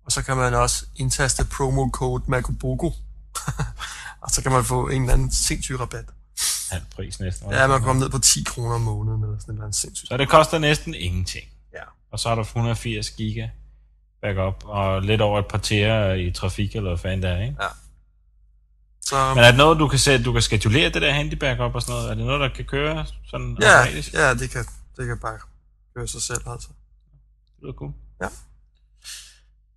Og 0.05 0.11
så 0.11 0.21
kan 0.23 0.37
man 0.37 0.53
også 0.53 0.85
indtaste 0.95 1.45
promo 1.57 1.89
code 1.93 2.23
Makobogo. 2.27 2.91
og 4.23 4.29
så 4.31 4.41
kan 4.43 4.51
man 4.51 4.63
få 4.65 4.87
en 4.87 5.01
eller 5.01 5.13
anden 5.13 5.31
sindssyg 5.31 5.79
rabat. 5.79 6.05
Halv 6.71 6.83
pris 6.95 7.19
næsten. 7.19 7.51
Ja, 7.51 7.67
man 7.67 7.81
kommer 7.81 8.03
ned 8.03 8.09
på 8.09 8.19
10 8.19 8.43
kroner 8.43 8.75
om 8.75 8.81
måneden, 8.81 9.23
eller 9.23 9.39
sådan 9.39 9.51
et 9.51 9.55
eller 9.55 9.63
andet 9.65 9.75
sindssygt. 9.79 10.07
Så 10.09 10.17
det 10.17 10.29
koster 10.29 10.59
næsten 10.59 10.93
ingenting. 10.93 11.45
Ja. 11.73 11.83
Og 12.11 12.19
så 12.19 12.29
er 12.29 12.35
der 12.35 12.41
180 12.43 13.09
giga 13.11 13.49
backup, 14.21 14.63
og 14.65 15.01
lidt 15.01 15.21
over 15.21 15.39
et 15.39 15.47
par 15.47 15.57
tera 15.57 16.13
i 16.13 16.31
trafik, 16.31 16.75
eller 16.75 16.89
hvad 16.89 16.97
fanden 16.97 17.23
det 17.23 17.29
er, 17.29 17.41
ikke? 17.41 17.55
Så, 19.01 19.33
Men 19.35 19.43
er 19.43 19.47
det 19.47 19.57
noget, 19.57 19.79
du 19.79 19.87
kan 19.87 19.99
sætte, 19.99 20.25
du 20.25 20.33
kan 20.33 20.41
schedulere 20.41 20.89
det 20.89 21.01
der 21.01 21.11
handy 21.11 21.33
backup 21.33 21.75
og 21.75 21.81
sådan 21.81 21.93
noget? 21.93 22.09
Er 22.11 22.15
det 22.15 22.25
noget, 22.25 22.41
der 22.41 22.49
kan 22.55 22.65
køre 22.65 23.05
sådan 23.29 23.57
ja, 23.61 23.67
automatisk? 23.67 24.13
ja, 24.13 24.33
det 24.33 24.49
kan, 24.49 24.65
det 24.97 25.07
kan 25.07 25.19
bare 25.21 25.39
køre 25.95 26.07
sig 26.07 26.21
selv, 26.21 26.41
altså. 26.49 26.67
Det 27.45 27.63
lyder 27.63 27.73
cool. 27.73 27.91
Ja. 28.21 28.27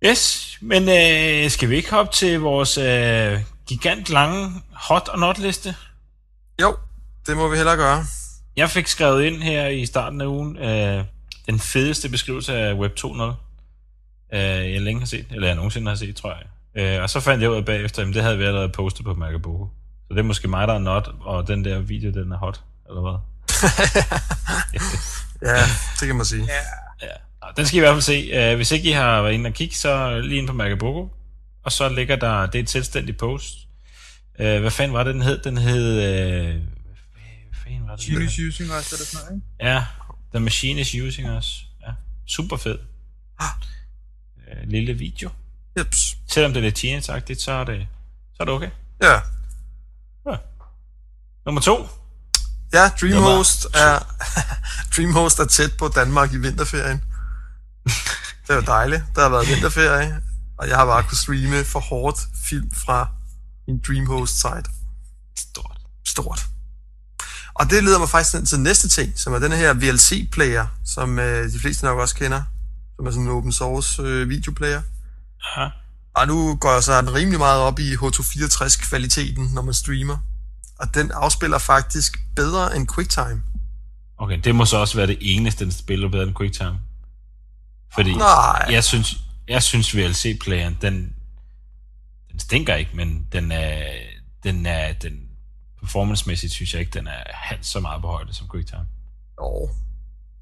Yes, 0.09 0.57
men 0.61 0.83
øh, 0.83 1.49
skal 1.51 1.69
vi 1.69 1.75
ikke 1.75 1.91
hoppe 1.91 2.13
til 2.13 2.39
vores 2.39 2.77
øh, 2.77 3.39
gigant 3.67 4.09
lange 4.09 4.61
hot 4.73 5.07
og 5.07 5.19
not 5.19 5.37
liste? 5.37 5.75
Jo, 6.61 6.77
det 7.27 7.37
må 7.37 7.47
vi 7.47 7.55
hellere 7.55 7.75
gøre. 7.75 8.05
Jeg 8.55 8.69
fik 8.69 8.87
skrevet 8.87 9.23
ind 9.23 9.41
her 9.41 9.67
i 9.67 9.85
starten 9.85 10.21
af 10.21 10.25
ugen 10.25 10.57
øh, 10.57 11.05
den 11.45 11.59
fedeste 11.59 12.09
beskrivelse 12.09 12.53
af 12.53 12.73
Web 12.73 12.91
2.0, 12.99 13.33
øh, 14.33 14.73
jeg 14.73 14.81
længe 14.81 14.99
har 14.99 15.05
set, 15.05 15.25
eller 15.31 15.47
jeg 15.47 15.55
nogensinde 15.55 15.87
har 15.87 15.95
set, 15.95 16.15
tror 16.15 16.35
jeg. 16.35 16.43
Øh, 16.75 17.03
og 17.03 17.09
så 17.09 17.19
fandt 17.19 17.41
jeg 17.41 17.49
ud 17.49 17.55
af 17.55 17.65
bagefter, 17.65 18.07
at 18.07 18.13
det 18.13 18.23
havde 18.23 18.37
vi 18.37 18.43
allerede 18.43 18.69
postet 18.69 19.05
på 19.05 19.13
Magabogo. 19.13 19.65
Så 20.07 20.13
det 20.13 20.19
er 20.19 20.23
måske 20.23 20.47
mig, 20.47 20.67
der 20.67 20.73
er 20.73 20.79
not, 20.79 21.09
og 21.21 21.47
den 21.47 21.65
der 21.65 21.79
video, 21.79 22.11
den 22.11 22.31
er 22.31 22.37
hot, 22.37 22.61
eller 22.89 23.01
hvad? 23.01 23.19
Ja, 25.45 25.61
det 25.99 26.07
kan 26.07 26.15
man 26.15 26.25
sige. 26.25 26.43
Ja, 26.43 27.07
Ja, 27.07 27.47
den 27.57 27.65
skal 27.65 27.75
I 27.75 27.79
i 27.79 27.79
hvert 27.79 27.93
fald 27.93 28.01
se. 28.01 28.51
Uh, 28.51 28.55
hvis 28.55 28.71
ikke 28.71 28.89
I 28.89 28.91
har 28.91 29.21
været 29.21 29.33
inde 29.33 29.47
og 29.47 29.53
kigge, 29.53 29.75
så 29.75 30.19
lige 30.19 30.37
ind 30.37 30.47
på 30.47 30.53
Magabogo. 30.53 31.07
Og 31.63 31.71
så 31.71 31.89
ligger 31.89 32.15
der, 32.15 32.45
det 32.45 32.59
er 32.59 32.63
et 32.63 32.69
selvstændigt 32.69 33.17
post. 33.17 33.55
Uh, 34.39 34.45
hvad 34.45 34.71
fanden 34.71 34.93
var 34.93 35.03
det, 35.03 35.13
den 35.13 35.21
hed? 35.21 35.41
Den 35.43 35.57
hed... 35.57 35.95
Hvad 35.95 36.61
fanden 37.63 37.87
var 37.87 37.95
det? 37.95 38.05
hed? 38.05 38.21
is 38.21 38.39
using 38.39 38.71
også, 38.71 38.95
eller 38.95 39.05
sådan 39.05 39.25
noget, 39.25 39.35
ikke? 39.35 39.73
Ja, 39.73 39.83
The 40.33 40.39
Machine 40.39 40.81
is 40.81 40.95
Using 40.95 41.37
Us. 41.37 41.65
Ja, 41.81 41.91
super 42.27 42.57
fed. 42.57 42.77
Lille 44.71 44.93
video. 44.93 45.29
Jeps. 45.79 46.17
Selvom 46.29 46.53
det 46.53 46.59
er 46.59 46.63
lidt 46.63 46.75
teenage 46.75 47.01
så 47.03 47.11
er 47.11 47.19
det, 47.19 47.87
så 48.33 48.37
er 48.39 48.45
det 48.45 48.53
okay. 48.53 48.69
Ja. 49.01 49.13
Ja. 50.31 50.37
Nummer 51.45 51.61
to. 51.61 51.87
Ja, 52.73 52.89
Dreamhost 53.01 53.65
er, 53.73 53.99
Dreamhost 54.95 55.39
er 55.39 55.45
tæt 55.45 55.77
på 55.77 55.87
Danmark 55.87 56.33
i 56.33 56.37
vinterferien. 56.37 57.03
Det 58.47 58.49
er 58.49 58.55
jo 58.55 58.61
dejligt. 58.61 59.03
Der 59.15 59.21
har 59.21 59.29
været 59.29 59.47
vinterferie, 59.47 60.21
og 60.57 60.67
jeg 60.67 60.77
har 60.77 60.85
bare 60.85 61.03
kunnet 61.03 61.17
streame 61.17 61.63
for 61.63 61.79
hårdt 61.79 62.19
film 62.45 62.71
fra 62.71 63.07
min 63.67 63.81
Dreamhost-site. 63.87 64.69
Stort. 65.37 65.77
Stort. 66.07 66.45
Og 67.53 67.69
det 67.69 67.83
leder 67.83 67.99
mig 67.99 68.09
faktisk 68.09 68.33
ned 68.33 68.45
til 68.45 68.59
næste 68.59 68.89
ting, 68.89 69.19
som 69.19 69.33
er 69.33 69.39
den 69.39 69.51
her 69.51 69.73
VLC-player, 69.73 70.65
som 70.85 71.19
øh, 71.19 71.51
de 71.53 71.59
fleste 71.59 71.85
nok 71.85 71.99
også 71.99 72.15
kender, 72.15 72.43
som 73.01 73.07
er 73.07 73.11
sådan 73.11 73.27
en 73.27 73.31
open 73.33 73.51
source 73.51 74.01
øh, 74.01 74.29
videoplayer. 74.29 74.81
Ja. 75.57 75.69
Og 76.15 76.27
nu 76.27 76.55
går 76.55 76.73
jeg 76.73 76.83
så 76.83 77.01
den 77.01 77.13
rimelig 77.13 77.39
meget 77.39 77.61
op 77.61 77.79
i 77.79 77.93
H264-kvaliteten, 77.93 79.49
når 79.53 79.61
man 79.61 79.73
streamer. 79.73 80.17
Og 80.79 80.93
den 80.93 81.11
afspiller 81.11 81.57
faktisk 81.57 82.17
bedre 82.35 82.75
end 82.75 82.87
QuickTime. 82.87 83.41
Okay, 84.17 84.39
det 84.43 84.55
må 84.55 84.65
så 84.65 84.77
også 84.77 84.97
være 84.97 85.07
det 85.07 85.17
eneste, 85.21 85.63
den 85.65 85.71
spiller 85.71 86.09
bedre 86.09 86.23
end 86.23 86.35
QuickTime. 86.35 86.79
Fordi 87.93 88.13
Nej. 88.13 88.67
jeg 88.69 88.83
synes, 88.83 89.15
jeg 89.47 89.63
synes 89.63 89.95
VLC-playeren, 89.95 90.77
den, 90.81 91.13
den 92.31 92.39
stinker 92.39 92.75
ikke, 92.75 92.91
men 92.95 93.27
den 93.31 93.51
er, 93.51 93.83
den 94.43 94.65
er, 94.65 94.93
den, 94.93 95.13
performance-mæssigt 95.79 96.53
synes 96.53 96.73
jeg 96.73 96.79
ikke, 96.79 96.99
den 96.99 97.07
er 97.07 97.23
halvt 97.33 97.65
så 97.65 97.79
meget 97.79 98.01
på 98.01 98.07
højde 98.07 98.33
som 98.33 98.47
QuickTime. 98.47 98.85
Jo. 99.41 99.69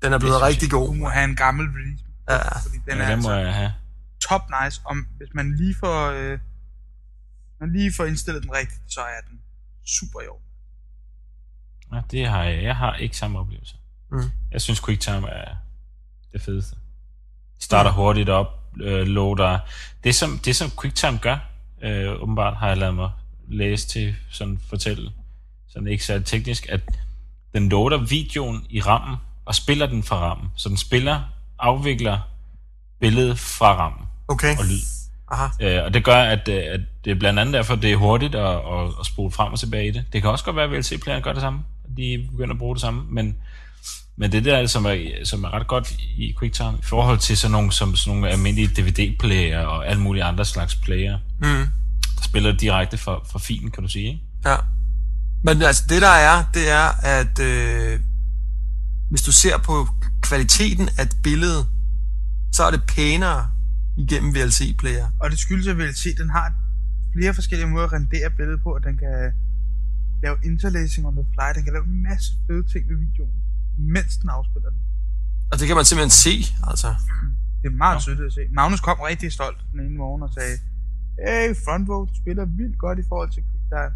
Den 0.01 0.13
er 0.13 0.19
blevet 0.19 0.35
Det 0.35 0.41
rigtig 0.43 0.71
Du 0.71 0.79
god. 0.79 0.95
må 0.95 1.09
have 1.09 1.23
en 1.23 1.35
gammel 1.35 1.65
release. 1.65 2.03
Ja. 2.29 2.59
Fordi 2.59 2.75
den 2.77 2.83
Den 2.91 3.01
er 3.01 3.05
ja, 3.05 3.11
den 3.11 3.23
må 3.23 3.29
altså 3.29 3.33
jeg 3.33 3.53
have. 3.53 3.73
top 4.21 4.41
nice. 4.63 4.81
Om, 4.85 5.07
hvis 5.17 5.29
man 5.33 5.57
lige 5.57 5.75
får, 5.79 6.11
øh, 6.11 6.39
man 7.59 7.71
lige 7.73 7.93
får 7.93 8.05
indstillet 8.05 8.43
den 8.43 8.51
rigtigt, 8.51 8.81
så 8.87 9.01
er 9.01 9.21
den 9.29 9.39
super 9.85 10.21
i 10.21 10.27
orden. 10.27 10.45
Ja, 11.93 12.01
det 12.11 12.27
har 12.27 12.43
jeg. 12.43 12.63
Jeg 12.63 12.75
har 12.75 12.95
ikke 12.95 13.17
samme 13.17 13.39
oplevelse. 13.39 13.75
Mm. 14.11 14.31
Jeg 14.51 14.61
synes 14.61 14.79
QuickTime 14.79 15.29
er 15.29 15.55
det 16.33 16.41
fedeste. 16.41 16.75
De 17.59 17.63
starter 17.63 17.91
hurtigt 17.91 18.29
op, 18.29 18.47
øh, 18.81 19.07
loader. 19.07 19.59
Det 20.03 20.15
som, 20.15 20.39
det 20.45 20.55
som 20.55 20.69
QuickTime 20.69 21.17
gør, 21.17 21.37
øh, 21.81 22.21
åbenbart 22.21 22.57
har 22.57 22.67
jeg 22.67 22.77
lavet 22.77 22.95
mig 22.95 23.11
læse 23.47 23.87
til, 23.87 24.15
sådan 24.31 24.59
fortælle, 24.69 25.11
sådan 25.67 25.87
ikke 25.87 26.05
så 26.05 26.19
teknisk, 26.19 26.65
at 26.69 26.81
den 27.53 27.69
loader 27.69 27.97
videoen 27.97 28.65
i 28.69 28.81
rammen, 28.81 29.17
og 29.45 29.55
spiller 29.55 29.85
den 29.85 30.03
fra 30.03 30.15
rammen. 30.17 30.49
Så 30.55 30.69
den 30.69 30.77
spiller, 30.77 31.21
afvikler 31.59 32.19
billedet 33.01 33.39
fra 33.39 33.75
rammen 33.75 34.07
Okay. 34.27 34.57
og 34.57 34.65
lyd. 34.65 34.79
Aha. 35.31 35.47
Øh, 35.61 35.83
og 35.85 35.93
det 35.93 36.03
gør, 36.03 36.15
at, 36.21 36.47
øh, 36.47 36.63
at 36.73 36.79
det 37.05 37.11
er 37.11 37.15
blandt 37.19 37.39
andet 37.39 37.53
derfor, 37.53 37.75
det 37.75 37.91
er 37.91 37.95
hurtigt 37.95 38.35
at, 38.35 38.55
at, 38.55 38.87
at 38.99 39.05
spole 39.05 39.31
frem 39.31 39.53
og 39.53 39.59
tilbage 39.59 39.87
i 39.87 39.91
det. 39.91 40.05
Det 40.13 40.21
kan 40.21 40.31
også 40.31 40.45
godt 40.45 40.55
være, 40.55 40.65
at 40.65 40.71
VLC-playeren 40.71 41.21
gør 41.23 41.33
det 41.33 41.41
samme. 41.41 41.59
De 41.97 42.27
begynder 42.31 42.53
at 42.53 42.59
bruge 42.59 42.75
det 42.75 42.81
samme. 42.81 43.03
Men, 43.09 43.35
men 44.17 44.31
det 44.31 44.45
der, 44.45 44.67
som 44.67 44.85
er, 44.85 44.95
som 45.23 45.43
er 45.43 45.53
ret 45.53 45.67
godt 45.67 45.91
i 46.17 46.33
QuickTime, 46.39 46.73
i 46.79 46.83
forhold 46.83 47.17
til 47.19 47.37
sådan 47.37 47.51
nogle, 47.51 47.71
som, 47.71 47.95
sådan 47.95 48.17
nogle 48.19 48.31
almindelige 48.33 48.67
DVD-player 48.67 49.59
og 49.61 49.87
alle 49.87 50.01
mulige 50.01 50.23
andre 50.23 50.45
slags 50.45 50.75
player, 50.75 51.17
Mm. 51.41 51.45
der 52.17 52.23
spiller 52.23 52.51
direkte 52.51 52.97
fra, 52.97 53.19
fra 53.31 53.39
filen, 53.39 53.71
kan 53.71 53.83
du 53.83 53.89
sige. 53.89 54.05
Ikke? 54.07 54.19
Ja. 54.45 54.55
Men 55.43 55.61
altså, 55.61 55.83
det 55.89 56.01
der 56.01 56.07
er, 56.07 56.43
det 56.53 56.69
er, 56.71 56.89
at 57.03 57.39
øh, 57.39 57.99
hvis 59.09 59.21
du 59.21 59.31
ser 59.31 59.57
på 59.57 59.87
kvaliteten 60.29 60.85
af 60.97 61.03
et 61.09 61.15
billede, 61.27 61.61
så 62.55 62.61
er 62.67 62.71
det 62.75 62.83
pænere 62.95 63.41
igennem 64.03 64.29
VLC-player. 64.35 65.07
Og 65.21 65.25
det 65.31 65.39
skyldes, 65.45 65.67
at 65.71 65.77
VLC 65.81 66.03
den 66.21 66.29
har 66.37 66.45
flere 67.15 67.33
forskellige 67.39 67.69
måder 67.73 67.87
at 67.89 67.93
rendere 67.97 68.29
billedet 68.37 68.61
på, 68.65 68.69
at 68.77 68.83
den 68.87 68.95
kan 69.03 69.15
lave 70.23 70.37
interlacing 70.49 71.03
on 71.07 71.15
the 71.19 71.25
fly, 71.33 71.47
den 71.57 71.63
kan 71.65 71.73
lave 71.75 71.85
en 71.93 71.99
masse 72.09 72.27
fede 72.45 72.63
ting 72.71 72.83
ved 72.89 72.97
videoen, 73.05 73.35
mens 73.95 74.11
den 74.21 74.29
afspiller 74.37 74.69
den. 74.75 74.81
Og 75.51 75.55
det 75.59 75.65
kan 75.67 75.75
man 75.79 75.85
simpelthen 75.89 76.15
se, 76.25 76.35
altså. 76.71 76.89
Det 77.61 77.67
er 77.73 77.77
meget 77.85 77.99
sødt 78.05 78.21
at 78.29 78.33
se. 78.37 78.43
Magnus 78.59 78.81
kom 78.87 78.97
rigtig 79.11 79.29
stolt 79.37 79.59
den 79.71 79.79
ene 79.85 79.97
morgen 80.03 80.21
og 80.27 80.31
sagde, 80.37 80.55
hey, 81.25 81.47
front 81.65 81.85
row, 81.89 82.01
du 82.09 82.13
spiller 82.21 82.45
vildt 82.59 82.77
godt 82.85 82.97
i 83.03 83.05
forhold 83.11 83.29
til 83.35 83.41
QuickTime. 83.49 83.93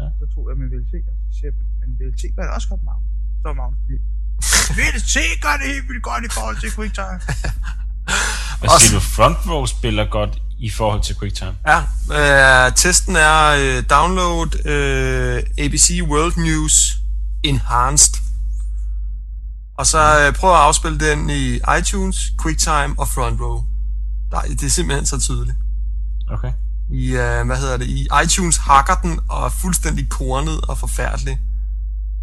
Ja. 0.00 0.06
Så 0.18 0.24
tog 0.34 0.44
jeg 0.48 0.56
min 0.60 0.68
VLC, 0.72 0.92
og 1.10 1.14
så 1.22 1.30
siger 1.36 1.50
jeg, 1.50 1.56
men 1.80 1.88
VLC 1.98 2.22
gør 2.36 2.42
det 2.46 2.52
også 2.58 2.68
godt, 2.72 2.82
Magnus. 2.88 3.10
Så 3.40 3.44
var 3.50 3.56
Magnus 3.60 3.82
lige, 3.88 4.02
VLC 4.76 5.40
gør 5.42 5.56
det 5.62 5.66
helt 5.74 5.88
vildt 5.88 6.02
godt 6.02 6.24
i 6.24 6.28
forhold 6.32 6.60
til 6.60 6.70
QuickTime. 6.72 7.20
Hvad 8.60 8.70
Også- 8.70 8.86
siger 8.86 8.98
du? 8.98 9.04
Front 9.04 9.36
row 9.46 9.66
spiller 9.66 10.04
godt 10.10 10.38
i 10.58 10.70
forhold 10.70 11.02
til 11.02 11.16
QuickTime. 11.16 11.54
Ja, 11.66 11.78
øh, 12.66 12.72
testen 12.76 13.16
er 13.16 13.44
øh, 13.48 13.84
download 13.90 14.66
øh, 14.66 15.42
ABC 15.58 16.00
World 16.02 16.36
News 16.36 16.92
Enhanced. 17.42 18.14
Og 19.78 19.86
så 19.86 20.26
øh, 20.26 20.34
prøv 20.34 20.50
at 20.50 20.56
afspille 20.60 20.98
den 21.00 21.30
i 21.30 21.60
iTunes, 21.78 22.32
QuickTime 22.42 22.94
og 22.98 23.08
Front 23.08 23.40
Row. 23.40 23.64
Nej, 24.32 24.42
det 24.42 24.62
er 24.62 24.70
simpelthen 24.70 25.06
så 25.06 25.20
tydeligt. 25.20 25.56
Okay. 26.30 26.52
I, 26.90 27.06
øh, 27.06 27.46
hvad 27.46 27.56
hedder 27.56 27.76
det, 27.76 27.86
i 27.86 28.08
iTunes 28.24 28.56
hakker 28.56 28.94
den 28.94 29.20
og 29.28 29.44
er 29.46 29.48
fuldstændig 29.48 30.08
kornet 30.08 30.60
og 30.60 30.78
forfærdelig. 30.78 31.38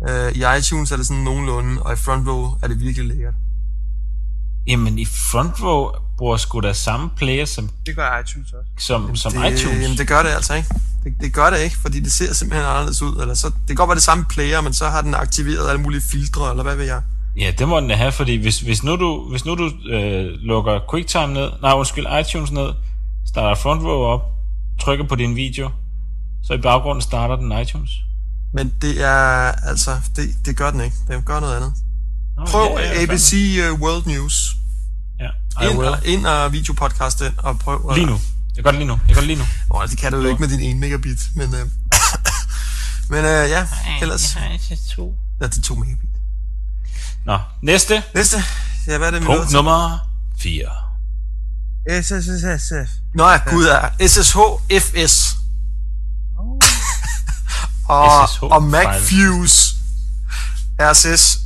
Øh, 0.09 0.31
I 0.31 0.57
iTunes 0.59 0.91
er 0.91 0.97
det 0.97 1.07
sådan 1.07 1.23
nogenlunde, 1.23 1.81
og 1.81 1.93
i 1.93 1.95
Front 1.95 2.27
Row 2.27 2.57
er 2.63 2.67
det 2.67 2.79
virkelig 2.79 3.07
lækkert. 3.07 3.33
Jamen, 4.67 4.99
i 4.99 5.05
front 5.05 5.63
row 5.63 5.91
bruger 6.17 6.37
sgu 6.37 6.59
da 6.59 6.73
samme 6.73 7.09
player 7.17 7.45
som, 7.45 7.69
Det 7.85 7.95
gør 7.95 8.19
iTunes 8.19 8.53
også. 8.53 8.69
som, 8.77 9.15
som 9.15 9.31
det, 9.31 9.53
iTunes. 9.53 9.81
Jamen, 9.81 9.97
det 9.97 10.07
gør 10.07 10.23
det 10.23 10.29
altså 10.29 10.53
ikke. 10.53 10.67
Det, 11.03 11.13
det 11.21 11.33
gør 11.33 11.49
det 11.49 11.59
ikke, 11.59 11.77
fordi 11.77 11.99
det 11.99 12.11
ser 12.11 12.33
simpelthen 12.33 12.69
anderledes 12.69 13.01
ud. 13.01 13.21
Eller 13.21 13.33
så, 13.33 13.47
det 13.47 13.67
kan 13.67 13.75
godt 13.75 13.87
være 13.87 13.95
det 13.95 14.03
samme 14.03 14.25
player, 14.29 14.61
men 14.61 14.73
så 14.73 14.89
har 14.89 15.01
den 15.01 15.15
aktiveret 15.15 15.69
alle 15.69 15.81
mulige 15.81 16.01
filtre, 16.01 16.49
eller 16.51 16.63
hvad 16.63 16.75
ved 16.75 16.85
jeg. 16.85 17.01
Ja, 17.37 17.51
det 17.59 17.67
må 17.67 17.79
den 17.79 17.89
da 17.89 17.95
have, 17.95 18.11
fordi 18.11 18.35
hvis, 18.35 18.59
hvis 18.59 18.83
nu 18.83 18.95
du, 18.95 19.29
hvis 19.29 19.45
nu 19.45 19.55
du 19.55 19.71
øh, 19.89 20.25
lukker 20.39 20.79
QuickTime 20.89 21.33
ned, 21.33 21.49
nej 21.61 21.73
undskyld, 21.73 22.05
iTunes 22.21 22.51
ned, 22.51 22.69
starter 23.27 23.55
front 23.55 23.81
row 23.83 24.01
op, 24.03 24.21
trykker 24.81 25.07
på 25.07 25.15
din 25.15 25.35
video, 25.35 25.69
så 26.43 26.53
i 26.53 26.57
baggrunden 26.57 27.01
starter 27.01 27.35
den 27.35 27.51
iTunes. 27.61 27.89
Men 28.53 28.73
det 28.81 29.01
er, 29.01 29.51
altså, 29.51 29.99
det, 30.15 30.35
det 30.45 30.57
gør 30.57 30.71
den 30.71 30.81
ikke. 30.81 30.95
Den 31.07 31.23
gør 31.23 31.39
noget 31.39 31.55
andet. 31.55 31.73
Nå, 32.37 32.45
Prøv 32.45 32.79
ja, 32.79 32.93
ja, 32.93 33.01
ABC 33.01 33.33
uh, 33.71 33.81
World 33.81 34.05
News. 34.05 34.55
fandme. 35.19 35.35
Ja, 35.59 35.65
I 35.65 35.69
Ind, 35.69 35.79
will. 35.79 35.89
og, 35.89 36.05
ind 36.05 36.25
og 36.25 36.51
videopodcast 36.53 37.19
den, 37.19 37.33
og 37.37 37.59
prøv. 37.59 37.91
Lige 37.95 38.05
nu. 38.05 38.19
Jeg 38.55 38.63
gør 38.63 38.71
det 38.71 38.79
lige 38.79 38.87
nu. 38.87 38.99
Jeg 39.07 39.15
gør 39.15 39.21
det 39.21 39.27
lige 39.27 39.39
nu. 39.39 39.45
Oh, 39.69 39.87
det 39.87 39.97
kan 39.97 40.11
du 40.11 40.21
jo 40.21 40.27
ikke 40.27 40.39
med 40.41 40.49
din 40.49 40.59
1 40.59 40.77
megabit, 40.77 41.19
men... 41.35 41.49
Uh, 41.49 41.59
men 43.11 43.19
uh, 43.19 43.49
ja, 43.49 43.67
ellers... 44.01 44.35
Jeg 44.35 44.43
har 44.43 44.75
to. 44.95 45.15
Ja, 45.41 45.47
det 45.47 45.57
er 45.57 45.61
2 45.61 45.75
megabit. 45.75 46.09
Nå, 47.25 47.39
næste. 47.61 48.03
Næste. 48.15 48.43
Ja, 48.87 48.97
hvad 48.97 49.07
er 49.07 49.11
det, 49.11 49.21
vi 49.21 49.25
Punkt 49.25 49.51
nummer 49.51 49.99
4. 50.39 50.65
SSSF. 52.01 52.91
Nå 53.13 53.29
ja, 53.29 53.39
gud 53.49 53.65
er 53.65 53.89
SSH-FS. 53.99 55.30
Og, 57.91 58.30
SSH 58.30 58.43
og. 58.43 58.63
MacFuse 58.63 59.75
RSS 60.82 61.39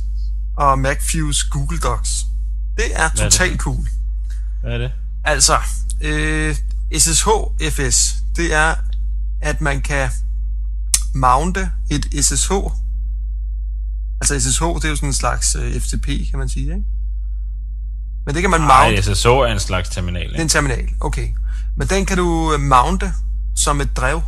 og 0.56 0.78
MacFuse 0.78 1.46
Google 1.50 1.78
Docs. 1.78 2.24
Det 2.76 3.00
er 3.00 3.08
totalt 3.08 3.60
cool. 3.60 3.88
Hvad 4.62 4.72
er 4.72 4.78
det? 4.78 4.92
Altså, 5.24 5.58
øh, 6.00 6.56
SSH-FS, 6.94 8.14
det 8.36 8.54
er, 8.54 8.74
at 9.40 9.60
man 9.60 9.80
kan 9.80 10.10
mounte 11.14 11.70
et 11.90 12.24
SSH. 12.24 12.52
Altså 14.20 14.40
SSH, 14.40 14.62
det 14.62 14.84
er 14.84 14.88
jo 14.88 14.96
sådan 14.96 15.08
en 15.08 15.12
slags 15.12 15.54
øh, 15.54 15.80
FTP, 15.80 16.06
kan 16.30 16.38
man 16.38 16.48
sige, 16.48 16.64
ikke? 16.64 16.84
Men 18.26 18.34
det 18.34 18.42
kan 18.42 18.50
man 18.50 18.60
Nej, 18.60 18.90
mounte. 18.90 19.14
SSO 19.14 19.38
er 19.38 19.52
en 19.52 19.60
slags 19.60 19.88
terminal. 19.88 20.22
Det 20.22 20.28
er 20.28 20.32
Ikke? 20.32 20.42
en 20.42 20.48
terminal, 20.48 20.88
okay. 21.00 21.28
Men 21.76 21.88
den 21.88 22.06
kan 22.06 22.16
du 22.16 22.52
øh, 22.52 22.60
mounte 22.60 23.12
som 23.56 23.80
et 23.80 23.96
drev. 23.96 24.22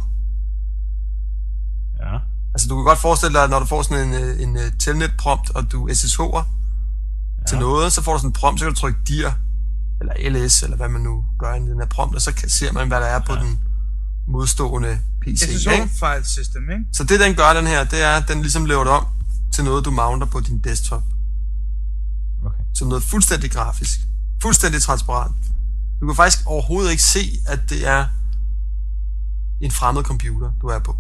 Ja. 2.00 2.18
Altså 2.54 2.68
du 2.68 2.74
kan 2.76 2.84
godt 2.84 2.98
forestille 2.98 3.38
dig, 3.38 3.48
når 3.48 3.58
du 3.58 3.64
får 3.66 3.82
sådan 3.82 4.08
en, 4.08 4.14
øh, 4.14 4.42
en, 4.42 4.56
en 4.56 4.78
telnet-prompt, 4.78 5.50
og 5.50 5.72
du 5.72 5.88
SSH'er 5.88 6.36
ja. 6.36 6.42
til 7.48 7.58
noget, 7.58 7.92
så 7.92 8.02
får 8.02 8.12
du 8.12 8.18
sådan 8.18 8.28
en 8.28 8.32
prompt, 8.32 8.60
så 8.60 8.64
kan 8.66 8.74
du 8.74 8.80
trykke 8.80 9.00
dir, 9.08 9.30
eller 10.00 10.30
ls, 10.30 10.62
eller 10.62 10.76
hvad 10.76 10.88
man 10.88 11.00
nu 11.00 11.24
gør 11.38 11.54
i 11.54 11.58
den 11.58 11.78
her 11.78 11.86
prompt, 11.86 12.14
og 12.14 12.22
så 12.22 12.32
kan, 12.34 12.48
ser 12.48 12.72
man, 12.72 12.88
hvad 12.88 13.00
der 13.00 13.06
er 13.06 13.18
på 13.20 13.34
Ja. 13.34 13.40
den 13.40 13.60
modstående 14.28 15.00
PC. 15.22 15.40
SSH 15.40 15.72
Ikke? 15.72 15.88
file 15.88 16.24
system, 16.24 16.70
ikke? 16.70 16.84
Så 16.92 17.04
det, 17.04 17.20
den 17.20 17.34
gør, 17.34 17.52
den 17.52 17.66
her, 17.66 17.84
det 17.84 18.02
er, 18.02 18.16
at 18.16 18.28
den 18.28 18.40
ligesom 18.42 18.64
laver 18.64 18.84
det 18.84 18.92
om 18.92 19.06
til 19.52 19.64
noget, 19.64 19.84
du 19.84 19.90
mounter 19.90 20.26
på 20.26 20.40
din 20.40 20.58
desktop. 20.58 21.02
Okay. 22.46 22.62
Som 22.74 22.88
noget 22.88 23.02
fuldstændig 23.02 23.50
grafisk. 23.50 24.00
Fuldstændig 24.42 24.82
transparent. 24.82 25.34
Du 26.00 26.06
kan 26.06 26.16
faktisk 26.16 26.46
overhovedet 26.46 26.90
ikke 26.90 27.02
se, 27.02 27.30
at 27.46 27.60
det 27.70 27.86
er 27.86 28.06
en 29.60 29.70
fremmed 29.70 30.02
computer, 30.02 30.52
du 30.62 30.66
er 30.66 30.78
på. 30.78 30.96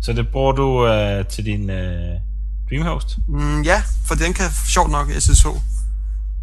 Så 0.00 0.12
det 0.12 0.28
bruger 0.28 0.52
du 0.52 0.86
øh, 0.86 1.26
til 1.26 1.44
din 1.44 1.70
øh, 1.70 2.20
Dreamhost? 2.70 3.18
Mm, 3.28 3.62
ja, 3.62 3.82
for 4.04 4.14
den 4.14 4.32
kan 4.34 4.50
sjovt 4.66 4.90
nok 4.90 5.10
SSH. 5.18 5.46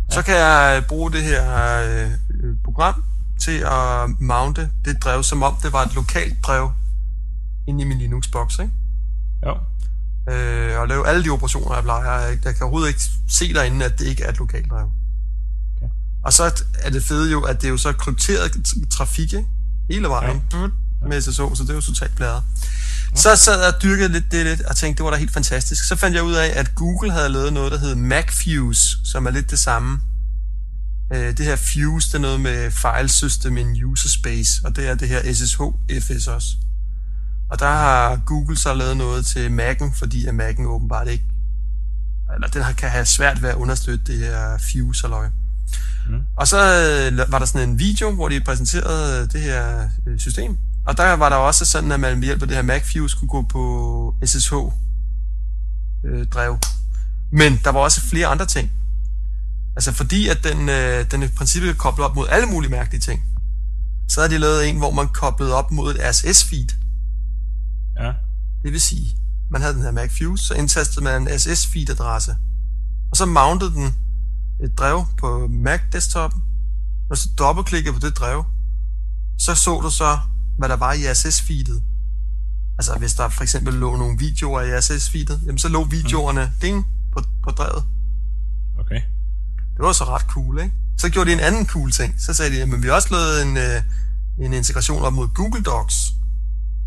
Så 0.09 0.21
kan 0.21 0.35
jeg 0.35 0.83
bruge 0.87 1.11
det 1.11 1.23
her 1.23 1.43
øh, 1.83 2.11
øh, 2.43 2.55
program 2.63 3.03
til 3.39 3.57
at 3.57 4.09
mounte 4.19 4.69
det 4.85 5.03
drev, 5.03 5.23
som 5.23 5.43
om 5.43 5.55
det 5.63 5.73
var 5.73 5.83
et 5.83 5.95
lokalt 5.95 6.43
drev 6.43 6.71
inde 7.67 7.83
i 7.83 7.87
min 7.87 7.97
Linux-boks, 7.97 8.59
ikke? 8.59 8.73
Jo. 9.45 9.57
Øh, 10.33 10.79
og 10.79 10.87
lave 10.87 11.07
alle 11.07 11.23
de 11.23 11.29
operationer, 11.29 11.75
jeg 11.75 11.83
plejer. 11.83 12.11
Jeg, 12.11 12.37
jeg 12.45 12.55
kan 12.55 12.63
overhovedet 12.63 12.87
ikke 12.87 13.01
se 13.29 13.53
derinde, 13.53 13.85
at 13.85 13.99
det 13.99 14.05
ikke 14.05 14.23
er 14.23 14.29
et 14.29 14.39
lokalt 14.39 14.69
drev. 14.69 14.91
Okay. 15.77 15.89
Og 16.23 16.33
så 16.33 16.63
er 16.79 16.89
det 16.89 17.03
fede 17.03 17.31
jo, 17.31 17.41
at 17.41 17.61
det 17.61 17.67
er 17.67 17.71
jo 17.71 17.77
så 17.77 17.93
krypteret 17.93 18.51
trafik, 18.89 19.33
ikke? 19.33 19.47
Hele 19.89 20.07
vejen. 20.07 20.43
Ja. 20.53 20.67
Med 21.07 21.21
SSH, 21.21 21.31
så 21.31 21.57
det 21.61 21.69
er 21.69 21.73
jo 21.73 21.81
totalt 21.81 22.15
bladret. 22.15 22.43
Så 23.15 23.35
sad 23.35 23.59
jeg 23.59 23.73
og 23.73 23.81
dyrkede 23.83 24.09
lidt 24.09 24.31
det 24.31 24.45
lidt, 24.45 24.61
og 24.61 24.75
tænkte, 24.75 24.97
det 24.97 25.05
var 25.05 25.11
da 25.11 25.17
helt 25.17 25.33
fantastisk. 25.33 25.87
Så 25.87 25.95
fandt 25.95 26.15
jeg 26.15 26.23
ud 26.23 26.33
af, 26.33 26.51
at 26.55 26.75
Google 26.75 27.11
havde 27.11 27.29
lavet 27.29 27.53
noget, 27.53 27.71
der 27.71 27.77
hed 27.77 27.95
MacFuse, 27.95 28.97
som 29.03 29.25
er 29.25 29.31
lidt 29.31 29.51
det 29.51 29.59
samme. 29.59 29.99
Øh, 31.13 31.37
det 31.37 31.45
her 31.45 31.55
Fuse, 31.55 32.07
det 32.07 32.15
er 32.15 32.19
noget 32.19 32.39
med 32.39 32.71
file 32.71 33.09
system 33.09 33.57
in 33.57 33.83
user 33.83 34.09
space, 34.09 34.61
og 34.63 34.75
det 34.75 34.87
er 34.87 34.95
det 34.95 35.07
her 35.07 35.21
SSH-FS 35.21 36.27
også. 36.27 36.47
Og 37.49 37.59
der 37.59 37.67
har 37.67 38.21
Google 38.25 38.57
så 38.57 38.73
lavet 38.73 38.97
noget 38.97 39.25
til 39.25 39.59
Mac'en, 39.59 39.99
fordi 39.99 40.25
at 40.25 40.33
Mac'en 40.33 40.65
åbenbart 40.65 41.07
ikke, 41.07 41.25
eller 42.33 42.47
den 42.47 42.63
kan 42.77 42.89
have 42.89 43.05
svært 43.05 43.41
ved 43.41 43.49
at 43.49 43.55
understøtte 43.55 44.13
det 44.13 44.17
her 44.17 44.57
fuse 44.57 45.01
halløj. 45.01 45.27
Mm. 46.09 46.23
Og 46.37 46.47
så 46.47 46.57
øh, 46.57 47.31
var 47.31 47.39
der 47.39 47.45
sådan 47.45 47.69
en 47.69 47.79
video, 47.79 48.11
hvor 48.11 48.29
de 48.29 48.41
præsenterede 48.41 49.27
det 49.27 49.41
her 49.41 49.89
øh, 50.07 50.19
system. 50.19 50.57
Og 50.87 50.97
der 50.97 51.13
var 51.13 51.29
der 51.29 51.35
også 51.35 51.65
sådan, 51.65 51.91
at 51.91 51.99
man 51.99 52.17
ved 52.17 52.23
hjælp 52.23 52.41
af 52.41 52.47
det 52.47 52.57
her 52.57 52.63
MacFuse 52.63 53.17
kunne 53.17 53.27
gå 53.27 53.41
på 53.41 54.15
SSH 54.25 54.53
øh, 56.05 56.27
drev. 56.27 56.59
Men 57.31 57.59
der 57.63 57.69
var 57.69 57.79
også 57.79 58.01
flere 58.01 58.27
andre 58.27 58.45
ting. 58.45 58.71
Altså 59.75 59.91
fordi 59.91 60.27
at 60.27 60.43
den, 60.43 60.69
øh, 60.69 61.11
den 61.11 61.23
i 61.23 61.27
princippet 61.27 61.77
koblet 61.77 62.05
op 62.05 62.15
mod 62.15 62.27
alle 62.29 62.47
mulige 62.47 62.71
mærkelige 62.71 63.01
ting. 63.01 63.21
Så 64.09 64.21
havde 64.21 64.33
de 64.33 64.37
lavet 64.37 64.69
en, 64.69 64.77
hvor 64.77 64.91
man 64.91 65.07
koblede 65.07 65.53
op 65.53 65.71
mod 65.71 65.95
et 65.95 65.99
RSS-feed. 65.99 66.67
Ja. 67.99 68.13
Det 68.63 68.71
vil 68.71 68.81
sige, 68.81 69.17
man 69.51 69.61
havde 69.61 69.73
den 69.73 69.83
her 69.83 69.91
Mac 69.91 70.17
Fuse, 70.17 70.45
så 70.45 70.53
indtastede 70.53 71.03
man 71.03 71.21
en 71.21 71.39
SS-feed-adresse. 71.39 72.35
Og 73.11 73.17
så 73.17 73.25
mountede 73.25 73.71
den 73.71 73.95
et 74.63 74.77
drev 74.77 75.05
på 75.19 75.47
Mac-desktopen. 75.47 76.43
Når 77.09 77.15
du 77.15 77.21
så 77.21 77.29
dobbeltklikkede 77.37 77.93
på 77.93 77.99
det 77.99 78.17
drev, 78.17 78.45
så 79.39 79.55
så 79.55 79.81
du 79.81 79.89
så, 79.89 80.19
hvad 80.57 80.69
der 80.69 80.75
var 80.75 80.93
i 80.93 81.01
SS-feedet. 81.13 81.81
Altså, 82.77 82.95
hvis 82.99 83.13
der 83.13 83.29
for 83.29 83.43
eksempel 83.43 83.73
lå 83.73 83.95
nogle 83.95 84.17
videoer 84.17 84.61
i 84.61 84.81
SS-feedet, 84.81 85.39
jamen 85.45 85.57
så 85.57 85.69
lå 85.69 85.83
videoerne 85.83 86.45
mm. 86.45 86.59
ding 86.61 86.87
på, 87.13 87.23
på 87.43 87.49
drevet. 87.51 87.83
Okay. 88.79 89.01
Det 89.75 89.85
var 89.85 89.91
så 89.91 90.03
ret 90.03 90.21
cool, 90.21 90.59
ikke? 90.59 90.73
Så 90.97 91.09
gjorde 91.09 91.29
de 91.29 91.33
en 91.33 91.39
anden 91.39 91.65
cool 91.65 91.91
ting. 91.91 92.21
Så 92.21 92.33
sagde 92.33 92.55
de, 92.55 92.61
at 92.61 92.83
vi 92.83 92.87
har 92.87 92.95
også 92.95 93.07
lavet 93.11 93.41
en, 93.45 93.57
øh, 93.57 93.81
en 94.45 94.53
integration 94.53 95.03
op 95.03 95.13
mod 95.13 95.27
Google 95.27 95.63
Docs. 95.63 96.13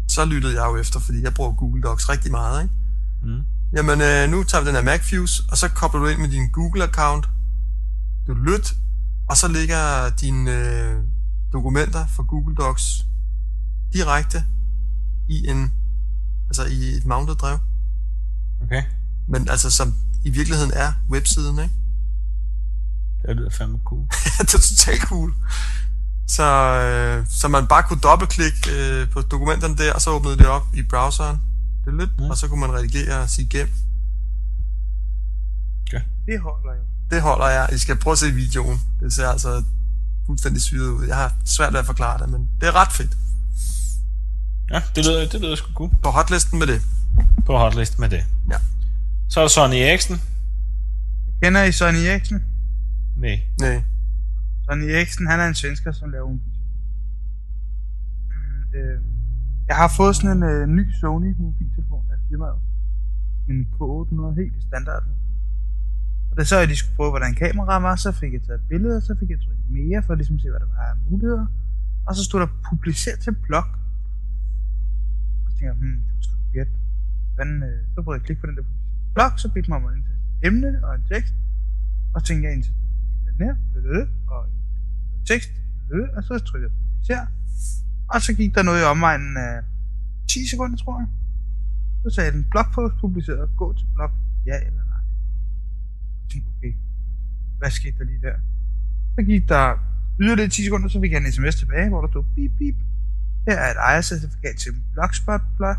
Så 0.08 0.24
lyttede 0.24 0.62
jeg 0.62 0.68
jo 0.70 0.76
efter, 0.76 1.00
fordi 1.00 1.22
jeg 1.22 1.34
bruger 1.34 1.52
Google 1.52 1.82
Docs 1.82 2.08
rigtig 2.08 2.30
meget, 2.30 2.62
ikke? 2.62 2.74
Mm. 3.22 3.42
Jamen, 3.76 4.00
øh, 4.00 4.30
nu 4.30 4.44
tager 4.44 4.62
vi 4.62 4.68
den 4.68 4.74
her 4.74 4.82
MacFuse, 4.82 5.42
og 5.50 5.58
så 5.58 5.68
kobler 5.68 6.00
du 6.00 6.06
ind 6.06 6.20
med 6.20 6.28
din 6.28 6.50
Google-account. 6.56 7.28
Du 8.26 8.34
lyt, 8.34 8.74
og 9.28 9.36
så 9.36 9.48
ligger 9.48 10.10
dine 10.10 10.50
øh, 10.50 10.96
dokumenter 11.52 12.06
fra 12.06 12.22
Google 12.22 12.56
Docs 12.56 13.04
direkte 13.92 14.44
i 15.28 15.46
en 15.46 15.72
altså 16.48 16.64
i 16.64 16.88
et 16.96 17.04
mounted 17.06 17.34
drev. 17.34 17.58
Okay. 18.62 18.82
Men 19.28 19.48
altså 19.48 19.70
som 19.70 19.94
i 20.24 20.30
virkeligheden 20.30 20.72
er 20.74 20.92
websiden, 21.10 21.58
ikke? 21.58 21.74
Det 23.26 23.36
lyder 23.36 23.50
fandme 23.50 23.78
cool. 23.84 24.06
det 24.38 24.54
er 24.54 24.58
totalt 24.58 25.02
cool. 25.02 25.34
Så, 26.26 26.44
øh, 26.44 27.26
så 27.28 27.48
man 27.48 27.66
bare 27.66 27.82
kunne 27.82 28.00
dobbeltklikke 28.00 28.58
øh, 28.70 29.10
på 29.10 29.20
dokumenterne 29.20 29.76
der, 29.76 29.92
og 29.92 30.00
så 30.00 30.10
åbnede 30.10 30.36
det 30.38 30.46
op 30.46 30.66
i 30.74 30.82
browseren. 30.82 31.40
Det 31.84 31.92
er 31.92 31.96
lidt, 31.96 32.10
Ja. 32.18 32.30
og 32.30 32.36
så 32.36 32.48
kunne 32.48 32.60
man 32.60 32.72
redigere 32.72 33.22
og 33.22 33.30
sige 33.30 33.48
gem. 33.48 33.70
Okay. 35.86 36.00
Det 36.26 36.40
holder 36.40 36.74
jo. 36.74 36.82
Det 37.10 37.22
holder 37.22 37.46
jeg. 37.48 37.68
I 37.72 37.78
skal 37.78 37.96
prøve 37.96 38.12
at 38.12 38.18
se 38.18 38.32
videoen. 38.32 38.80
Det 39.00 39.12
ser 39.12 39.28
altså 39.28 39.64
fuldstændig 40.26 40.62
syret 40.62 40.88
ud. 40.90 41.06
Jeg 41.06 41.16
har 41.16 41.34
svært 41.44 41.72
ved 41.72 41.80
at 41.80 41.86
forklare 41.86 42.18
det, 42.22 42.28
men 42.28 42.50
det 42.60 42.68
er 42.68 42.72
ret 42.74 42.92
fedt. 42.92 43.16
Ja, 44.74 44.80
det 44.94 45.02
lyder, 45.06 45.28
det 45.32 45.40
lyder 45.40 45.56
sgu 45.56 45.72
cool. 45.74 45.90
På 46.02 46.08
hotlisten 46.16 46.58
med 46.58 46.66
det. 46.72 46.80
På 47.46 47.52
hotlist 47.62 47.98
med 47.98 48.08
det. 48.14 48.22
Ja. 48.52 48.58
Så 49.28 49.40
er 49.40 49.44
der 49.44 49.48
Sonny 49.48 49.76
Eriksen. 49.88 50.16
Kender 51.42 51.62
I 51.62 51.72
Sonny 51.72 52.02
Eriksen? 52.10 52.38
Nej. 53.16 53.36
Nej. 53.60 53.82
Sonny 54.64 54.86
Eriksen, 54.94 55.26
han 55.26 55.40
er 55.40 55.46
en 55.46 55.54
svensker, 55.54 55.92
som 55.92 56.10
laver 56.10 56.28
mobiltelefon. 56.28 56.80
Mm, 58.30 58.78
øh, 58.78 58.98
jeg 59.68 59.76
har 59.76 59.88
fået 59.96 60.16
sådan 60.16 60.36
en 60.36 60.42
øh, 60.42 60.66
ny 60.78 60.84
Sony 61.00 61.30
mobiltelefon 61.38 62.04
af 62.12 62.18
firmaet. 62.28 62.60
En 63.50 63.60
K800, 63.74 64.40
helt 64.40 64.62
standard. 64.68 65.02
Og 66.30 66.34
da 66.38 66.44
så 66.44 66.56
jeg 66.58 66.66
lige 66.66 66.76
skulle 66.76 66.96
prøve, 66.96 67.10
hvordan 67.10 67.34
kameraet 67.34 67.82
var, 67.82 67.96
så 67.96 68.12
fik 68.12 68.32
jeg 68.32 68.42
taget 68.42 68.60
billeder, 68.68 69.00
så 69.00 69.16
fik 69.20 69.30
jeg 69.30 69.38
trykket 69.44 69.66
mere, 69.78 70.02
for 70.02 70.12
at 70.12 70.18
ligesom 70.18 70.38
se, 70.38 70.50
hvad 70.50 70.60
der 70.60 70.66
var 70.66 70.84
af 70.92 70.96
muligheder. 71.10 71.46
Og 72.06 72.16
så 72.16 72.24
stod 72.24 72.40
der 72.40 72.48
publiceret 72.70 73.18
til 73.20 73.34
blog 73.46 73.64
tænker, 75.60 75.74
jeg, 75.74 75.80
hmm, 75.82 76.00
det 76.06 76.12
var 76.16 76.22
sgu 76.24 76.34
da 76.36 76.46
weird. 76.54 76.70
Hvordan, 77.34 77.50
øh, 77.68 77.78
så 77.92 77.98
prøvede 78.02 78.16
jeg 78.16 78.22
at 78.22 78.26
klikke 78.26 78.40
på 78.42 78.46
den 78.50 78.56
der 78.58 78.66
blog, 79.14 79.30
så 79.42 79.46
fik 79.54 79.68
mig 79.68 79.76
om 79.80 79.86
at 79.86 79.92
indtaste 79.96 80.24
et 80.28 80.46
emne 80.48 80.70
og 80.86 80.90
en 80.94 81.04
tekst. 81.12 81.34
Og 82.12 82.20
så 82.20 82.26
tænkte 82.26 82.44
jeg 82.46 82.52
indtil 82.56 82.74
den 83.26 83.36
her, 83.44 83.54
øh, 83.76 84.06
og 84.32 84.40
en 84.48 84.56
øh, 85.14 85.20
tekst, 85.30 85.52
øh, 85.92 86.06
og 86.16 86.20
så 86.26 86.32
trykkede 86.48 86.70
jeg 86.70 86.76
publicer. 86.78 87.22
Og 88.12 88.18
så 88.26 88.30
gik 88.38 88.50
der 88.54 88.62
noget 88.68 88.80
i 88.82 88.84
omegnen 88.94 89.36
af 89.36 89.54
10 90.28 90.48
sekunder, 90.52 90.76
tror 90.76 90.96
jeg. 91.00 91.08
Så 92.02 92.08
sagde 92.16 92.32
den 92.36 92.44
blogpost 92.52 92.94
publiceret, 93.00 93.50
gå 93.56 93.66
til 93.78 93.86
blog, 93.94 94.10
ja 94.48 94.56
eller 94.66 94.84
nej. 94.92 95.02
Jeg 96.20 96.26
tænkte, 96.30 96.48
okay, 96.56 96.72
hvad 97.58 97.70
skete 97.70 97.98
der 97.98 98.04
lige 98.04 98.22
der? 98.28 98.36
Så 99.14 99.20
gik 99.30 99.48
der 99.48 99.66
yderligere 100.22 100.50
10 100.50 100.64
sekunder, 100.64 100.88
så 100.88 101.00
fik 101.00 101.12
jeg 101.12 101.20
en 101.20 101.32
sms 101.32 101.56
tilbage, 101.56 101.88
hvor 101.88 102.00
der 102.00 102.08
stod 102.08 102.24
bip 102.34 102.52
bip. 102.58 102.76
Her 103.48 103.56
er 103.56 103.70
et 103.70 103.76
ejercertifikat 103.76 104.56
til 104.62 104.70
Blogspot 104.94 105.40
blog. 105.56 105.76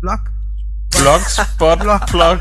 Blog. 0.00 0.18
Blogspot, 1.00 1.78
blog. 2.10 2.38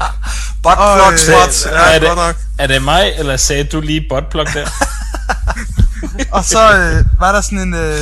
Bot, 0.63 0.77
Og, 0.77 0.97
blog, 0.97 1.11
øh, 1.13 1.93
er 1.95 1.99
det-. 1.99 2.38
Er 2.59 2.67
det 2.67 2.84
mig, 2.84 3.03
eller 3.19 3.38
sagde 3.38 3.63
du 3.63 3.81
lige 3.81 4.05
botplug 4.09 4.45
der? 4.45 4.67
Og 6.38 6.43
så 6.53 6.61
øh, 6.79 7.19
var 7.19 7.31
der 7.31 7.41
sådan 7.41 7.59
en, 7.67 7.73
øh, 7.73 7.99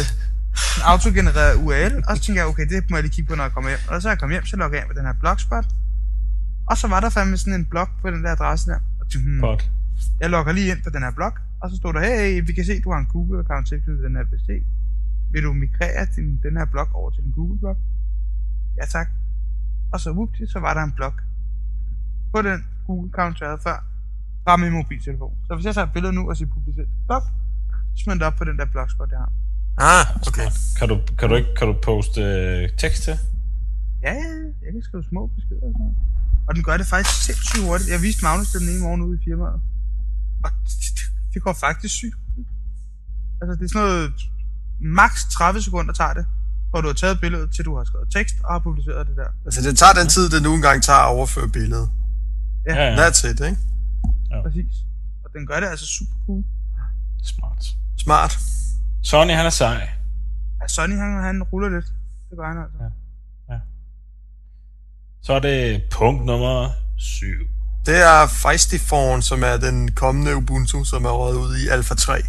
en 0.78 0.84
autogenereret 0.84 1.56
URL, 1.56 1.96
og 2.08 2.18
så 2.18 2.24
tænkte 2.24 2.40
jeg, 2.40 2.48
okay, 2.52 2.66
det 2.70 2.90
må 2.90 2.98
jeg 2.98 3.04
lige 3.04 3.14
kigge 3.14 3.30
på, 3.30 3.36
når 3.36 3.44
jeg 3.44 3.54
kommer 3.54 3.70
hjem. 3.70 3.80
Og 3.88 4.02
så 4.02 4.08
er 4.08 4.12
jeg 4.12 4.20
kommet 4.20 4.36
hjem, 4.36 4.46
så 4.46 4.56
logger 4.56 4.78
jeg 4.78 4.84
ind 4.84 4.90
med 4.92 4.98
den 5.00 5.06
her 5.10 5.14
blogspot. 5.20 5.66
Og 6.70 6.78
så 6.78 6.88
var 6.88 7.00
der 7.00 7.10
fandme 7.10 7.38
sådan 7.38 7.54
en 7.54 7.66
blog 7.66 7.88
på 8.02 8.10
den 8.12 8.24
der 8.24 8.32
adresse 8.32 8.72
der. 8.72 8.80
Og 9.00 9.12
tænkte, 9.12 9.30
hmm, 9.30 9.42
Bot. 9.42 9.64
jeg 10.20 10.30
logger 10.30 10.52
lige 10.54 10.68
ind 10.72 10.84
på 10.84 10.90
den 10.90 11.02
her 11.04 11.12
blog, 11.12 11.34
og 11.62 11.70
så 11.70 11.76
stod 11.78 11.94
der, 11.94 12.00
hey, 12.10 12.44
vi 12.48 12.54
kan 12.54 12.66
se, 12.66 12.82
du 12.82 12.92
har 12.92 13.00
en 13.00 13.10
Google-account 13.16 13.66
tilknyttet 13.70 14.04
den 14.08 14.16
her 14.16 14.24
PC. 14.32 14.48
Vil 15.32 15.44
du 15.44 15.54
migrere 15.54 16.08
din, 16.16 16.40
den 16.46 16.58
her 16.58 16.66
blog 16.66 16.88
over 16.94 17.10
til 17.10 17.24
din 17.24 17.32
Google-blog? 17.32 17.78
Ja 18.78 18.86
tak. 18.86 19.08
Og 19.94 20.00
så 20.00 20.12
whoopty, 20.12 20.44
så 20.54 20.60
var 20.60 20.74
der 20.74 20.84
en 20.84 20.92
blog 20.92 21.14
på 22.34 22.42
den 22.42 22.60
Google-account, 22.88 23.38
jeg 23.42 23.48
havde 23.50 23.62
før, 23.68 23.78
fra 24.44 24.58
min 24.58 24.72
mobiltelefon. 24.72 25.38
Så 25.48 25.56
hvis 25.56 25.66
jeg 25.66 25.74
tager 25.74 25.88
et 25.88 25.94
billede 25.94 26.14
nu 26.14 26.30
og 26.30 26.38
siger 26.38 26.50
publiceret 26.56 26.90
blog, 27.08 27.22
så 27.94 28.04
smider 28.04 28.20
det 28.20 28.28
op 28.28 28.36
på 28.36 28.44
den 28.44 28.58
der 28.60 28.66
blogspot, 28.66 29.12
jeg 29.12 29.20
har. 29.20 29.32
Ah, 29.78 30.06
okay. 30.28 30.48
Kan 30.78 30.88
du, 30.92 30.96
kan 31.20 31.30
du 31.30 31.36
ikke 31.36 31.54
kan 31.58 31.68
du 31.68 31.76
poste 31.88 32.22
øh, 32.22 32.70
tekst 32.78 33.04
til? 33.04 33.16
Ja, 34.06 34.14
ja, 34.14 34.30
jeg 34.64 34.70
kan 34.74 34.82
skrive 34.88 35.04
små 35.04 35.22
beskeder 35.36 35.66
og 35.68 35.74
sådan 35.74 35.86
noget. 35.86 35.96
Og 36.48 36.56
den 36.56 36.64
gør 36.64 36.78
det 36.78 36.88
faktisk 36.96 37.26
sindssygt 37.26 37.64
hurtigt. 37.68 37.90
Jeg 37.96 38.02
viste 38.02 38.22
Magnus 38.26 38.52
det 38.52 38.62
den 38.62 38.70
ene 38.70 38.82
morgen 38.86 39.02
ude 39.02 39.16
i 39.20 39.24
firmaet. 39.28 39.60
Og 40.44 40.50
det, 40.66 41.02
det 41.34 41.40
går 41.46 41.54
faktisk 41.54 41.94
sygt. 42.02 42.20
Altså, 43.42 43.54
det 43.60 43.64
er 43.66 43.72
sådan 43.74 43.88
noget... 43.88 44.31
Max 44.82 45.26
30 45.32 45.62
sekunder 45.62 45.94
tager 45.94 46.14
det, 46.14 46.26
hvor 46.70 46.82
du 46.82 46.88
har 46.88 46.94
taget 46.94 47.20
billedet, 47.22 47.52
til 47.56 47.66
du 47.66 47.78
har 47.78 47.84
skrevet 47.84 48.12
tekst 48.12 48.36
og 48.44 48.54
har 48.54 48.60
publiceret 48.60 49.08
det 49.08 49.16
der. 49.18 49.28
Altså, 49.46 49.62
det 49.62 49.78
tager 49.78 49.94
den 49.94 50.08
tid, 50.08 50.30
det 50.30 50.44
nu 50.44 50.54
engang 50.54 50.84
tager 50.84 51.00
at 51.00 51.08
overføre 51.08 51.50
billedet. 51.50 51.90
Ja. 52.68 52.76
ja. 52.76 52.96
That's 52.96 53.28
it, 53.30 53.40
ikke? 53.40 53.58
Præcis. 54.44 54.74
Og 55.24 55.30
den 55.34 55.48
gør 55.48 55.60
det 55.60 55.68
altså 55.68 55.86
super 55.86 56.16
cool. 56.26 56.44
Smart. 57.24 57.66
Smart. 57.98 58.40
Sonny, 59.04 59.34
han 59.34 59.46
er 59.46 59.50
sej. 59.50 59.90
Ja, 60.62 60.68
Sonny, 60.68 60.96
han, 60.96 61.24
han 61.24 61.44
ruller 61.44 61.70
lidt. 61.70 61.86
Det 62.30 62.38
gør 62.38 62.48
han 62.48 62.58
altså. 62.58 62.78
Ja. 63.50 63.60
Så 65.24 65.34
er 65.34 65.40
det 65.40 65.84
punkt 65.92 66.26
nummer 66.26 66.70
7. 66.98 67.26
Det 67.86 67.98
er 67.98 68.28
Feisty-Phone, 68.28 69.22
som 69.22 69.44
er 69.44 69.58
den 69.58 69.92
kommende 69.92 70.36
Ubuntu, 70.36 70.84
som 70.84 71.06
er 71.06 71.10
røget 71.10 71.38
ud 71.38 71.58
i 71.58 71.68
Alpha 71.68 71.96
3. 71.96 72.22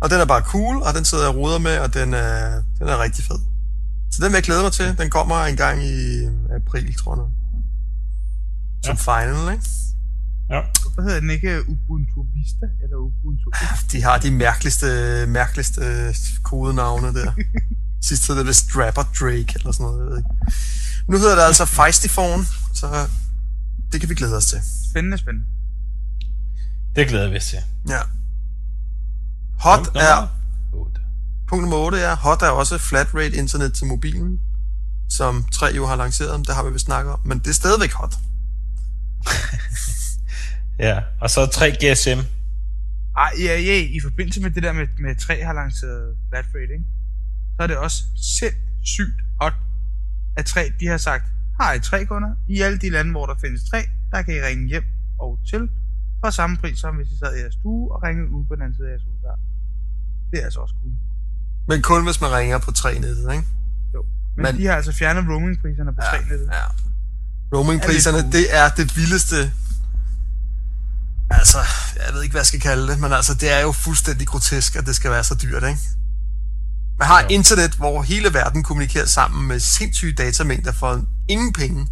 Og 0.00 0.10
den 0.10 0.20
er 0.20 0.24
bare 0.24 0.42
cool, 0.42 0.76
og 0.82 0.94
den 0.94 1.04
sidder 1.04 1.24
jeg 1.24 1.34
og 1.34 1.36
ruder 1.40 1.58
med, 1.58 1.78
og 1.78 1.94
den 1.94 2.14
er, 2.14 2.62
den 2.78 2.88
er 2.88 3.02
rigtig 3.02 3.24
fed. 3.24 3.40
Så 4.12 4.22
den 4.22 4.32
vil 4.32 4.36
jeg 4.36 4.42
glæde 4.42 4.62
mig 4.62 4.72
til. 4.72 4.98
Den 4.98 5.10
kommer 5.10 5.36
en 5.44 5.56
gang 5.56 5.84
i 5.84 6.26
april, 6.60 6.94
tror 6.94 7.16
jeg. 7.16 7.26
Som 8.84 8.96
final, 8.96 9.52
ikke? 9.54 9.66
Ja. 10.50 10.60
Hvorfor 10.82 11.02
hedder 11.02 11.20
den 11.20 11.30
ikke 11.30 11.68
Ubuntu 11.68 12.26
Vista 12.34 12.66
eller 12.82 12.96
Ubuntu? 12.96 13.50
De 13.92 14.02
har 14.02 14.18
de 14.18 14.30
mærkeligste, 14.30 14.86
mærkeligste 15.28 15.82
kodenavne 16.42 17.14
der. 17.14 17.32
Sidst 18.08 18.28
hed 18.28 18.36
det 18.36 18.46
vist 18.46 18.70
Strapper 18.70 19.02
Drake 19.02 19.52
eller 19.54 19.72
sådan 19.72 19.86
noget, 19.86 19.98
jeg 20.00 20.10
ved 20.10 20.16
ikke. 20.18 20.30
Nu 21.08 21.18
hedder 21.18 21.34
det 21.34 21.42
altså 21.42 21.64
Feisty 21.64 22.08
Phone, 22.08 22.44
så 22.74 23.08
det 23.92 24.00
kan 24.00 24.08
vi 24.08 24.14
glæde 24.14 24.36
os 24.36 24.46
til. 24.46 24.60
Spændende, 24.90 25.18
spændende. 25.18 25.46
Det 26.96 27.08
glæder 27.08 27.28
vi 27.30 27.36
os 27.36 27.46
til. 27.46 27.58
Ja. 27.88 28.00
Hot 29.60 29.78
Punkt 29.78 29.96
er, 29.96 30.16
nummer 30.72 30.86
8. 30.86 31.00
punkt 31.48 31.62
nummer 31.62 31.76
8 31.76 31.98
er, 31.98 32.16
Hot 32.16 32.42
er 32.42 32.48
også 32.48 32.78
flat 32.78 33.14
rate 33.14 33.36
internet 33.36 33.74
til 33.74 33.86
mobilen, 33.86 34.40
som 35.08 35.44
3 35.52 35.66
jo 35.66 35.86
har 35.86 35.96
lanceret, 35.96 36.46
det 36.46 36.54
har 36.54 36.64
vi 36.64 36.72
vist 36.72 36.84
snakket 36.84 37.12
om, 37.12 37.20
men 37.24 37.38
det 37.38 37.46
er 37.46 37.58
stadigvæk 37.62 37.92
hot. 37.92 38.14
Ja, 40.88 41.02
og 41.20 41.30
så 41.30 41.46
3 41.46 41.70
GSM. 41.70 42.20
Ej, 43.16 43.32
ja, 43.46 43.54
ja, 43.68 43.76
i 43.96 44.00
forbindelse 44.02 44.40
med 44.42 44.50
det 44.50 44.62
der 44.62 44.72
med, 44.72 44.86
med 44.98 45.16
3 45.16 45.44
har 45.44 45.52
lanceret 45.52 46.16
flat 46.28 46.44
rate, 46.54 46.72
ikke? 46.72 46.84
så 47.56 47.62
er 47.62 47.66
det 47.66 47.76
også 47.76 48.02
sindssygt 48.38 49.20
hot, 49.40 49.54
at 50.36 50.46
3, 50.46 50.72
de 50.80 50.86
har 50.86 50.96
sagt, 50.96 51.24
har 51.60 51.72
I 51.72 51.80
3 51.80 52.04
kunder? 52.06 52.30
I 52.48 52.60
alle 52.60 52.78
de 52.78 52.90
lande, 52.90 53.10
hvor 53.10 53.26
der 53.26 53.34
findes 53.40 53.62
3, 53.70 53.76
der 54.12 54.22
kan 54.22 54.34
I 54.34 54.40
ringe 54.40 54.68
hjem 54.68 54.84
og 55.18 55.38
til 55.50 55.68
for 56.20 56.30
samme 56.30 56.56
pris, 56.56 56.78
som 56.78 56.96
hvis 56.96 57.12
I 57.12 57.18
sad 57.18 57.36
i 57.36 57.40
jeres 57.40 57.54
stue 57.54 57.92
og 57.92 58.02
ringede 58.02 58.30
ud 58.30 58.44
på 58.48 58.54
den 58.54 58.62
anden 58.62 58.76
side 58.76 58.86
af 58.86 58.90
jeres 58.90 59.02
hoveddør. 59.02 59.49
Det 60.30 60.38
er 60.40 60.44
altså 60.44 60.60
også 60.60 60.74
cool. 60.82 60.92
Men 61.68 61.82
kun 61.82 62.04
hvis 62.04 62.20
man 62.20 62.30
ringer 62.32 62.58
på 62.58 62.70
3-nettet, 62.78 63.32
ikke? 63.32 63.44
Jo. 63.94 64.04
Men, 64.36 64.42
Men- 64.42 64.56
de 64.58 64.66
har 64.66 64.74
altså 64.74 64.92
fjernet 64.92 65.24
roamingpriserne 65.30 65.94
på 65.94 66.00
3-nettet. 66.00 66.48
Ja. 66.52 66.64
Roamingpriserne, 67.56 68.18
Er 68.18 68.22
det 68.22 68.32
det 68.32 68.56
er 68.56 68.68
det 68.68 68.96
vildeste... 68.96 69.52
Altså, 71.30 71.58
jeg 72.06 72.14
ved 72.14 72.22
ikke, 72.22 72.32
hvad 72.32 72.40
jeg 72.40 72.46
skal 72.46 72.60
kalde 72.60 72.88
det, 72.88 72.98
men 73.00 73.12
altså, 73.12 73.34
det 73.34 73.52
er 73.52 73.60
jo 73.60 73.72
fuldstændig 73.72 74.26
grotesk, 74.26 74.76
at 74.76 74.86
det 74.86 74.96
skal 74.96 75.10
være 75.10 75.24
så 75.24 75.34
dyrt, 75.34 75.62
ikke? 75.62 75.78
Man 76.98 77.08
har 77.08 77.20
Jo. 77.22 77.26
internet, 77.30 77.70
hvor 77.72 78.02
hele 78.02 78.34
verden 78.34 78.62
kommunikerer 78.62 79.06
sammen 79.06 79.48
med 79.48 79.60
sindssyge 79.60 80.12
datamængder 80.12 80.72
for 80.72 81.02
ingen 81.28 81.52
penge. 81.52 81.86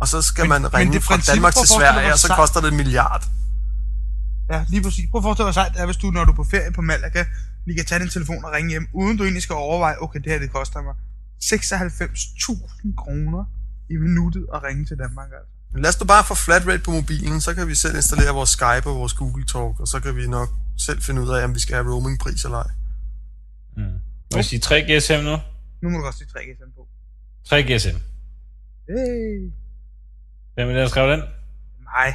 og 0.00 0.08
så 0.08 0.22
skal 0.22 0.42
Men- 0.48 0.62
man 0.62 0.74
ringe 0.74 1.00
fra 1.00 1.16
Danmark 1.16 1.54
til 1.54 1.68
Sverige, 1.68 2.12
og 2.12 2.18
så 2.18 2.28
koster 2.36 2.60
det 2.60 2.68
en 2.70 2.76
milliard. 2.76 3.28
Ja, 4.50 4.64
lige 4.68 4.82
præcis. 4.82 5.10
Prøv 5.10 5.18
at 5.18 5.22
forestille 5.22 5.46
dig, 5.46 5.54
sejt 5.54 5.72
det 5.72 5.80
er, 5.80 5.86
hvis 5.86 5.96
du, 5.96 6.10
når 6.10 6.24
du 6.24 6.32
er 6.32 6.36
på 6.36 6.44
ferie 6.44 6.72
på 6.72 6.82
Malaga, 6.82 7.24
lige 7.66 7.76
kan 7.76 7.86
tage 7.86 8.00
din 8.00 8.08
telefon 8.08 8.44
og 8.44 8.52
ringe 8.52 8.70
hjem, 8.70 8.88
uden 8.92 9.16
du 9.16 9.22
egentlig 9.24 9.42
skal 9.42 9.54
overveje, 9.54 9.96
okay, 10.00 10.20
det 10.20 10.32
her 10.32 10.38
det 10.38 10.50
koster 10.50 10.82
mig 10.82 10.94
96.000 11.44 12.94
kroner 12.96 13.44
i 13.90 13.96
minuttet 13.96 14.46
at 14.54 14.62
ringe 14.62 14.84
til 14.84 14.96
Danmark. 14.98 15.28
Altså. 15.38 15.52
Men 15.72 15.82
Lad 15.82 15.90
os 15.90 16.00
nu 16.00 16.06
bare 16.06 16.24
få 16.24 16.34
flat 16.34 16.66
rate 16.66 16.78
på 16.78 16.90
mobilen, 16.90 17.40
så 17.40 17.54
kan 17.54 17.68
vi 17.68 17.74
selv 17.74 17.94
installere 17.96 18.34
vores 18.34 18.50
Skype 18.50 18.86
og 18.90 18.96
vores 19.00 19.12
Google 19.12 19.44
Talk, 19.44 19.80
og 19.80 19.88
så 19.88 20.00
kan 20.00 20.16
vi 20.16 20.26
nok 20.26 20.48
selv 20.78 21.02
finde 21.02 21.22
ud 21.22 21.28
af, 21.28 21.44
om 21.44 21.54
vi 21.54 21.60
skal 21.60 21.74
have 21.74 21.92
roamingpris 21.92 22.44
eller 22.44 22.58
ej. 22.58 22.70
Mm. 23.76 23.82
Må 24.32 24.36
jeg 24.36 24.44
sige 24.44 24.60
3 24.60 24.80
GSM 24.88 25.24
nu? 25.24 25.36
Nu 25.82 25.90
må 25.90 25.98
du 25.98 26.04
godt 26.04 26.18
sige 26.18 26.28
3 26.28 26.40
GSM 26.40 26.70
på. 26.76 26.88
3 27.44 27.62
GSM. 27.62 27.96
Hey. 28.88 29.50
Hvem 30.54 30.68
er 30.68 30.72
det, 30.72 30.82
der 30.82 30.88
skrev 30.88 31.10
den? 31.10 31.22
Nej. 31.84 32.14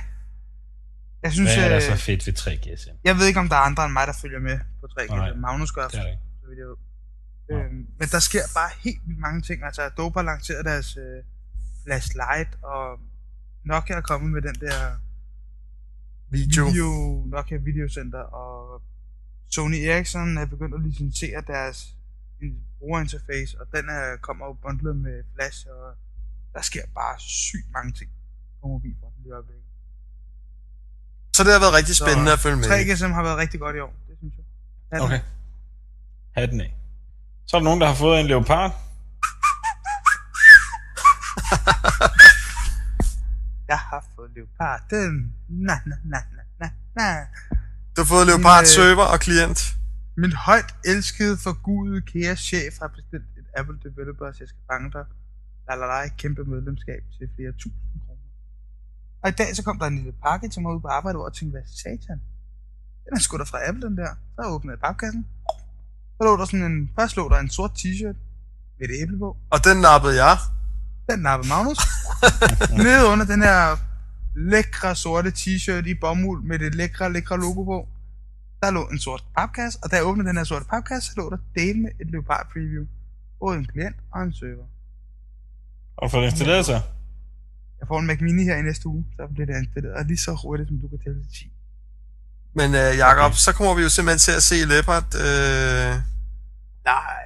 Jeg 1.24 1.32
synes, 1.32 1.56
Hvad 1.56 1.64
er 1.66 1.70
der 1.70 1.78
øh, 1.78 1.98
så 1.98 2.06
fedt 2.06 2.28
ved 2.28 2.34
3 2.34 2.56
GSM? 2.56 2.90
jeg 3.04 3.16
ved 3.18 3.28
ikke, 3.28 3.40
om 3.40 3.50
der 3.50 3.56
er 3.56 3.60
andre 3.70 3.86
end 3.86 3.94
mig, 3.94 4.08
der 4.08 4.14
følger 4.22 4.40
med 4.40 4.60
på 4.82 4.88
3 4.88 5.08
Nej, 5.08 5.30
GSM. 5.32 5.40
Magnus 5.40 5.72
gør, 5.72 5.88
Det 5.88 5.96
er 6.00 6.04
det 6.04 6.10
ikke. 6.10 6.22
så 6.42 6.48
vidt 6.50 6.60
jeg 6.60 6.68
ved. 6.68 6.76
Øhm, 7.52 7.88
men 8.00 8.08
der 8.16 8.20
sker 8.20 8.44
bare 8.60 8.72
helt 8.84 9.02
vildt 9.08 9.20
mange 9.20 9.42
ting. 9.42 9.64
Altså, 9.64 9.82
Adobe 9.82 10.20
har 10.20 10.24
lanceret 10.24 10.66
deres 10.66 10.98
øh, 10.98 11.24
flashlight, 11.84 12.52
og 12.64 13.00
Nokia 13.66 13.96
er 13.96 14.02
kommet 14.02 14.32
med 14.32 14.42
den 14.42 14.56
der 14.56 14.80
Video. 16.30 16.66
video, 16.66 16.90
Nokia 17.26 17.58
Video 17.58 17.88
Center, 17.90 18.20
og 18.20 18.82
Sony 19.52 19.76
Ericsson 19.92 20.38
er 20.38 20.46
begyndt 20.46 20.76
at 20.76 20.82
licensere 20.82 21.42
deres 21.48 21.96
brugerinterface, 22.80 23.62
og 23.62 23.66
den 23.76 23.90
er, 23.90 24.18
kommer 24.22 24.46
jo 24.46 24.54
bundlet 24.54 24.96
med 24.96 25.24
flash, 25.36 25.68
og 25.70 25.96
der 26.54 26.62
sker 26.62 26.82
bare 26.96 27.16
sygt 27.20 27.72
mange 27.74 27.92
ting 27.94 28.12
på 28.62 28.68
mobilfronten 28.68 29.22
lige 29.24 29.30
i 29.30 29.34
øjeblikket. 29.34 29.66
Så 31.40 31.44
det 31.44 31.52
har 31.54 31.60
været 31.66 31.74
rigtig 31.80 31.96
Så 31.96 32.04
spændende 32.06 32.32
at 32.34 32.40
følge 32.40 32.56
med. 32.56 32.64
3 32.66 32.84
GSM 32.94 33.12
har 33.20 33.24
været 33.24 33.38
rigtig 33.38 33.60
godt 33.60 33.76
i 33.76 33.80
år, 33.80 33.94
det 34.08 34.16
synes 34.18 34.34
jeg. 34.38 34.46
Ja, 34.92 34.96
den- 34.98 35.06
Okay. 35.06 35.20
Hatten 36.38 36.62
af. 36.62 36.76
Så 37.48 37.58
er 37.58 37.60
der 37.60 37.64
nogen, 37.70 37.82
der 37.82 37.88
har 37.88 37.96
fået 37.96 38.20
en 38.20 38.28
leopard. 38.28 38.72
Jeg 43.72 43.80
har 43.80 44.06
fået 44.16 44.32
leoparden. 44.36 45.34
Na, 45.50 45.74
na, 45.86 45.96
na, 46.06 46.18
na, 46.34 46.42
na, 46.60 46.70
na. 46.98 47.10
Du 47.96 48.02
har 48.02 48.06
fået 48.14 48.28
Leopard 48.28 48.62
øh, 48.64 48.68
server 48.68 49.06
og 49.14 49.20
klient. 49.20 49.76
Min 50.18 50.34
højt 50.34 50.76
elskede 50.86 51.38
forgudede 51.38 52.02
Keas 52.02 52.40
chef 52.40 52.74
har 52.82 52.88
bestilt 52.88 53.24
et 53.40 53.46
Apple 53.60 53.78
Developers, 53.84 54.40
jeg 54.40 54.48
skal 54.48 54.62
fange 54.72 54.92
dig. 54.92 55.06
La 55.70 55.76
la 55.76 55.86
la, 55.86 56.06
et 56.06 56.18
kæmpe 56.18 56.44
medlemskab 56.44 57.04
til 57.18 57.30
flere 57.36 57.52
tusind. 57.52 57.74
Og 59.24 59.30
i 59.30 59.32
dag 59.32 59.56
så 59.56 59.64
kom 59.64 59.80
der 59.80 59.86
en 59.86 59.96
lille 59.96 60.12
pakke 60.12 60.50
til 60.50 60.62
mig 60.62 60.76
ud 60.76 60.82
på 60.82 60.88
arbejde, 60.88 61.18
hvor 61.18 61.28
jeg 61.28 61.34
tænkte, 61.34 61.52
hvad 61.56 61.68
satan? 61.84 62.22
Den 63.06 63.14
er 63.16 63.20
sgu 63.20 63.38
da 63.38 63.44
fra 63.44 63.68
Apple, 63.68 63.84
den 63.88 63.98
der. 63.98 64.12
Så 64.36 64.42
åbnede 64.48 64.74
jeg 64.76 64.80
papkassen. 64.80 65.28
Så 66.18 66.22
lå 66.24 66.38
der 66.38 66.46
sådan 66.46 66.72
en, 66.72 66.90
først 67.00 67.16
lå 67.16 67.30
der 67.30 67.40
en 67.40 67.50
sort 67.50 67.72
t-shirt 67.80 68.18
med 68.80 68.90
et 68.90 69.02
æble 69.02 69.20
på. 69.20 69.38
Og 69.50 69.60
den 69.64 69.78
nappede 69.78 70.26
jeg. 70.26 70.38
Den 71.10 71.20
nappede 71.20 71.50
Magnus. 71.50 71.80
Nede 72.86 73.06
under 73.12 73.26
den 73.26 73.42
her 73.42 73.78
lækre 74.36 74.96
sorte 74.96 75.30
t-shirt 75.30 75.86
i 75.88 75.94
bomuld 75.94 76.44
med 76.44 76.60
det 76.60 76.76
lækre, 76.76 77.14
lækre 77.14 77.40
logo 77.40 77.64
på, 77.64 77.88
der 78.62 78.72
lå 78.72 78.88
en 78.88 79.00
sort 79.00 79.24
papkasse, 79.38 79.80
og 79.84 79.92
da 79.92 79.96
jeg 79.96 80.06
åbnede 80.06 80.28
den 80.28 80.38
her 80.38 80.44
sorte 80.44 80.66
papkasse, 80.66 81.12
så 81.12 81.14
lå 81.18 81.30
der 81.30 81.38
del 81.56 81.82
med 81.82 81.92
et 82.02 82.12
Leopard 82.12 82.48
preview. 82.54 82.86
Både 83.40 83.58
en 83.58 83.66
klient 83.66 83.96
og 84.14 84.24
en 84.24 84.34
server. 84.34 84.68
Og 85.98 86.12
få 86.12 86.18
det 86.22 86.26
installeret 86.26 86.66
sig. 86.66 86.82
Jeg 87.80 87.88
får 87.88 88.00
en 88.00 88.08
Mac 88.08 88.18
Mini 88.22 88.44
her 88.44 88.56
i 88.58 88.62
næste 88.62 88.88
uge, 88.88 89.06
så 89.16 89.24
bliver 89.34 89.46
det 89.46 89.56
installeret 89.64 90.08
lige 90.08 90.18
så 90.18 90.32
hurtigt, 90.44 90.70
som 90.70 90.78
du 90.80 90.88
kan 90.88 91.00
tælle 91.06 91.20
til 91.24 91.32
10. 91.32 91.52
Men 92.56 92.76
øh, 92.76 92.98
Jacob, 92.98 93.26
Okay. 93.32 93.36
så 93.36 93.52
kommer 93.54 93.74
vi 93.74 93.82
jo 93.82 93.90
simpelthen 93.90 94.20
til 94.20 94.32
at 94.32 94.44
se 94.44 94.56
Leopard. 94.56 95.08
Øh, 95.16 95.92
Nej. 96.86 97.24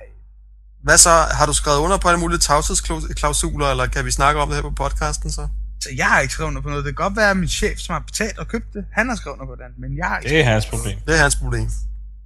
hvad 0.84 0.98
så? 0.98 1.10
Har 1.38 1.46
du 1.46 1.54
skrevet 1.54 1.78
under 1.78 1.98
på 1.98 2.08
alle 2.08 2.20
mulige 2.20 2.40
tavshedsklausuler, 2.40 3.68
eller 3.72 3.86
kan 3.88 4.06
vi 4.06 4.12
snakke 4.12 4.42
om 4.42 4.48
det 4.48 4.56
her 4.56 4.62
på 4.62 4.70
podcasten 4.72 5.32
så? 5.32 5.48
Så 5.82 5.90
jeg 5.98 6.06
har 6.06 6.20
ikke 6.20 6.34
skrevet 6.34 6.48
under 6.50 6.62
på 6.62 6.70
noget. 6.70 6.86
Det 6.86 6.96
kan 6.98 7.04
godt 7.04 7.16
være, 7.16 7.30
at 7.32 7.38
min 7.38 7.48
chef, 7.50 7.78
som 7.80 7.94
har 7.94 8.00
betalt 8.00 8.38
og 8.40 8.48
købt 8.48 8.74
det, 8.74 8.86
han 8.92 9.10
har 9.10 9.16
skrevet 9.16 9.34
under 9.38 9.46
på 9.56 9.56
den, 9.64 9.72
men 9.82 9.98
jeg 9.98 10.08
har 10.08 10.18
ikke 10.20 10.30
Det 10.36 10.40
er 10.40 10.44
hans 10.54 10.66
problem. 10.66 11.00
Det 11.08 11.16
er 11.18 11.22
hans 11.22 11.36
problem. 11.36 11.70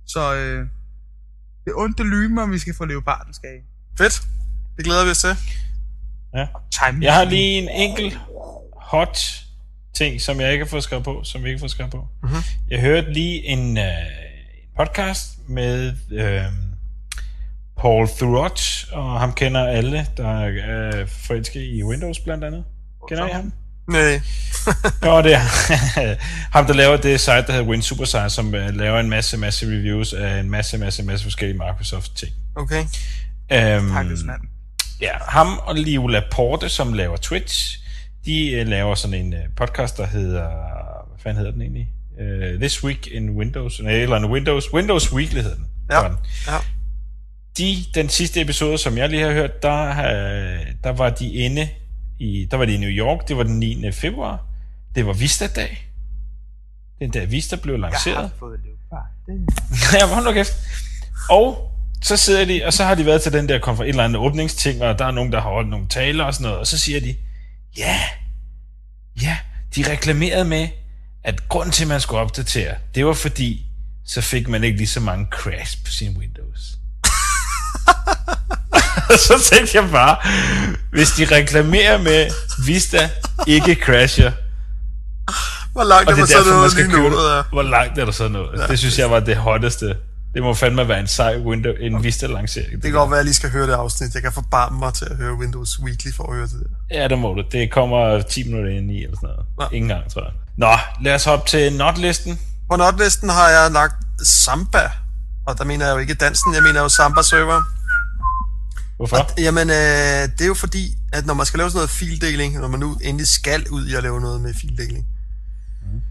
Så 0.08 0.36
øh, 0.36 0.60
det 1.66 1.72
er 1.72 1.78
ondt 1.78 2.00
at 2.00 2.06
lyme, 2.06 2.42
om 2.42 2.52
vi 2.52 2.60
skal 2.60 2.76
få 2.76 2.86
leoparden, 2.86 3.34
skal 3.34 3.50
I. 3.50 3.62
Fedt. 3.98 4.22
Det 4.78 4.86
glæder 4.86 5.06
vi 5.06 5.12
os 5.12 5.18
til. 5.20 5.36
Time 6.72 7.06
Jeg 7.06 7.14
har 7.14 7.24
lige 7.24 7.58
en 7.58 7.70
enkelt 7.70 8.20
hot 8.76 9.20
ting, 9.94 10.22
som 10.22 10.42
jeg 10.42 10.52
ikke 10.52 10.66
har 10.66 10.70
fået 10.70 10.84
skrevet 10.84 11.04
på, 11.04 11.22
som 11.24 11.44
vi 11.44 11.50
ikke 11.50 11.58
har 11.58 11.62
fået 11.62 11.72
skrevet 11.72 11.92
på. 11.92 12.08
Mhm. 12.24 12.36
Jeg 12.70 12.80
hørte 12.80 13.14
lige 13.14 13.46
en, 13.46 13.78
øh, 13.78 13.84
en 13.84 14.70
podcast 14.78 15.30
med 15.48 15.94
øh, 16.12 16.42
Paul 17.78 18.08
Thurrott, 18.08 18.88
og 18.92 19.20
ham 19.20 19.34
kender 19.34 19.68
alle, 19.68 20.08
der 20.18 20.40
er 20.40 21.06
forelsket 21.06 21.62
i 21.62 21.84
Windows 21.84 22.20
blandt 22.20 22.44
andet. 22.44 22.64
Kender 23.10 23.28
I 23.28 23.32
ham? 23.32 23.54
Nej. 23.90 24.22
Jo, 25.06 25.22
det 25.22 25.34
er 25.34 25.40
ham, 26.58 26.66
der 26.66 26.74
laver 26.74 26.98
det 26.98 27.20
site, 27.20 27.34
der 27.34 27.52
hedder 27.52 27.68
Win 27.68 27.82
Supersize, 27.82 28.30
som 28.30 28.56
øh, 28.56 28.76
laver 28.76 29.00
en 29.00 29.10
masse, 29.10 29.38
masse 29.38 29.66
reviews 29.66 30.14
af 30.14 30.40
en 30.40 30.50
masse, 30.50 30.78
masse, 30.78 31.04
masse 31.04 31.24
forskellige 31.24 31.58
Microsoft-ting. 31.58 32.32
Okay. 32.56 32.86
Øhm, 33.52 33.92
Pakkelsmand. 33.92 34.42
Ja, 35.02 35.12
ham 35.22 35.48
og 35.64 35.76
Liv 35.76 36.08
Laporte, 36.08 36.70
som 36.70 36.94
laver 36.94 37.18
Twitch, 37.18 37.80
de 38.26 38.52
øh, 38.52 38.68
laver 38.68 38.96
sådan 38.96 39.26
en 39.26 39.34
øh, 39.34 39.40
podcast, 39.56 39.98
der 39.98 40.06
hedder... 40.06 40.48
Hvad 41.08 41.20
fanden 41.20 41.38
hedder 41.38 41.52
den 41.52 41.62
egentlig? 41.62 41.90
Uh, 42.20 42.60
This 42.60 42.84
Week 42.84 43.08
in 43.08 43.30
Windows. 43.30 43.82
Nej, 43.82 43.92
eller 43.94 44.18
en 44.18 44.26
Windows... 44.26 44.74
Windows 44.74 45.14
Weekly 45.14 45.40
hedder 45.42 45.56
den. 45.56 45.68
Ja. 45.92 45.96
Sådan. 46.02 46.18
Ja. 46.48 46.58
De, 47.58 47.76
den 47.96 48.10
sidste 48.10 48.42
episode, 48.42 48.78
som 48.78 48.98
jeg 48.98 49.10
lige 49.10 49.24
har 49.24 49.32
hørt, 49.32 49.64
der, 49.64 49.90
øh, 49.90 50.66
der 50.84 50.90
var 50.90 51.10
de 51.10 51.34
inde 51.34 51.70
i... 52.20 52.48
Der 52.52 52.58
var 52.58 52.66
de 52.66 52.74
i 52.74 52.78
New 52.78 52.90
York. 52.90 53.28
Det 53.28 53.38
var 53.38 53.44
den 53.44 53.60
9. 53.60 53.92
februar. 53.92 54.46
Det 54.96 55.06
var 55.06 55.14
Vista-dag. 55.14 55.88
Den 57.00 57.14
der 57.14 57.26
Vista 57.26 57.56
blev 57.56 57.74
Jeg 57.74 57.80
lanceret. 57.82 58.18
har 58.18 58.30
fået 58.40 58.60
leopard. 58.66 59.06
Det 59.26 59.48
ja, 60.00 60.08
hold 60.14 60.26
nu 60.26 60.32
kæft. 60.32 60.54
Og 61.30 61.72
så 62.04 62.18
sidder 62.18 62.46
de, 62.46 62.62
og 62.66 62.74
så 62.74 62.84
har 62.84 62.96
de 62.96 63.06
været 63.06 63.22
til 63.22 63.34
den 63.34 63.50
der 63.50 63.60
konfer- 63.60 63.84
et 63.84 63.90
eller 63.90 64.04
andet 64.04 64.18
åbningsting, 64.18 64.82
og 64.82 65.00
der 65.00 65.06
er 65.06 65.12
nogen, 65.12 65.32
der 65.32 65.42
har 65.42 65.50
holdt 65.50 65.70
nogle 65.70 65.88
taler 65.90 66.24
og 66.24 66.34
sådan 66.34 66.44
noget, 66.44 66.60
og 66.60 66.68
så 66.68 66.78
siger 66.78 67.00
de, 67.02 67.16
ja, 67.78 68.00
ja, 69.22 69.38
de 69.76 69.92
reklamerede 69.92 70.46
med, 70.46 70.68
at 71.24 71.50
grunden 71.50 71.72
til, 71.72 71.84
at 71.84 71.88
man 71.88 72.02
skulle 72.02 72.22
opdatere, 72.22 72.76
det 72.96 73.06
var 73.06 73.14
fordi, 73.14 73.66
så 74.06 74.22
fik 74.22 74.48
man 74.48 74.64
ikke 74.64 74.78
lige 74.78 74.88
så 74.88 75.00
mange 75.00 75.28
crash 75.32 75.78
på 75.86 75.92
sin 75.92 76.18
Windows. 76.18 76.60
så 79.28 79.50
tænkte 79.54 79.78
jeg 79.82 79.90
bare, 79.92 80.18
hvis 80.92 81.12
de 81.12 81.26
reklamerer 81.26 81.98
med, 81.98 82.32
Vista 82.66 83.10
ikke 83.48 83.76
crasher, 83.76 84.32
Hvor 85.72 85.84
langt 85.84 86.10
er 86.10 86.14
er 86.14 86.26
så 86.70 86.76
lige 86.78 86.88
nu? 86.88 87.06
det. 87.06 87.36
Ja. 87.36 87.42
Hvor 87.52 87.62
langt 87.62 87.98
er 88.00 88.06
der 88.06 88.12
så 88.12 88.28
noget? 88.28 88.60
Ja. 88.60 88.68
Det 88.68 88.80
synes 88.80 89.00
jeg 89.00 89.12
var 89.12 89.20
det 89.20 89.38
hotteste. 89.38 89.96
Det 90.38 90.44
må 90.44 90.54
fandme 90.54 90.88
være 90.88 91.00
en 91.00 91.08
sej 91.08 91.38
window, 91.38 91.74
en 91.80 92.04
Vista-lancering. 92.04 92.72
Det 92.72 92.84
kan 92.84 92.92
godt 92.92 93.10
være, 93.10 93.18
at 93.18 93.22
jeg 93.22 93.26
lige 93.26 93.34
skal 93.34 93.50
høre 93.50 93.68
det 93.68 93.74
afsnit. 93.74 94.14
Jeg 94.14 94.22
kan 94.22 94.32
forbarme 94.32 94.80
mig 94.80 94.94
til 94.94 95.06
at 95.06 95.18
høre 95.18 95.34
Windows 95.34 95.80
Weekly 95.80 96.12
for 96.16 96.24
at 96.24 96.36
høre 96.36 96.48
det 96.48 96.60
der. 96.60 96.98
Ja, 96.98 97.08
det 97.08 97.20
må 97.20 97.34
du. 97.34 97.44
Det 97.52 97.72
kommer 97.72 98.22
10 98.22 98.44
minutter 98.44 98.72
ind 98.72 98.92
i, 98.92 99.04
eller 99.04 99.16
sådan 99.16 99.30
noget. 99.30 99.72
Ja. 99.72 99.76
Ingen 99.76 99.90
gang, 99.90 100.12
tror 100.12 100.24
jeg. 100.24 100.32
Nå, 100.58 100.78
lad 101.02 101.16
os 101.16 101.26
hoppe 101.26 101.50
til 101.50 101.74
notlisten. 101.74 102.40
På 102.70 102.76
notlisten 102.76 103.30
har 103.30 103.50
jeg 103.50 103.72
lagt 103.72 103.96
Samba. 104.24 104.90
Og 105.48 105.58
der 105.58 105.64
mener 105.64 105.86
jeg 105.86 105.94
jo 105.94 106.00
ikke 106.00 106.14
dansen, 106.14 106.54
jeg 106.54 106.64
mener 106.64 106.82
jo 106.82 106.90
Samba-server. 106.90 107.62
Hvorfor? 108.98 109.32
Jamen, 109.38 109.70
øh, 109.70 110.22
det 110.38 110.42
er 110.42 110.48
jo 110.48 110.54
fordi, 110.54 110.98
at 111.14 111.26
når 111.26 111.34
man 111.34 111.46
skal 111.46 111.58
lave 111.58 111.70
sådan 111.70 111.78
noget 111.78 111.90
fildeling, 111.90 112.60
når 112.60 112.68
man 112.68 112.80
nu 112.80 112.98
endelig 113.04 113.28
skal 113.28 113.70
ud 113.70 113.88
i 113.88 113.96
at 113.96 114.04
lave 114.04 114.22
noget 114.22 114.42
med 114.42 114.54
fildeling, 114.62 115.06
mm. 115.82 116.02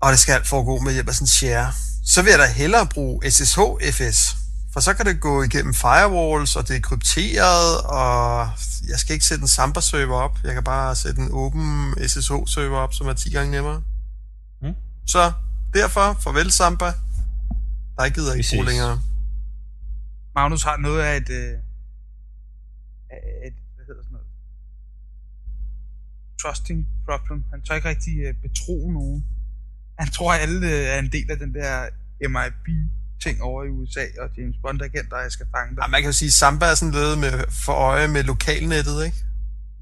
og 0.00 0.10
det 0.12 0.18
skal 0.18 0.44
foregå 0.44 0.78
med 0.78 0.92
hjælp 0.92 1.08
af 1.08 1.14
sådan 1.14 1.24
en 1.24 1.28
share, 1.28 1.72
så 2.06 2.22
vil 2.22 2.30
jeg 2.30 2.38
da 2.38 2.46
hellere 2.52 2.86
bruge 2.94 3.30
SSH-FS. 3.30 4.36
For 4.72 4.80
så 4.80 4.94
kan 4.94 5.06
det 5.06 5.20
gå 5.20 5.42
igennem 5.42 5.74
firewalls, 5.74 6.56
og 6.56 6.68
det 6.68 6.76
er 6.76 6.80
krypteret, 6.80 7.80
og 7.80 8.50
jeg 8.88 8.98
skal 8.98 9.12
ikke 9.14 9.26
sætte 9.26 9.42
en 9.42 9.48
Samba-server 9.48 10.16
op. 10.16 10.38
Jeg 10.44 10.54
kan 10.54 10.64
bare 10.64 10.96
sætte 10.96 11.20
en 11.22 11.28
åben 11.32 11.94
SSH-server 12.08 12.78
op, 12.78 12.94
som 12.94 13.06
er 13.06 13.12
10 13.12 13.30
gange 13.30 13.50
nemmere. 13.50 13.82
Mm. 14.62 14.74
Så 15.06 15.32
derfor, 15.74 16.16
farvel 16.20 16.52
Samba. 16.52 16.92
Der 17.96 18.08
gider 18.08 18.34
ikke 18.34 18.48
bruge 18.52 18.66
længere. 18.66 19.02
Magnus 20.34 20.62
har 20.62 20.76
noget 20.76 21.02
af 21.02 21.16
et, 21.16 21.30
øh, 21.30 21.52
et 23.46 23.56
hvad 23.74 23.84
hedder 23.86 24.02
sådan 24.02 24.12
noget, 24.12 24.26
trusting 26.42 26.88
problem. 27.08 27.44
Han 27.50 27.62
tør 27.62 27.74
ikke 27.74 27.88
rigtig 27.88 28.18
øh, 28.18 28.34
betro 28.42 28.90
nogen. 28.90 29.24
Han 29.98 30.08
tror, 30.10 30.32
at 30.32 30.40
alle 30.40 30.66
øh, 30.66 30.84
er 30.94 30.98
en 30.98 31.12
del 31.12 31.30
af 31.30 31.38
den 31.38 31.54
der 31.54 31.88
MIB 32.28 32.66
ting 33.22 33.42
over 33.42 33.64
i 33.64 33.68
USA, 33.68 34.04
og 34.20 34.28
James 34.36 34.56
Bond 34.62 34.82
agenter, 34.82 35.16
jeg 35.18 35.32
skal 35.32 35.46
fange 35.56 35.76
dig. 35.76 35.82
Ja, 35.82 35.86
man 35.86 36.02
kan 36.02 36.08
jo 36.08 36.12
sige, 36.12 36.26
at 36.26 36.32
Samba 36.32 36.66
er 36.66 36.74
sådan 36.74 36.94
lidt 36.94 37.18
med, 37.18 37.44
for 37.50 37.72
øje 37.72 38.08
med 38.08 38.22
lokalnettet, 38.22 39.04
ikke? 39.04 39.16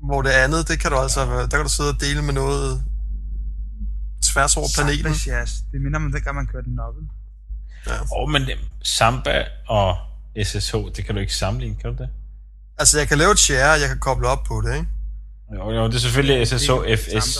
Hvor 0.02 0.22
det 0.22 0.30
andet, 0.30 0.68
det 0.68 0.80
kan 0.80 0.90
du 0.90 0.96
altså, 0.96 1.20
der 1.26 1.56
kan 1.58 1.62
du 1.62 1.68
sidde 1.68 1.90
og 1.90 2.00
dele 2.00 2.22
med 2.22 2.34
noget 2.34 2.84
tværs 4.22 4.56
over 4.56 4.68
planeten. 4.74 5.14
Samba 5.14 5.38
Jazz. 5.38 5.52
Det 5.72 5.80
minder 5.82 5.98
om 5.98 6.12
dengang, 6.12 6.36
man 6.36 6.46
kørte 6.46 6.74
novel. 6.74 7.04
Åh, 7.86 8.18
oh, 8.18 8.30
men 8.30 8.42
Samba 8.82 9.44
og 9.68 9.96
SSH, 10.44 10.74
det 10.96 11.04
kan 11.04 11.14
du 11.14 11.20
ikke 11.20 11.34
sammenligne, 11.34 11.76
kan 11.76 11.90
du 11.90 12.02
det? 12.02 12.08
Altså, 12.78 12.98
jeg 12.98 13.08
kan 13.08 13.18
lave 13.18 13.32
et 13.32 13.38
share, 13.38 13.70
jeg 13.70 13.88
kan 13.88 13.98
koble 13.98 14.28
op 14.28 14.44
på 14.44 14.60
det, 14.60 14.74
ikke? 14.74 14.88
Jo, 15.54 15.70
jo 15.70 15.86
det 15.86 15.94
er 15.94 15.98
selvfølgelig 15.98 16.46
SSH, 16.48 16.70
FS. 16.96 17.38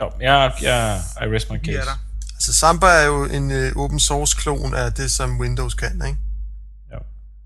Ja, 0.00 0.04
jo, 0.04 0.12
jeg, 0.20 0.52
jeg, 0.62 1.02
I 1.22 1.34
rest 1.34 1.50
my 1.50 1.56
er 1.56 1.60
case. 1.60 1.72
der. 1.72 1.98
Altså, 2.34 2.52
Samba 2.52 2.86
er 2.86 3.04
jo 3.04 3.24
en 3.24 3.50
øh, 3.50 3.76
open 3.76 4.00
source 4.00 4.36
klon 4.36 4.74
af 4.74 4.92
det, 4.92 5.10
som 5.10 5.40
Windows 5.40 5.74
kan, 5.74 6.02
ikke? 6.06 6.18
Jo. 6.92 6.98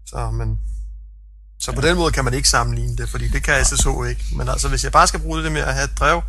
Så, 0.06 0.30
men... 0.30 0.60
Så 1.58 1.72
på 1.72 1.80
den 1.80 1.96
måde 1.96 2.12
kan 2.12 2.24
man 2.24 2.34
ikke 2.34 2.48
sammenligne 2.48 2.96
det, 2.96 3.08
fordi 3.08 3.28
det 3.28 3.42
kan 3.42 3.64
SSH 3.64 3.88
ikke. 4.08 4.24
Men 4.36 4.48
altså, 4.48 4.68
hvis 4.68 4.84
jeg 4.84 4.92
bare 4.92 5.06
skal 5.06 5.20
bruge 5.20 5.42
det 5.42 5.52
med 5.52 5.60
at 5.60 5.74
have 5.74 5.84
et 5.84 5.98
drev, 5.98 6.22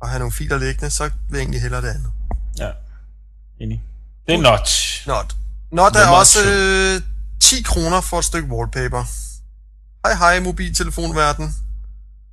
og 0.00 0.08
have 0.08 0.18
nogle 0.18 0.32
filer 0.32 0.58
liggende, 0.58 0.90
så 0.90 1.04
vil 1.04 1.38
jeg 1.38 1.38
egentlig 1.38 1.62
hellere 1.62 1.82
det 1.82 1.88
andet. 1.88 2.12
Ja, 2.58 2.70
enig. 3.60 3.82
Det 4.26 4.34
er 4.34 4.40
not. 4.40 4.70
Not. 5.06 5.36
Not 5.72 5.96
er 5.96 6.08
også 6.08 6.38
øh, 6.50 7.02
10 7.40 7.62
kroner 7.62 8.00
for 8.00 8.18
et 8.18 8.24
stykke 8.24 8.48
wallpaper. 8.48 9.04
Hej 10.06 10.14
hej, 10.14 10.40
mobiltelefonverden. 10.40 11.56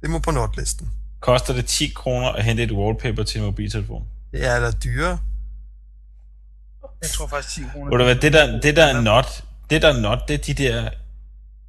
Det 0.02 0.10
må 0.10 0.20
på 0.20 0.32
notlisten. 0.32 0.92
Koster 1.26 1.54
det 1.54 1.66
10 1.66 1.92
kroner 1.96 2.28
at 2.32 2.44
hente 2.44 2.64
et 2.64 2.72
wallpaper 2.72 3.24
til 3.24 3.40
en 3.40 3.46
mobiltelefon? 3.46 4.04
Det 4.32 4.46
er 4.46 4.60
da 4.60 4.72
dyre. 4.72 5.20
Jeg 7.02 7.10
tror 7.10 7.28
faktisk 7.28 7.56
10 7.56 7.62
kroner. 7.72 7.90
Ved 7.92 7.98
du 7.98 8.04
hvad, 8.04 8.16
det 8.16 8.34
der, 8.34 8.62
det 8.62 8.76
der 8.76 8.86
er 8.86 9.02
not, 9.02 9.44
det 9.70 9.82
der 9.82 9.94
er 9.94 10.00
not, 10.00 10.20
det 10.28 10.34
er 10.34 10.38
de 10.38 10.54
der 10.54 10.90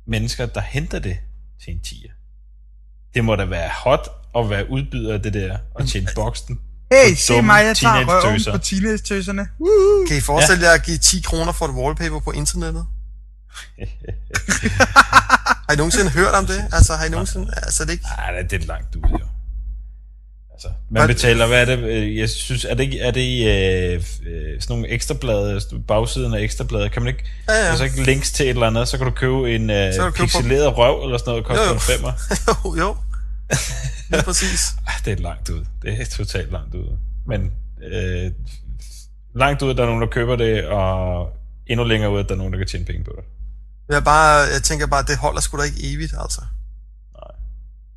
mennesker, 0.07 0.47
der 0.47 0.61
henter 0.61 0.99
det 0.99 1.19
til 1.65 1.73
en 1.73 1.81
tiger. 1.81 2.11
Det 3.15 3.25
må 3.25 3.37
da 3.37 3.45
være 3.45 3.71
hot 3.85 4.09
at 4.37 4.51
være 4.51 4.71
udbyder 4.71 5.15
af 5.15 5.23
det 5.23 5.35
der, 5.35 5.59
og 5.75 5.89
tjene 5.89 6.09
boksen. 6.15 6.61
Hey, 6.93 7.15
se 7.15 7.43
mig, 7.43 7.65
jeg 7.65 7.77
tager 7.77 8.25
røven 8.25 8.41
på 8.53 8.59
teenage-tøserne. 8.59 9.49
Kan 10.09 10.17
I 10.17 10.21
forestille 10.21 10.67
jer 10.67 10.73
at 10.73 10.83
give 10.83 10.99
10 10.99 11.21
kroner 11.21 11.53
for 11.53 11.67
et 11.67 11.75
wallpaper 11.75 12.21
på 12.21 12.31
internettet? 12.31 12.87
Har 15.67 15.73
I 15.73 15.77
nogensinde 15.77 16.11
hørt 16.11 16.35
om 16.35 16.47
det? 16.47 16.65
Altså, 16.73 16.93
har 16.95 17.05
I 17.05 17.09
nogensinde... 17.09 17.53
Altså, 17.57 17.85
det 17.85 17.93
ikke... 17.93 18.05
Ej, 18.19 18.43
det 18.43 18.63
er 18.63 18.67
langt 18.67 18.97
ud, 18.97 19.03
jo. 19.21 19.26
Altså, 20.57 20.69
man 20.91 21.07
betaler, 21.09 21.47
hvad 21.47 21.61
er 21.61 21.77
det? 21.77 21.79
øh, 21.79 22.17
Jeg 22.17 22.31
synes, 22.31 22.65
er 22.65 22.75
det 22.75 22.83
ikke, 22.83 23.01
er 23.01 23.11
det 23.11 23.47
øh, 23.47 23.95
øh, 24.27 24.61
sådan 24.61 24.77
nogle 24.77 24.89
ekstrablade, 24.89 25.61
bagsiden 25.89 26.35
af 26.35 26.41
ekstrablade, 26.41 26.89
kan 26.89 27.03
man 27.03 27.09
ikke, 27.09 27.25
Ja, 27.49 27.53
ja. 27.55 27.69
altså 27.69 27.85
ikke 27.85 28.03
links 28.05 28.33
til 28.33 28.45
et 28.47 28.51
eller 28.51 28.67
andet, 28.67 28.89
så 28.89 28.97
kan 28.99 29.07
du 29.07 29.13
købe 29.13 29.55
en 29.55 29.71
øh, 29.71 29.93
du 29.95 30.01
købe 30.03 30.11
på- 30.17 30.23
pixeleret 30.23 30.77
røv, 30.79 31.05
eller 31.05 31.19
sådan 31.19 31.31
noget, 31.31 31.45
koster 31.45 31.63
Jo, 31.65 31.69
jo. 31.69 31.75
en 31.75 31.81
femmer. 31.81 32.13
jo, 32.49 32.77
jo. 32.79 32.97
Lige 34.11 34.23
præcis. 34.23 34.61
Det 35.05 35.13
er 35.13 35.23
langt 35.23 35.49
ud. 35.51 35.65
Det 35.83 36.01
er 36.01 36.05
totalt 36.05 36.53
langt 36.53 36.75
ud. 36.75 36.97
Men 37.27 37.53
øh, 37.93 38.31
langt 39.35 39.63
ud, 39.63 39.75
der 39.75 39.83
er 39.83 39.87
nogen, 39.87 40.01
der 40.03 40.09
køber 40.09 40.37
det, 40.37 40.65
og 40.65 41.29
endnu 41.67 41.85
længere 41.85 42.11
ud, 42.11 42.25
der 42.25 42.33
er 42.35 42.39
nogen, 42.39 42.53
der 42.53 42.59
kan 42.59 42.67
tjene 42.69 42.85
penge 42.85 43.05
på 43.05 43.13
det. 43.17 43.25
Jeg, 43.95 44.05
bare, 44.05 44.33
jeg 44.55 44.63
tænker 44.63 44.87
bare, 44.87 45.03
det 45.09 45.17
holder 45.17 45.41
sgu 45.41 45.59
da 45.59 45.63
ikke 45.63 45.93
evigt, 45.95 46.15
altså. 46.21 46.41
Nej. 47.15 47.31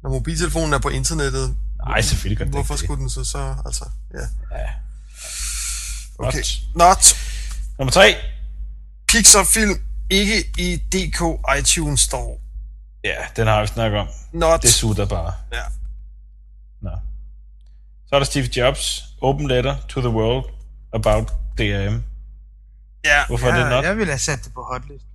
Når 0.03 0.10
mobiltelefonen 0.10 0.74
er 0.74 0.80
på 0.80 0.89
internettet, 0.89 1.55
Nej, 1.86 2.02
selvfølgelig 2.02 2.38
gør 2.38 2.46
det 2.46 2.54
hvorfor 2.54 2.74
ikke 2.74 2.86
skulle 2.86 3.02
den 3.02 3.10
så 3.10 3.24
så... 3.24 3.56
Altså, 3.66 3.86
ja. 4.14 4.20
Ja. 4.58 4.66
Okay. 6.20 6.44
Not. 6.76 6.76
Not. 6.76 7.16
Nummer 7.80 7.92
tre. 7.92 8.16
Pixar-film 9.08 9.82
ikke 10.10 10.50
i 10.58 10.76
DK 10.78 11.22
iTunes 11.60 12.00
Store. 12.00 12.38
Ja, 13.04 13.16
den 13.36 13.48
har 13.48 13.62
vi 13.62 13.68
snakket 13.68 14.00
om. 14.00 14.08
Not. 14.34 14.62
Det 14.62 14.74
sutter 14.74 15.06
bare. 15.06 15.34
Ja. 15.52 15.64
Nå. 16.82 16.90
Så 18.10 18.16
er 18.16 18.20
der 18.20 18.26
Steve 18.26 18.46
Jobs. 18.58 19.04
Open 19.22 19.48
letter 19.48 19.76
to 19.90 20.00
the 20.02 20.10
world 20.10 20.46
about 20.94 21.28
DRM. 21.58 22.04
Ja, 23.06 23.26
Hvorfor 23.28 23.48
er 23.48 23.56
det 23.56 23.62
Ja, 23.64 23.70
not? 23.70 23.84
jeg 23.86 23.98
ville 23.98 24.12
have 24.14 24.20
sat 24.20 24.44
det 24.46 24.54
på 24.54 24.64
hotlisten. 24.72 25.10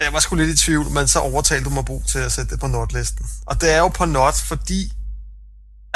jeg 0.00 0.12
var 0.12 0.20
sgu 0.20 0.36
lidt 0.36 0.60
i 0.60 0.64
tvivl, 0.64 0.90
men 0.90 1.08
så 1.08 1.18
overtalte 1.20 1.64
du 1.64 1.70
mig 1.70 1.84
brug 1.84 2.04
til 2.06 2.18
at 2.18 2.32
sætte 2.32 2.50
det 2.50 2.60
på 2.60 2.66
notlisten. 2.66 3.26
Og 3.46 3.60
det 3.60 3.72
er 3.74 3.78
jo 3.78 3.88
på 3.88 4.04
not, 4.04 4.34
fordi... 4.34 4.92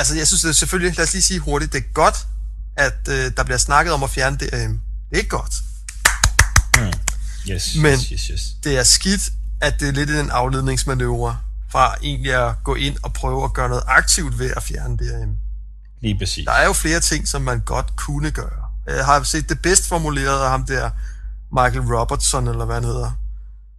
Altså, 0.01 0.15
jeg 0.17 0.27
synes 0.27 0.43
det 0.43 0.49
er 0.49 0.53
selvfølgelig, 0.53 0.97
lad 0.97 1.07
os 1.07 1.13
lige 1.13 1.23
sige 1.23 1.41
hurtigt, 1.41 1.73
det 1.73 1.79
er 1.79 1.93
godt, 1.93 2.27
at 2.77 3.09
øh, 3.09 3.33
der 3.37 3.45
bliver 3.45 3.59
snakket 3.59 3.93
om 3.95 4.03
at 4.03 4.11
fjerne 4.11 4.37
DRM. 4.37 4.81
Det 5.11 5.19
er 5.19 5.29
godt. 5.29 5.55
Yes, 7.51 7.77
Men- 7.77 7.93
yes, 7.93 8.07
yes, 8.13 8.27
yes. 8.33 8.41
Det 8.65 8.79
er 8.79 8.83
skidt, 8.83 9.31
at 9.61 9.81
det 9.81 9.89
er 9.89 9.93
lidt 9.93 10.11
en 10.11 10.31
afledningsmanøvre 10.31 11.39
fra 11.73 11.95
egentlig 12.03 12.35
at 12.49 12.55
gå 12.65 12.75
ind 12.75 12.97
og 13.03 13.13
prøve 13.13 13.45
at 13.45 13.53
gøre 13.53 13.69
noget 13.69 13.85
aktivt 13.87 14.39
ved 14.39 14.53
at 14.57 14.63
fjerne 14.63 14.97
DRM. 14.97 15.37
Lige 16.03 16.19
præcis. 16.19 16.45
Der 16.45 16.53
er 16.53 16.67
jo 16.67 16.73
flere 16.73 17.01
ting, 17.01 17.29
som 17.29 17.43
man 17.43 17.61
godt 17.61 17.97
kunne 17.97 18.31
gøre. 18.31 18.65
Jeg 18.87 19.05
har 19.05 19.23
set 19.23 19.49
det 19.49 19.63
bedst 19.63 19.89
formuleret 19.89 20.45
af 20.45 20.51
ham 20.51 20.67
der, 20.67 20.91
Michael 21.53 21.95
Robertson, 21.95 22.49
eller 22.49 22.65
hvad 22.65 22.75
han 22.75 22.85
hedder, 22.85 23.13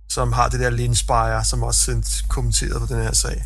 som 0.09 0.33
har 0.33 0.47
det 0.49 0.59
der 0.59 0.69
Linspire, 0.69 1.45
som 1.45 1.63
også 1.63 1.79
sendt 1.79 2.23
kommenteret 2.29 2.81
på 2.81 2.93
den 2.95 3.03
her 3.03 3.13
sag. 3.13 3.45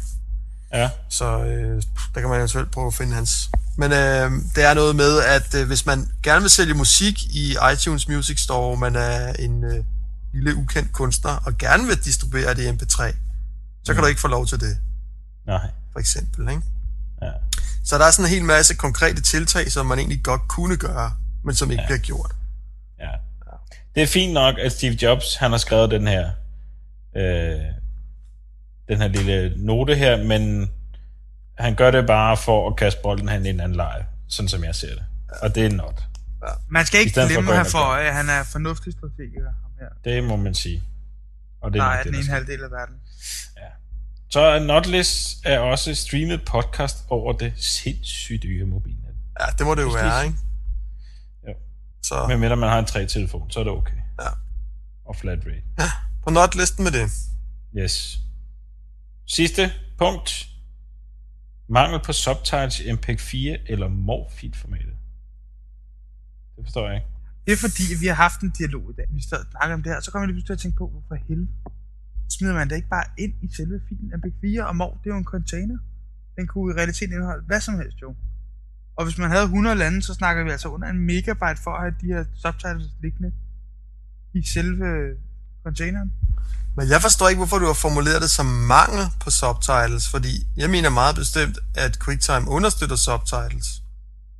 Ja. 0.73 0.89
Så 1.09 1.25
øh, 1.43 1.81
der 2.15 2.19
kan 2.21 2.29
man 2.29 2.37
eventuelt 2.37 2.71
prøve 2.71 2.87
at 2.87 2.93
finde 2.93 3.13
hans. 3.13 3.49
Men 3.77 3.91
øh, 3.91 4.31
det 4.55 4.63
er 4.63 4.73
noget 4.73 4.95
med, 4.95 5.21
at 5.21 5.55
øh, 5.55 5.67
hvis 5.67 5.85
man 5.85 6.09
gerne 6.23 6.41
vil 6.41 6.49
sælge 6.49 6.73
musik 6.73 7.23
i 7.23 7.55
iTunes 7.73 8.07
Music 8.07 8.39
Store, 8.39 8.77
man 8.77 8.95
er 8.95 9.33
en 9.33 9.63
øh, 9.63 9.83
lille 10.33 10.55
ukendt 10.55 10.91
kunstner, 10.91 11.31
og 11.45 11.57
gerne 11.57 11.87
vil 11.87 12.05
distribuere 12.05 12.53
det 12.53 12.63
i 12.63 12.69
MP3, 12.69 13.15
så 13.83 13.93
kan 13.93 14.03
du 14.03 14.07
ikke 14.07 14.21
få 14.21 14.27
lov 14.27 14.47
til 14.47 14.59
det, 14.59 14.77
Nej. 15.47 15.67
for 15.91 15.99
eksempel. 15.99 16.49
Ikke? 16.49 16.61
Ja. 17.21 17.31
Så 17.85 17.97
der 17.97 18.05
er 18.05 18.11
sådan 18.11 18.25
en 18.25 18.35
hel 18.35 18.43
masse 18.43 18.75
konkrete 18.75 19.21
tiltag, 19.21 19.71
som 19.71 19.85
man 19.85 19.99
egentlig 19.99 20.23
godt 20.23 20.47
kunne 20.47 20.77
gøre, 20.77 21.13
men 21.43 21.55
som 21.55 21.71
ikke 21.71 21.81
ja. 21.81 21.87
bliver 21.87 21.99
gjort. 21.99 22.31
ja. 22.99 23.09
Det 23.95 24.03
er 24.03 24.07
fint 24.07 24.33
nok, 24.33 24.55
at 24.59 24.71
Steve 24.71 24.93
Jobs, 25.01 25.35
han 25.35 25.51
har 25.51 25.57
skrevet 25.57 25.91
den 25.91 26.07
her, 26.07 26.29
øh, 27.17 27.59
den 28.87 28.97
her 28.97 29.07
lille 29.07 29.53
note 29.65 29.95
her, 29.95 30.23
men 30.23 30.69
han 31.57 31.75
gør 31.75 31.91
det 31.91 32.07
bare 32.07 32.37
for 32.37 32.69
at 32.69 32.75
kaste 32.75 32.99
bolden 33.03 33.29
hen 33.29 33.45
i 33.45 33.49
en 33.49 33.59
anden 33.59 33.75
leje, 33.75 34.05
sådan 34.29 34.49
som 34.49 34.63
jeg 34.63 34.75
ser 34.75 34.93
det. 34.93 35.03
Og 35.41 35.55
det 35.55 35.65
er 35.65 35.69
not. 35.69 36.03
Man 36.69 36.85
skal 36.85 36.99
ikke 36.99 37.13
glemme 37.13 37.51
at 37.51 37.57
have 37.57 37.65
for 37.71 37.77
øje, 37.79 38.07
at 38.07 38.13
han 38.13 38.29
er 38.29 38.43
fornuftig 38.43 38.93
strategiker. 38.93 39.43
Ham 39.43 39.71
her. 39.79 39.87
Det 40.11 40.23
må 40.23 40.35
man 40.35 40.53
sige. 40.53 40.83
Og 41.61 41.73
det 41.73 41.79
er 41.79 41.83
er 41.83 41.95
nok 41.95 42.03
det, 42.03 42.13
den 42.13 42.21
ene 42.21 42.29
halvdel 42.29 42.63
af 42.63 42.71
verden. 42.71 42.95
Så 44.29 44.39
er 44.39 44.59
Notlist 44.59 45.45
er 45.45 45.59
også 45.59 45.95
streamet 45.95 46.45
podcast 46.45 46.97
over 47.09 47.33
det 47.33 47.53
sindssygt 47.57 48.43
dyre 48.43 48.65
mobilnet. 48.65 49.15
Ja, 49.39 49.45
det 49.57 49.65
må 49.65 49.75
det 49.75 49.81
jo 49.81 49.89
Præcis. 49.89 50.03
være, 50.03 50.25
ikke? 50.25 50.37
Jo. 51.47 51.53
Så 52.03 52.27
Men 52.27 52.39
mindre 52.39 52.55
man 52.55 52.69
har 52.69 52.79
en 52.79 52.85
3-telefon, 52.85 53.51
så 53.51 53.59
er 53.59 53.63
det 53.63 53.73
okay. 53.73 53.97
Ja. 54.21 54.27
Og 55.05 55.15
flat 55.15 55.39
rate. 55.45 55.91
på 56.23 56.29
notlisten 56.29 56.83
med 56.83 56.91
det. 56.91 57.09
Yes. 57.77 58.19
Sidste 59.25 59.71
punkt. 59.97 60.47
Mangel 61.69 61.99
på 62.05 62.13
subtitles 62.13 62.79
i 62.79 62.89
MP4 62.89 63.61
eller 63.71 63.87
MOV-feed-formatet. 63.87 64.95
Det 66.55 66.65
forstår 66.65 66.87
jeg 66.87 66.95
ikke. 66.95 67.07
Det 67.45 67.53
er 67.53 67.57
fordi, 67.57 67.83
vi 68.01 68.07
har 68.07 68.13
haft 68.25 68.41
en 68.41 68.51
dialog 68.59 68.91
i 68.91 68.93
dag. 68.97 69.07
Vi 69.11 69.21
sad 69.21 69.39
og 69.45 69.51
snakkede 69.51 69.73
om 69.73 69.83
det 69.83 69.91
her, 69.91 69.99
så 69.99 70.11
kom 70.11 70.21
jeg 70.21 70.27
lige 70.27 70.35
pludselig 70.35 70.47
til 70.47 70.53
at 70.53 70.59
tænke 70.59 70.77
på, 70.77 70.87
hvorfor 70.89 71.15
helvede 71.27 71.47
smider 72.29 72.53
man 72.53 72.69
det 72.69 72.75
ikke 72.75 72.87
bare 72.97 73.07
ind 73.17 73.33
i 73.45 73.47
selve 73.55 73.81
filen 73.89 74.13
MP4 74.19 74.63
og 74.67 74.75
MOV, 74.75 74.97
det 75.03 75.09
er 75.09 75.13
jo 75.13 75.17
en 75.17 75.31
container. 75.35 75.77
Den 76.37 76.47
kunne 76.47 76.73
i 76.73 76.77
realiteten 76.79 77.13
indeholde 77.13 77.45
hvad 77.45 77.61
som 77.61 77.75
helst 77.75 78.01
jo. 78.01 78.15
Og 78.97 79.05
hvis 79.05 79.17
man 79.17 79.29
havde 79.29 79.43
100 79.43 79.75
lande, 79.75 80.01
så 80.01 80.13
snakker 80.13 80.43
vi 80.43 80.49
altså 80.49 80.69
under 80.69 80.87
en 80.87 80.99
megabyte 80.99 81.61
for 81.63 81.71
at 81.71 81.81
have 81.81 81.95
de 82.01 82.07
her 82.07 82.25
subtitles 82.33 82.89
liggende 83.01 83.31
i 84.33 84.41
selve 84.43 84.87
containeren. 85.67 86.09
Men 86.77 86.89
jeg 86.89 87.01
forstår 87.01 87.29
ikke, 87.29 87.39
hvorfor 87.39 87.59
du 87.59 87.65
har 87.65 87.73
formuleret 87.87 88.21
det 88.21 88.31
som 88.31 88.45
mangel 88.45 89.03
på 89.23 89.29
subtitles, 89.41 90.09
fordi 90.09 90.33
jeg 90.57 90.69
mener 90.69 90.89
meget 90.89 91.15
bestemt, 91.15 91.57
at 91.75 91.99
QuickTime 91.99 92.45
understøtter 92.57 92.95
subtitles. 92.95 93.67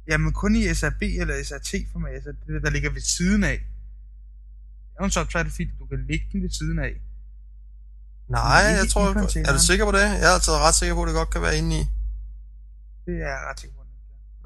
Jamen 0.09 0.33
kun 0.33 0.55
i 0.55 0.73
SRB 0.73 1.01
eller 1.01 1.33
SRT-format, 1.47 2.13
altså 2.13 2.31
det 2.47 2.63
der 2.63 2.69
ligger 2.69 2.89
ved 2.89 3.01
siden 3.01 3.43
af. 3.43 3.57
Det 4.89 4.99
er 4.99 5.03
jo 5.03 5.05
en 5.05 5.11
subtitle-fil, 5.11 5.69
du 5.79 5.85
kan 5.85 5.99
lægge 6.09 6.25
den 6.31 6.41
ved 6.43 6.49
siden 6.49 6.79
af. 6.79 6.93
Nej, 8.29 8.63
jeg 8.79 8.89
tror... 8.91 9.01
Er 9.49 9.53
du 9.53 9.59
sikker 9.59 9.85
på 9.85 9.91
det? 9.91 10.01
Jeg 10.01 10.29
er 10.31 10.33
altså 10.39 10.51
ret 10.51 10.75
sikker 10.75 10.95
på, 10.95 11.01
at 11.03 11.07
det 11.07 11.15
godt 11.15 11.29
kan 11.29 11.41
være 11.41 11.57
inde 11.57 11.71
i. 11.79 11.83
Det 13.05 13.13
er 13.13 13.27
jeg 13.33 13.39
ret 13.49 13.59
sikker 13.59 13.75
på. 13.75 13.83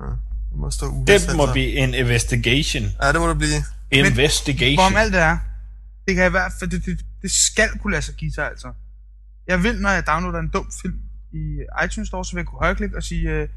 Ja, 0.03 0.09
det 0.49 0.57
må 0.61 0.71
stå. 0.71 0.85
Det 1.07 1.35
må 1.35 1.43
altså. 1.43 1.51
blive 1.51 1.71
en 1.71 1.93
investigation. 1.93 2.83
Ja, 3.01 3.11
det 3.13 3.21
må 3.21 3.29
det 3.29 3.37
blive. 3.37 3.63
Investigation. 3.91 4.75
Hvorom 4.75 4.95
alt 4.95 5.13
det 5.13 5.21
er, 5.21 5.37
det 6.09 6.15
kan 6.15 6.27
i 6.27 6.29
hvert 6.29 6.51
fald, 6.59 6.69
det, 6.69 6.85
det, 6.85 7.05
det 7.21 7.31
skal 7.31 7.69
kunne 7.79 7.91
lade 7.91 8.01
sig 8.01 8.15
give 8.15 8.31
sig 8.31 8.45
altså. 8.47 8.73
Jeg 9.47 9.63
vil, 9.63 9.81
når 9.81 9.89
jeg 9.89 10.07
downloader 10.07 10.39
en 10.39 10.49
dum 10.49 10.71
film 10.81 10.99
i 11.31 11.59
iTunes 11.85 12.07
Store, 12.07 12.25
så 12.25 12.31
vil 12.33 12.39
jeg 12.39 12.47
kunne 12.47 12.59
højreklikke 12.59 12.97
og 12.97 13.03
sige, 13.03 13.29
øh, 13.29 13.49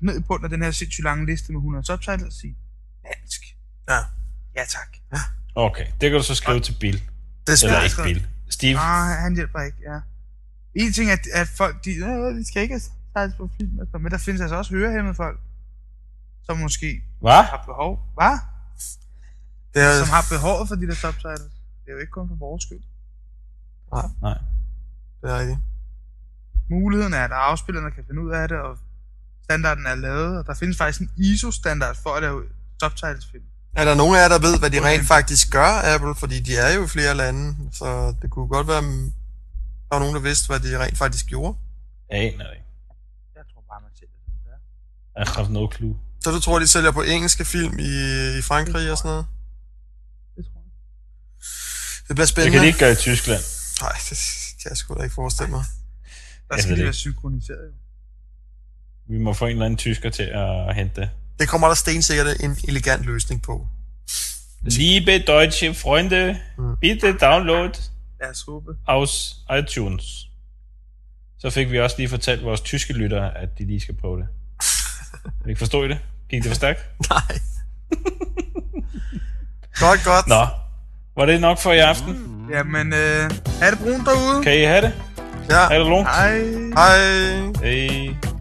ned 0.00 0.18
i 0.18 0.22
bunden 0.22 0.44
af 0.44 0.50
den 0.50 0.62
her 0.62 0.70
sindssygt 0.70 1.04
lange 1.04 1.26
liste 1.26 1.52
med 1.52 1.58
100 1.58 1.86
subtitles, 1.86 2.22
og 2.22 2.32
sige, 2.32 2.56
dansk. 3.06 3.40
Ja. 3.88 3.98
Ja, 4.56 4.64
tak. 4.68 4.96
Okay, 5.54 5.86
det 6.00 6.10
kan 6.10 6.12
du 6.12 6.22
så 6.22 6.34
skrive 6.34 6.60
til 6.60 6.76
Bill. 6.80 6.98
Det 7.46 7.62
Eller 7.62 7.88
skal 7.88 8.06
ikke 8.06 8.20
Bill. 8.20 8.28
Steve. 8.50 8.78
Ah, 8.78 9.18
han 9.18 9.34
hjælper 9.34 9.60
ikke, 9.60 9.78
ja. 9.90 10.00
En 10.74 10.92
ting 10.92 11.10
er, 11.10 11.12
at, 11.12 11.26
at 11.34 11.48
folk, 11.48 11.84
de, 11.84 11.90
øh, 11.90 12.34
de 12.38 12.46
skal 12.46 12.62
ikke 12.62 12.80
have 13.16 13.32
på 13.36 13.50
film, 13.56 13.78
og 13.94 14.00
men 14.00 14.12
der 14.12 14.18
findes 14.18 14.40
altså 14.40 14.56
også 14.56 14.70
hørehæmmede 14.70 15.14
folk, 15.14 15.40
som 16.42 16.58
måske 16.58 17.02
Hvad? 17.20 17.42
har 17.42 17.62
behov. 17.66 18.00
Hvad? 18.14 18.38
Det 19.76 19.84
er, 19.84 19.92
Som 20.04 20.08
har 20.16 20.24
behovet 20.34 20.68
for 20.68 20.76
de 20.80 20.86
der 20.90 20.98
subtitles. 21.04 21.52
Det 21.82 21.88
er 21.90 21.92
jo 21.96 22.00
ikke 22.04 22.14
kun 22.18 22.28
for 22.28 22.38
vores 22.46 22.62
skyld. 22.66 22.84
Nej. 24.26 24.38
det 25.20 25.30
er 25.30 25.38
rigtigt. 25.40 25.58
Muligheden 26.70 27.14
er, 27.14 27.24
at 27.24 27.32
afspillerne 27.32 27.90
kan 27.90 28.04
finde 28.06 28.20
ud 28.22 28.32
af 28.40 28.48
det, 28.48 28.58
og 28.58 28.78
standarden 29.44 29.86
er 29.86 29.94
lavet, 29.94 30.38
og 30.38 30.46
der 30.46 30.54
findes 30.54 30.76
faktisk 30.76 31.00
en 31.00 31.10
ISO-standard 31.16 31.96
for 32.02 32.10
at 32.16 32.22
lave 32.22 32.42
subtitles-film. 32.82 33.44
Er 33.80 33.84
der 33.84 33.94
nogen 33.94 34.14
af 34.16 34.20
jer, 34.22 34.28
der 34.28 34.38
ved, 34.38 34.58
hvad 34.58 34.70
de 34.70 34.80
rent 34.88 35.06
faktisk 35.06 35.50
gør, 35.50 35.94
Apple? 35.94 36.14
Fordi 36.14 36.40
de 36.40 36.56
er 36.56 36.74
jo 36.74 36.84
i 36.84 36.88
flere 36.88 37.14
lande, 37.14 37.56
så 37.72 38.14
det 38.22 38.30
kunne 38.30 38.48
godt 38.48 38.66
være, 38.68 38.82
der 39.86 39.92
var 39.92 39.98
nogen, 39.98 40.14
der 40.14 40.20
vidste, 40.20 40.46
hvad 40.48 40.60
de 40.60 40.84
rent 40.84 40.98
faktisk 40.98 41.26
gjorde. 41.26 41.58
Jeg 42.10 42.18
aner 42.18 42.44
det 42.48 42.54
ikke. 42.58 42.68
Jeg 43.34 43.44
tror 43.52 43.62
bare, 43.70 43.80
man 43.86 43.90
ser 43.98 44.06
det 44.06 44.44
der. 44.44 44.58
Jeg 45.18 45.26
har 45.34 45.52
no 45.52 45.72
clue. 45.74 45.96
Så 46.20 46.30
du 46.30 46.40
tror, 46.40 46.58
de 46.58 46.66
sælger 46.66 46.90
på 46.90 47.02
engelske 47.02 47.44
film 47.44 47.78
i, 47.78 47.92
i 48.38 48.42
Frankrig 48.42 48.90
og 48.92 48.98
sådan 48.98 49.08
noget? 49.10 49.26
Det. 52.08 52.08
Det 52.08 52.16
bliver 52.16 52.24
Det 52.24 52.28
spændende. 52.28 52.52
kan 52.56 52.62
de 52.62 52.66
ikke 52.66 52.78
gøre 52.78 52.92
i 52.92 52.94
Tyskland. 52.94 53.42
Nej, 53.82 53.92
det 54.10 54.18
kan 54.62 54.68
jeg 54.70 54.76
sgu 54.76 54.94
da 54.94 55.02
ikke 55.02 55.14
forestille 55.14 55.50
mig. 55.50 55.64
Der 56.50 56.60
skal 56.62 56.76
det 56.76 56.84
være 56.84 56.92
synkroniseret 56.92 57.66
jo. 57.66 57.72
Vi 59.14 59.18
må 59.18 59.32
få 59.32 59.44
en 59.44 59.50
eller 59.52 59.64
anden 59.64 59.78
tysker 59.78 60.10
til 60.10 60.22
at 60.22 60.74
hente 60.74 61.00
det. 61.00 61.10
Det 61.38 61.48
kommer 61.48 61.66
der 61.68 61.74
stensikkert 61.74 62.26
en 62.40 62.56
elegant 62.68 63.04
løsning 63.04 63.42
på. 63.42 63.66
Liebe 64.62 65.18
deutsche 65.26 65.74
Freunde, 65.74 66.40
Mm. 66.58 66.76
bitte 66.80 67.18
download 67.18 67.70
Lad 68.20 68.30
os 68.30 68.42
håbe. 68.42 68.76
aus 68.86 69.36
iTunes. 69.58 70.26
Så 71.38 71.50
fik 71.50 71.70
vi 71.70 71.80
også 71.80 71.96
lige 71.98 72.08
fortalt 72.08 72.44
vores 72.44 72.60
tyske 72.60 72.92
lyttere, 72.92 73.36
at 73.38 73.58
de 73.58 73.66
lige 73.66 73.80
skal 73.80 73.94
prøve 73.96 74.20
det. 74.20 74.26
Kan 75.40 75.48
ikke 75.48 75.58
forstå 75.58 75.84
I 75.84 75.88
det? 75.88 75.98
Gik 76.30 76.42
det 76.42 76.48
for 76.50 76.54
stærkt? 76.54 76.80
Nej. 77.10 77.38
godt, 79.80 80.04
godt. 80.04 80.26
Nå, 80.26 80.46
var 81.16 81.26
det 81.26 81.40
nok 81.40 81.58
for 81.58 81.72
i 81.72 81.78
aften? 81.78 82.16
Jamen, 82.50 82.92
øh, 82.92 83.30
er 83.62 83.70
det 83.70 83.78
brun 83.78 84.04
derude? 84.04 84.42
Kan 84.42 84.58
I 84.58 84.62
have 84.62 84.82
det? 84.82 84.92
Ja. 85.50 85.66
Ha' 85.68 85.78
det 85.78 85.86
lungt? 85.86 86.08
Hej. 86.08 86.38
Hej. 86.76 86.98
Hej. 87.62 88.35